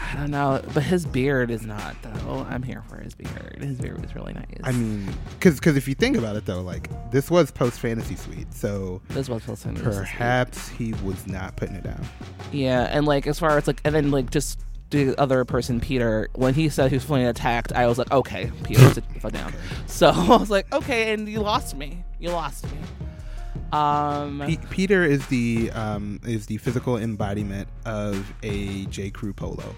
I 0.06 0.14
don't 0.14 0.30
know, 0.30 0.62
but 0.72 0.82
his 0.82 1.04
beard 1.04 1.50
is 1.50 1.66
not 1.66 1.96
though. 2.02 2.46
I'm 2.48 2.62
here 2.62 2.82
for 2.88 2.96
his 2.98 3.14
beard. 3.14 3.58
His 3.60 3.78
beard 3.78 4.00
was 4.00 4.14
really 4.14 4.34
nice. 4.34 4.46
I 4.62 4.72
mean, 4.72 5.08
because 5.30 5.56
because 5.56 5.76
if 5.76 5.88
you 5.88 5.94
think 5.94 6.16
about 6.16 6.36
it 6.36 6.46
though, 6.46 6.60
like 6.60 6.88
this 7.10 7.30
was 7.30 7.50
post 7.50 7.80
fantasy 7.80 8.14
suite, 8.14 8.52
so 8.54 9.02
this 9.08 9.28
was 9.28 9.46
is 9.48 9.60
sweet. 9.60 9.82
perhaps 9.82 10.68
he 10.68 10.92
was 11.04 11.26
not 11.26 11.56
putting 11.56 11.74
it 11.74 11.82
down. 11.84 12.04
Yeah, 12.52 12.82
and 12.82 13.06
like 13.06 13.26
as 13.26 13.38
far 13.38 13.56
as 13.58 13.66
like, 13.66 13.80
and 13.84 13.94
then 13.94 14.10
like 14.10 14.30
just 14.30 14.60
the 14.90 15.16
other 15.20 15.44
person, 15.44 15.80
Peter, 15.80 16.28
when 16.34 16.54
he 16.54 16.68
said 16.68 16.90
he 16.90 16.96
was 16.96 17.04
feeling 17.04 17.26
attacked, 17.26 17.72
I 17.72 17.86
was 17.86 17.98
like, 17.98 18.10
okay, 18.12 18.52
Peter, 18.62 18.88
sit 18.92 19.04
the 19.12 19.20
fuck 19.20 19.32
down. 19.32 19.52
So 19.86 20.08
I 20.14 20.36
was 20.36 20.50
like, 20.50 20.72
okay, 20.72 21.12
and 21.12 21.28
you 21.28 21.40
lost 21.40 21.76
me. 21.76 22.04
You 22.20 22.30
lost 22.30 22.64
me. 22.64 22.78
Um, 23.72 24.42
Pe- 24.46 24.56
Peter 24.70 25.04
is 25.04 25.26
the 25.26 25.70
um, 25.72 26.20
is 26.24 26.46
the 26.46 26.58
physical 26.58 26.96
embodiment 26.96 27.68
of 27.84 28.32
a 28.42 28.86
J 28.86 29.10
Crew 29.10 29.32
polo. 29.32 29.74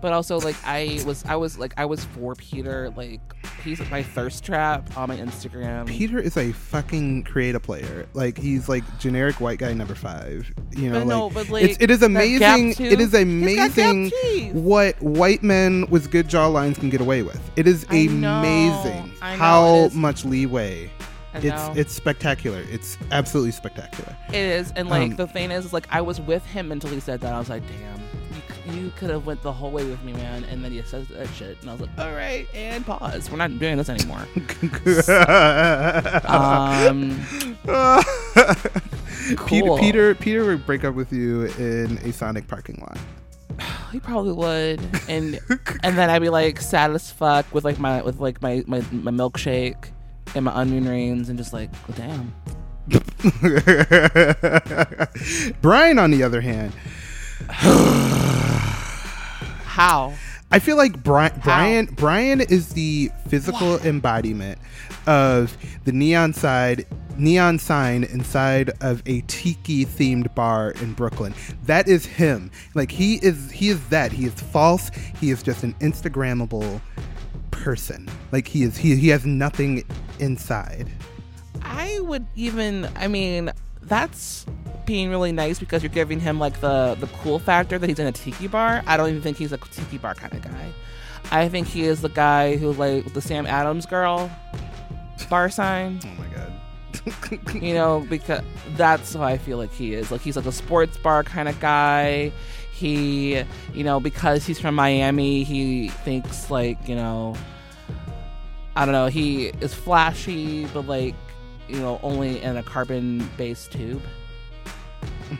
But 0.00 0.12
also 0.12 0.38
like 0.40 0.56
I 0.64 1.02
was, 1.06 1.24
I 1.26 1.36
was 1.36 1.58
like, 1.58 1.74
I 1.76 1.84
was 1.84 2.04
for 2.04 2.34
Peter. 2.34 2.92
Like 2.96 3.20
he's 3.62 3.78
my 3.90 4.02
thirst 4.02 4.44
trap 4.44 4.96
on 4.96 5.08
my 5.08 5.16
Instagram. 5.16 5.86
Peter 5.86 6.18
is 6.18 6.36
a 6.36 6.52
fucking 6.52 7.22
creative 7.24 7.62
player. 7.62 8.06
Like 8.14 8.36
he's 8.36 8.68
like 8.68 8.82
generic 8.98 9.40
white 9.40 9.58
guy 9.58 9.72
number 9.72 9.94
five. 9.94 10.52
You 10.72 10.90
know, 10.90 11.00
But 11.00 11.06
no, 11.06 11.26
like, 11.26 11.34
but, 11.34 11.48
like, 11.50 11.64
it's, 11.64 11.76
it 11.80 11.90
is 11.90 12.02
amazing. 12.02 12.70
It 12.84 13.00
is 13.00 13.14
amazing 13.14 14.10
what 14.64 15.00
white 15.00 15.42
men 15.42 15.86
with 15.88 16.10
good 16.10 16.28
jawlines 16.28 16.76
can 16.76 16.90
get 16.90 17.00
away 17.00 17.22
with. 17.22 17.40
It 17.56 17.66
is 17.66 17.86
I 17.90 17.96
amazing 17.96 18.20
know, 18.20 19.12
how 19.20 19.88
much 19.94 20.24
leeway. 20.24 20.90
It's 21.34 21.78
it's 21.78 21.94
spectacular. 21.94 22.62
It's 22.70 22.98
absolutely 23.10 23.52
spectacular. 23.52 24.14
It 24.28 24.34
is, 24.34 24.70
and 24.76 24.90
like 24.90 25.12
Um, 25.12 25.16
the 25.16 25.26
thing 25.26 25.50
is, 25.50 25.64
is, 25.64 25.72
like 25.72 25.86
I 25.90 26.02
was 26.02 26.20
with 26.20 26.44
him 26.44 26.70
until 26.72 26.90
he 26.90 27.00
said 27.00 27.20
that. 27.22 27.32
I 27.32 27.38
was 27.38 27.48
like, 27.48 27.62
damn, 27.66 28.01
you, 28.74 28.92
could 28.96 29.10
have 29.10 29.26
went 29.26 29.42
the 29.42 29.52
whole 29.52 29.70
way 29.70 29.84
with 29.84 30.02
me, 30.02 30.12
man. 30.12 30.44
And 30.44 30.64
then 30.64 30.72
he 30.72 30.82
says 30.82 31.08
that 31.08 31.28
shit, 31.28 31.58
and 31.60 31.70
I 31.70 31.74
was 31.74 31.82
like, 31.82 31.90
all 31.98 32.12
right, 32.12 32.46
and 32.54 32.84
pause. 32.84 33.30
We're 33.30 33.38
not 33.38 33.56
doing 33.58 33.76
this 33.76 33.88
anymore. 33.88 34.18
um, 36.26 37.24
Peter, 39.46 39.66
cool. 39.66 39.78
Peter 39.78 40.14
Peter 40.14 40.44
would 40.44 40.66
break 40.66 40.84
up 40.84 40.94
with 40.94 41.12
you 41.12 41.44
in 41.58 41.98
a 41.98 42.12
Sonic 42.12 42.48
parking 42.48 42.78
lot. 42.80 42.98
he 43.92 44.00
probably 44.00 44.32
would, 44.32 44.80
and 45.08 45.38
and 45.82 45.98
then 45.98 46.10
I'd 46.10 46.22
be 46.22 46.28
like 46.28 46.60
sad 46.60 46.90
as 46.92 47.10
fuck 47.10 47.52
with 47.54 47.64
like 47.64 47.78
my 47.78 48.02
with 48.02 48.20
like 48.20 48.42
my 48.42 48.62
my, 48.66 48.82
my 48.90 49.10
milkshake 49.10 49.90
and 50.34 50.44
my 50.44 50.52
onion 50.52 50.88
rings, 50.88 51.28
and 51.28 51.38
just 51.38 51.52
like, 51.52 51.70
oh, 51.88 51.94
damn. 51.96 52.34
Brian, 55.60 55.98
on 55.98 56.10
the 56.10 56.22
other 56.22 56.40
hand, 56.40 56.72
How? 59.72 60.12
I 60.50 60.58
feel 60.58 60.76
like 60.76 61.02
Brian 61.02 61.32
Brian 61.42 61.86
Brian 61.86 62.42
is 62.42 62.74
the 62.74 63.10
physical 63.28 63.78
embodiment 63.86 64.58
of 65.06 65.56
the 65.84 65.92
neon 65.92 66.34
side 66.34 66.84
neon 67.16 67.58
sign 67.58 68.04
inside 68.04 68.70
of 68.82 69.02
a 69.06 69.22
tiki 69.28 69.86
themed 69.86 70.34
bar 70.34 70.72
in 70.82 70.92
Brooklyn. 70.92 71.34
That 71.64 71.88
is 71.88 72.04
him. 72.04 72.50
Like 72.74 72.90
he 72.90 73.14
is 73.14 73.50
he 73.50 73.70
is 73.70 73.88
that. 73.88 74.12
He 74.12 74.26
is 74.26 74.34
false. 74.34 74.90
He 75.18 75.30
is 75.30 75.42
just 75.42 75.62
an 75.62 75.72
instagrammable 75.80 76.82
person. 77.50 78.10
Like 78.30 78.46
he 78.46 78.64
is 78.64 78.76
he 78.76 78.94
he 78.96 79.08
has 79.08 79.24
nothing 79.24 79.84
inside. 80.18 80.90
I 81.62 81.98
would 82.00 82.26
even. 82.36 82.90
I 82.94 83.08
mean, 83.08 83.50
that's 83.80 84.44
being 84.84 85.10
really 85.10 85.32
nice 85.32 85.58
because 85.58 85.82
you're 85.82 85.90
giving 85.90 86.20
him 86.20 86.38
like 86.38 86.60
the 86.60 86.96
the 87.00 87.06
cool 87.08 87.38
factor 87.38 87.78
that 87.78 87.88
he's 87.88 87.98
in 87.98 88.06
a 88.06 88.12
tiki 88.12 88.46
bar. 88.46 88.82
I 88.86 88.96
don't 88.96 89.08
even 89.08 89.22
think 89.22 89.36
he's 89.36 89.52
a 89.52 89.58
tiki 89.58 89.98
bar 89.98 90.14
kind 90.14 90.32
of 90.32 90.42
guy. 90.42 90.72
I 91.30 91.48
think 91.48 91.66
he 91.66 91.84
is 91.84 92.02
the 92.02 92.08
guy 92.08 92.56
who 92.56 92.72
like 92.72 93.12
the 93.14 93.20
Sam 93.20 93.46
Adams 93.46 93.86
girl 93.86 94.30
bar 95.28 95.50
sign. 95.50 96.00
Oh 96.04 96.14
my 96.18 96.26
god. 96.34 96.52
You 97.62 97.74
know, 97.74 98.06
because 98.08 98.42
that's 98.76 99.14
how 99.14 99.22
I 99.22 99.38
feel 99.38 99.56
like 99.56 99.72
he 99.72 99.94
is. 99.94 100.10
Like 100.10 100.20
he's 100.20 100.36
like 100.36 100.46
a 100.46 100.52
sports 100.52 100.96
bar 100.98 101.24
kind 101.24 101.48
of 101.48 101.58
guy. 101.58 102.32
He, 102.72 103.42
you 103.72 103.84
know, 103.84 103.98
because 103.98 104.46
he's 104.46 104.60
from 104.60 104.74
Miami, 104.74 105.42
he 105.42 105.88
thinks 105.88 106.50
like 106.50 106.86
you 106.86 106.94
know. 106.94 107.34
I 108.76 108.84
don't 108.84 108.92
know. 108.92 109.06
He 109.06 109.46
is 109.60 109.74
flashy, 109.74 110.66
but 110.66 110.86
like 110.86 111.14
you 111.68 111.76
know, 111.76 111.98
only 112.02 112.42
in 112.42 112.56
a 112.56 112.62
carbon-based 112.62 113.72
tube. 113.72 114.02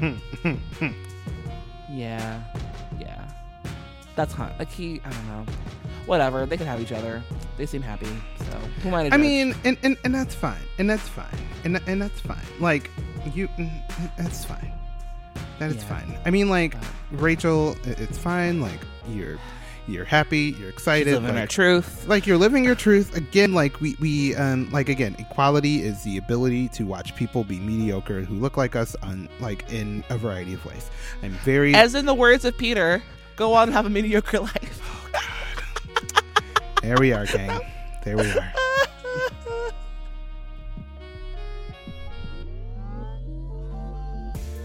yeah, 1.90 2.42
yeah. 2.98 3.28
That's 4.16 4.32
hot. 4.32 4.52
like 4.58 4.70
he. 4.70 5.00
I 5.04 5.10
don't 5.10 5.26
know. 5.28 5.46
Whatever. 6.06 6.46
They 6.46 6.56
can 6.56 6.66
have 6.66 6.80
each 6.80 6.92
other. 6.92 7.22
They 7.56 7.66
seem 7.66 7.82
happy. 7.82 8.06
So 8.38 8.44
who 8.82 8.88
am 8.88 8.94
I 8.94 9.08
I 9.12 9.16
mean, 9.16 9.54
and, 9.64 9.76
and, 9.82 9.96
and 10.04 10.14
that's 10.14 10.34
fine. 10.34 10.60
And 10.78 10.88
that's 10.90 11.08
fine. 11.08 11.26
And 11.64 11.80
and 11.86 12.02
that's 12.02 12.20
fine. 12.20 12.44
Like 12.60 12.90
you, 13.34 13.48
mm, 13.48 13.70
that's 14.18 14.44
fine. 14.44 14.72
That 15.58 15.70
is 15.70 15.76
Yeah. 15.76 15.82
fine. 16.00 16.18
I 16.26 16.30
mean, 16.30 16.48
like 16.50 16.74
Rachel, 17.12 17.76
it's 17.84 18.18
fine. 18.18 18.60
Like 18.60 18.80
you're 19.08 19.38
you're 19.88 20.04
happy. 20.04 20.54
You're 20.58 20.70
She's 20.70 20.74
excited. 20.74 21.14
living 21.14 21.34
her 21.34 21.40
like, 21.40 21.48
truth. 21.48 22.06
like 22.06 22.26
you're 22.26 22.38
living 22.38 22.64
your 22.64 22.74
truth 22.74 23.16
again 23.16 23.52
like 23.52 23.80
we 23.80 23.96
we 24.00 24.34
um 24.36 24.70
like 24.70 24.88
again 24.88 25.16
equality 25.18 25.82
is 25.82 26.02
the 26.04 26.18
ability 26.18 26.68
to 26.68 26.84
watch 26.84 27.14
people 27.16 27.42
be 27.44 27.58
mediocre 27.58 28.20
who 28.22 28.34
look 28.36 28.56
like 28.56 28.76
us 28.76 28.94
on 29.02 29.28
like 29.40 29.70
in 29.72 30.04
a 30.10 30.16
variety 30.16 30.54
of 30.54 30.64
ways 30.64 30.88
i'm 31.22 31.32
very 31.44 31.74
As 31.74 31.94
in 31.96 32.06
the 32.06 32.14
words 32.14 32.44
of 32.44 32.56
Peter, 32.56 33.02
go 33.36 33.54
on 33.54 33.64
and 33.68 33.72
have 33.72 33.86
a 33.86 33.90
mediocre 33.90 34.38
life. 34.52 34.78
there 36.82 36.96
we 36.98 37.12
are 37.12 37.26
gang 37.26 37.60
there 38.04 38.16
we 38.16 38.30
are 38.30 38.52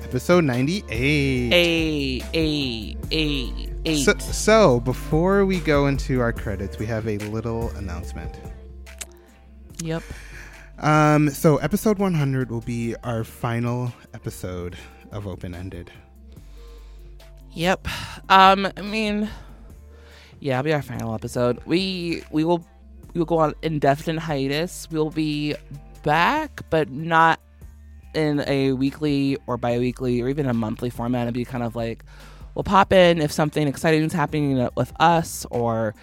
episode 0.04 0.44
98 0.44 1.54
A 1.54 2.22
a 2.34 2.98
a 3.12 3.67
eight. 3.88 4.04
so, 4.04 4.18
so 4.18 4.80
before 4.82 5.46
we 5.46 5.60
go 5.60 5.88
into 5.88 6.20
our 6.20 6.34
credits 6.34 6.78
we 6.78 6.86
have 6.86 7.08
a 7.08 7.18
little 7.18 7.70
announcement 7.72 8.40
yep. 9.82 10.04
Um, 10.80 11.30
so 11.32 11.58
episode 11.58 11.98
100 11.98 12.52
will 12.52 12.62
be 12.62 12.96
our 13.04 13.24
final 13.24 13.92
episode 14.14 14.78
of 15.12 15.26
Open 15.26 15.56
Ended. 15.56 15.92
Yep. 17.54 17.88
Um, 18.30 18.68
I 18.78 18.82
mean, 18.82 19.30
yeah, 20.40 20.60
it'll 20.60 20.66
be 20.66 20.74
our 20.74 20.84
final 20.84 21.16
episode. 21.16 21.60
We 21.66 22.24
we 22.30 22.44
will 22.44 22.66
we 23.14 23.20
will 23.20 23.26
go 23.26 23.40
on 23.40 23.56
indefinite 23.64 24.22
hiatus. 24.22 24.88
We'll 24.92 25.10
be 25.10 25.56
back, 26.04 26.62
but 26.70 26.92
not 26.92 27.40
in 28.14 28.44
a 28.48 28.74
weekly 28.74 29.38
or 29.48 29.58
bi-weekly 29.58 30.22
or 30.22 30.30
even 30.30 30.46
a 30.46 30.54
monthly 30.54 30.92
format. 30.92 31.28
It'll 31.28 31.34
be 31.34 31.46
kind 31.46 31.64
of 31.64 31.76
like 31.76 32.04
we'll 32.58 32.64
pop 32.64 32.92
in 32.92 33.22
if 33.22 33.32
something 33.32 33.68
exciting 33.68 34.02
is 34.02 34.14
happening 34.14 34.68
with 34.76 34.92
us, 35.00 35.46
or 35.52 35.94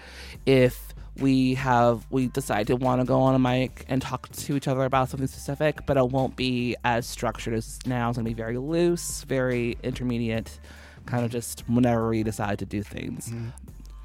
if 0.45 0.93
we 1.17 1.55
have 1.55 2.05
we 2.09 2.27
decide 2.27 2.67
to 2.67 2.77
want 2.77 3.01
to 3.01 3.05
go 3.05 3.19
on 3.19 3.35
a 3.35 3.39
mic 3.39 3.83
and 3.89 4.01
talk 4.01 4.29
to 4.29 4.55
each 4.55 4.67
other 4.67 4.85
about 4.85 5.09
something 5.09 5.27
specific, 5.27 5.85
but 5.85 5.97
it 5.97 6.09
won't 6.09 6.37
be 6.37 6.77
as 6.85 7.05
structured 7.05 7.53
as 7.53 7.79
now. 7.85 8.07
It's 8.07 8.17
gonna 8.17 8.29
be 8.29 8.33
very 8.33 8.57
loose, 8.57 9.25
very 9.25 9.77
intermediate, 9.83 10.57
kind 11.05 11.25
of 11.25 11.31
just 11.31 11.67
whenever 11.67 12.07
we 12.07 12.23
decide 12.23 12.59
to 12.59 12.65
do 12.65 12.81
things. 12.81 13.33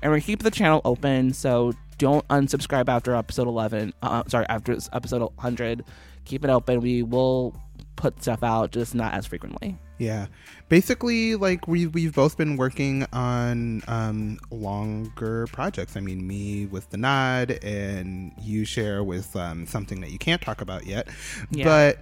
And 0.02 0.10
we 0.10 0.20
keep 0.20 0.42
the 0.42 0.50
channel 0.50 0.80
open, 0.84 1.32
so 1.32 1.72
don't 1.98 2.26
unsubscribe 2.28 2.88
after 2.88 3.14
episode 3.14 3.46
eleven. 3.46 3.92
Uh, 4.02 4.24
sorry, 4.26 4.46
after 4.48 4.76
episode 4.92 5.30
hundred. 5.38 5.84
Keep 6.24 6.44
it 6.44 6.50
open. 6.50 6.80
We 6.80 7.04
will 7.04 7.54
put 7.94 8.20
stuff 8.20 8.42
out, 8.42 8.72
just 8.72 8.94
not 8.94 9.14
as 9.14 9.24
frequently. 9.26 9.78
Yeah. 10.00 10.26
Basically, 10.70 11.36
like 11.36 11.68
we 11.68 11.86
we've 11.86 12.14
both 12.14 12.38
been 12.38 12.56
working 12.56 13.06
on 13.12 13.82
um 13.86 14.40
longer 14.50 15.46
projects. 15.48 15.94
I 15.94 16.00
mean, 16.00 16.26
me 16.26 16.66
with 16.66 16.88
the 16.88 16.96
nod 16.96 17.58
and 17.62 18.32
you 18.40 18.64
Cher 18.64 19.04
with 19.04 19.36
um 19.36 19.66
something 19.66 20.00
that 20.00 20.10
you 20.10 20.18
can't 20.18 20.40
talk 20.40 20.62
about 20.62 20.86
yet. 20.86 21.06
Yeah. 21.50 21.64
But 21.64 21.98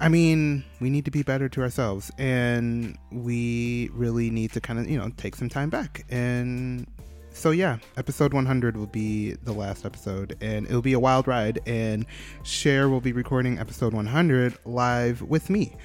I 0.00 0.08
mean, 0.08 0.64
we 0.80 0.88
need 0.88 1.04
to 1.04 1.10
be 1.10 1.22
better 1.22 1.48
to 1.50 1.62
ourselves 1.62 2.10
and 2.16 2.96
we 3.12 3.90
really 3.92 4.30
need 4.30 4.52
to 4.52 4.60
kind 4.60 4.78
of, 4.78 4.88
you 4.88 4.98
know, 4.98 5.10
take 5.16 5.36
some 5.36 5.50
time 5.50 5.68
back. 5.68 6.06
And 6.10 6.86
so 7.32 7.50
yeah, 7.50 7.78
episode 7.98 8.32
100 8.32 8.78
will 8.78 8.86
be 8.86 9.32
the 9.32 9.52
last 9.52 9.84
episode 9.84 10.36
and 10.40 10.66
it'll 10.66 10.80
be 10.80 10.94
a 10.94 11.00
wild 11.00 11.28
ride 11.28 11.60
and 11.66 12.06
Cher 12.44 12.88
will 12.88 13.02
be 13.02 13.12
recording 13.12 13.58
episode 13.58 13.92
100 13.92 14.56
live 14.64 15.20
with 15.20 15.50
me. 15.50 15.76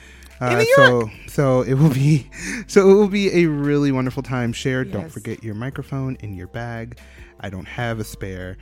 Uh, 0.41 0.63
so 0.75 1.09
so 1.27 1.61
it 1.61 1.75
will 1.75 1.93
be 1.93 2.27
so 2.67 2.89
it 2.89 2.93
will 2.93 3.07
be 3.07 3.43
a 3.43 3.45
really 3.45 3.91
wonderful 3.91 4.23
time. 4.23 4.51
Cher, 4.51 4.83
don't 4.83 5.09
forget 5.11 5.43
your 5.43 5.53
microphone 5.53 6.17
in 6.21 6.33
your 6.33 6.47
bag. 6.47 6.97
I 7.39 7.49
don't 7.49 7.67
have 7.67 7.99
a 7.99 8.03
spare. 8.03 8.57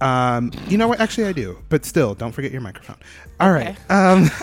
Um, 0.00 0.52
you 0.68 0.78
know 0.78 0.88
what? 0.88 1.00
Actually, 1.00 1.26
I 1.26 1.32
do, 1.32 1.58
but 1.68 1.84
still, 1.84 2.14
don't 2.14 2.32
forget 2.32 2.52
your 2.52 2.60
microphone. 2.60 2.96
All 3.40 3.52
right. 3.52 3.76
Um, 3.90 4.26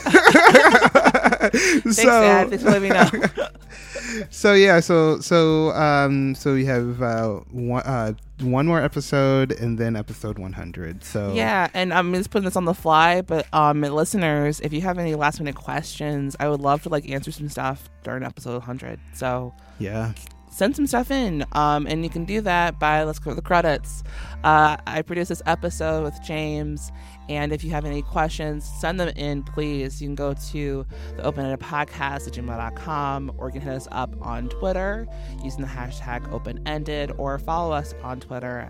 Thanks, 1.51 1.95
so, 1.95 2.05
Dad. 2.05 2.49
Thanks 2.49 2.63
for 2.63 2.71
letting 2.71 2.83
me 2.83 2.89
know. 2.89 3.09
so 4.29 4.53
yeah, 4.53 4.79
so 4.79 5.19
so 5.19 5.71
um, 5.71 6.35
so 6.35 6.53
we 6.53 6.65
have 6.65 7.01
uh, 7.01 7.39
one 7.51 7.83
uh, 7.83 8.13
one 8.41 8.67
more 8.67 8.81
episode, 8.81 9.51
and 9.53 9.77
then 9.77 9.95
episode 9.95 10.37
one 10.37 10.53
hundred. 10.53 11.03
So 11.03 11.33
Yeah, 11.33 11.67
and 11.73 11.93
I'm 11.93 12.13
just 12.13 12.29
putting 12.29 12.45
this 12.45 12.55
on 12.55 12.65
the 12.65 12.73
fly, 12.73 13.21
but 13.21 13.47
um, 13.53 13.81
listeners, 13.81 14.59
if 14.59 14.73
you 14.73 14.81
have 14.81 14.97
any 14.97 15.15
last 15.15 15.39
minute 15.39 15.55
questions, 15.55 16.35
I 16.39 16.49
would 16.49 16.61
love 16.61 16.83
to 16.83 16.89
like 16.89 17.09
answer 17.09 17.31
some 17.31 17.49
stuff 17.49 17.89
during 18.03 18.23
episode 18.23 18.53
100. 18.53 18.99
So 19.13 19.53
yeah, 19.79 20.13
send 20.49 20.75
some 20.75 20.87
stuff 20.87 21.11
in, 21.11 21.45
um, 21.51 21.85
and 21.87 22.03
you 22.03 22.09
can 22.09 22.25
do 22.25 22.41
that 22.41 22.79
by 22.79 23.03
let's 23.03 23.19
go 23.19 23.31
to 23.31 23.35
the 23.35 23.41
credits. 23.41 24.03
Uh, 24.43 24.77
I 24.87 25.01
produced 25.01 25.29
this 25.29 25.41
episode 25.45 26.03
with 26.03 26.17
James, 26.23 26.91
and 27.29 27.51
if 27.51 27.63
you 27.63 27.71
have 27.71 27.85
any 27.85 28.01
questions, 28.01 28.63
send 28.79 28.99
them 28.99 29.09
in, 29.09 29.43
please. 29.43 30.01
You 30.01 30.07
can 30.07 30.15
go 30.15 30.33
to 30.51 30.85
the 31.15 31.23
Open 31.23 31.43
Ended 31.43 31.59
Podcast 31.59 32.27
at 32.27 32.33
gmail.com, 32.33 33.31
or 33.37 33.47
you 33.47 33.53
can 33.53 33.61
hit 33.61 33.73
us 33.73 33.87
up 33.91 34.15
on 34.21 34.49
Twitter 34.49 35.07
using 35.43 35.61
the 35.61 35.67
hashtag 35.67 36.31
Open 36.31 36.61
Ended, 36.67 37.11
or 37.17 37.37
follow 37.39 37.73
us 37.73 37.93
on 38.03 38.19
Twitter 38.19 38.69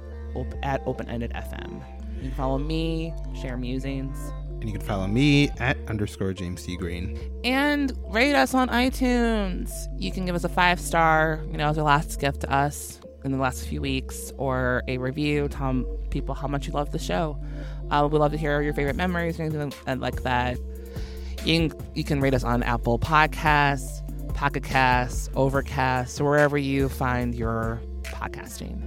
at 0.63 0.81
Open 0.85 1.09
Ended 1.09 1.31
FM. 1.33 1.81
You 2.15 2.29
can 2.29 2.31
follow 2.31 2.57
me, 2.57 3.13
share 3.39 3.57
musings, 3.57 4.31
and 4.65 4.73
you 4.73 4.79
can 4.79 4.87
follow 4.87 5.05
me 5.05 5.47
at 5.59 5.77
underscore 5.87 6.33
James 6.33 6.63
C 6.63 6.75
Green. 6.75 7.19
and 7.43 7.93
rate 8.07 8.33
us 8.33 8.55
on 8.55 8.67
iTunes. 8.69 9.69
You 9.99 10.11
can 10.11 10.25
give 10.25 10.33
us 10.33 10.43
a 10.43 10.49
five 10.49 10.79
star, 10.79 11.43
you 11.51 11.57
know, 11.57 11.69
as 11.69 11.77
a 11.77 11.83
last 11.83 12.19
gift 12.19 12.41
to 12.41 12.51
us 12.51 12.99
in 13.23 13.31
the 13.31 13.37
last 13.37 13.67
few 13.67 13.79
weeks, 13.79 14.31
or 14.37 14.81
a 14.87 14.97
review. 14.97 15.47
Tell 15.49 15.83
people 16.09 16.33
how 16.33 16.47
much 16.47 16.65
you 16.65 16.73
love 16.73 16.91
the 16.91 16.97
show. 16.97 17.39
Uh, 17.91 18.09
we'd 18.11 18.17
love 18.17 18.31
to 18.31 18.39
hear 18.39 18.59
your 18.63 18.73
favorite 18.73 18.95
memories 18.95 19.39
or 19.39 19.43
anything 19.43 19.71
like 19.99 20.23
that. 20.23 20.57
You 21.43 21.69
can, 21.69 21.79
you 21.93 22.03
can 22.03 22.19
rate 22.19 22.33
us 22.33 22.43
on 22.43 22.63
Apple 22.63 22.97
Podcasts, 22.97 24.01
Pocket 24.33 24.63
Casts, 24.63 25.29
Overcast, 25.35 26.19
or 26.19 26.23
wherever 26.23 26.57
you 26.57 26.89
find 26.89 27.35
your 27.35 27.81
podcasting. 28.01 28.81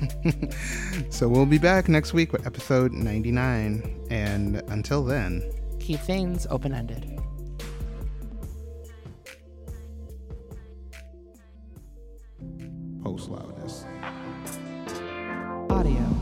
So 1.10 1.28
we'll 1.28 1.44
be 1.46 1.58
back 1.58 1.88
next 1.88 2.12
week 2.12 2.32
with 2.32 2.46
episode 2.46 2.92
ninety 2.92 3.32
nine, 3.32 4.00
and 4.10 4.62
until 4.68 5.04
then. 5.04 5.42
Keep 5.80 6.00
things 6.00 6.46
open 6.50 6.72
ended. 6.72 7.20
post 13.10 13.28
loudness. 13.28 13.84
Audio. 15.68 16.19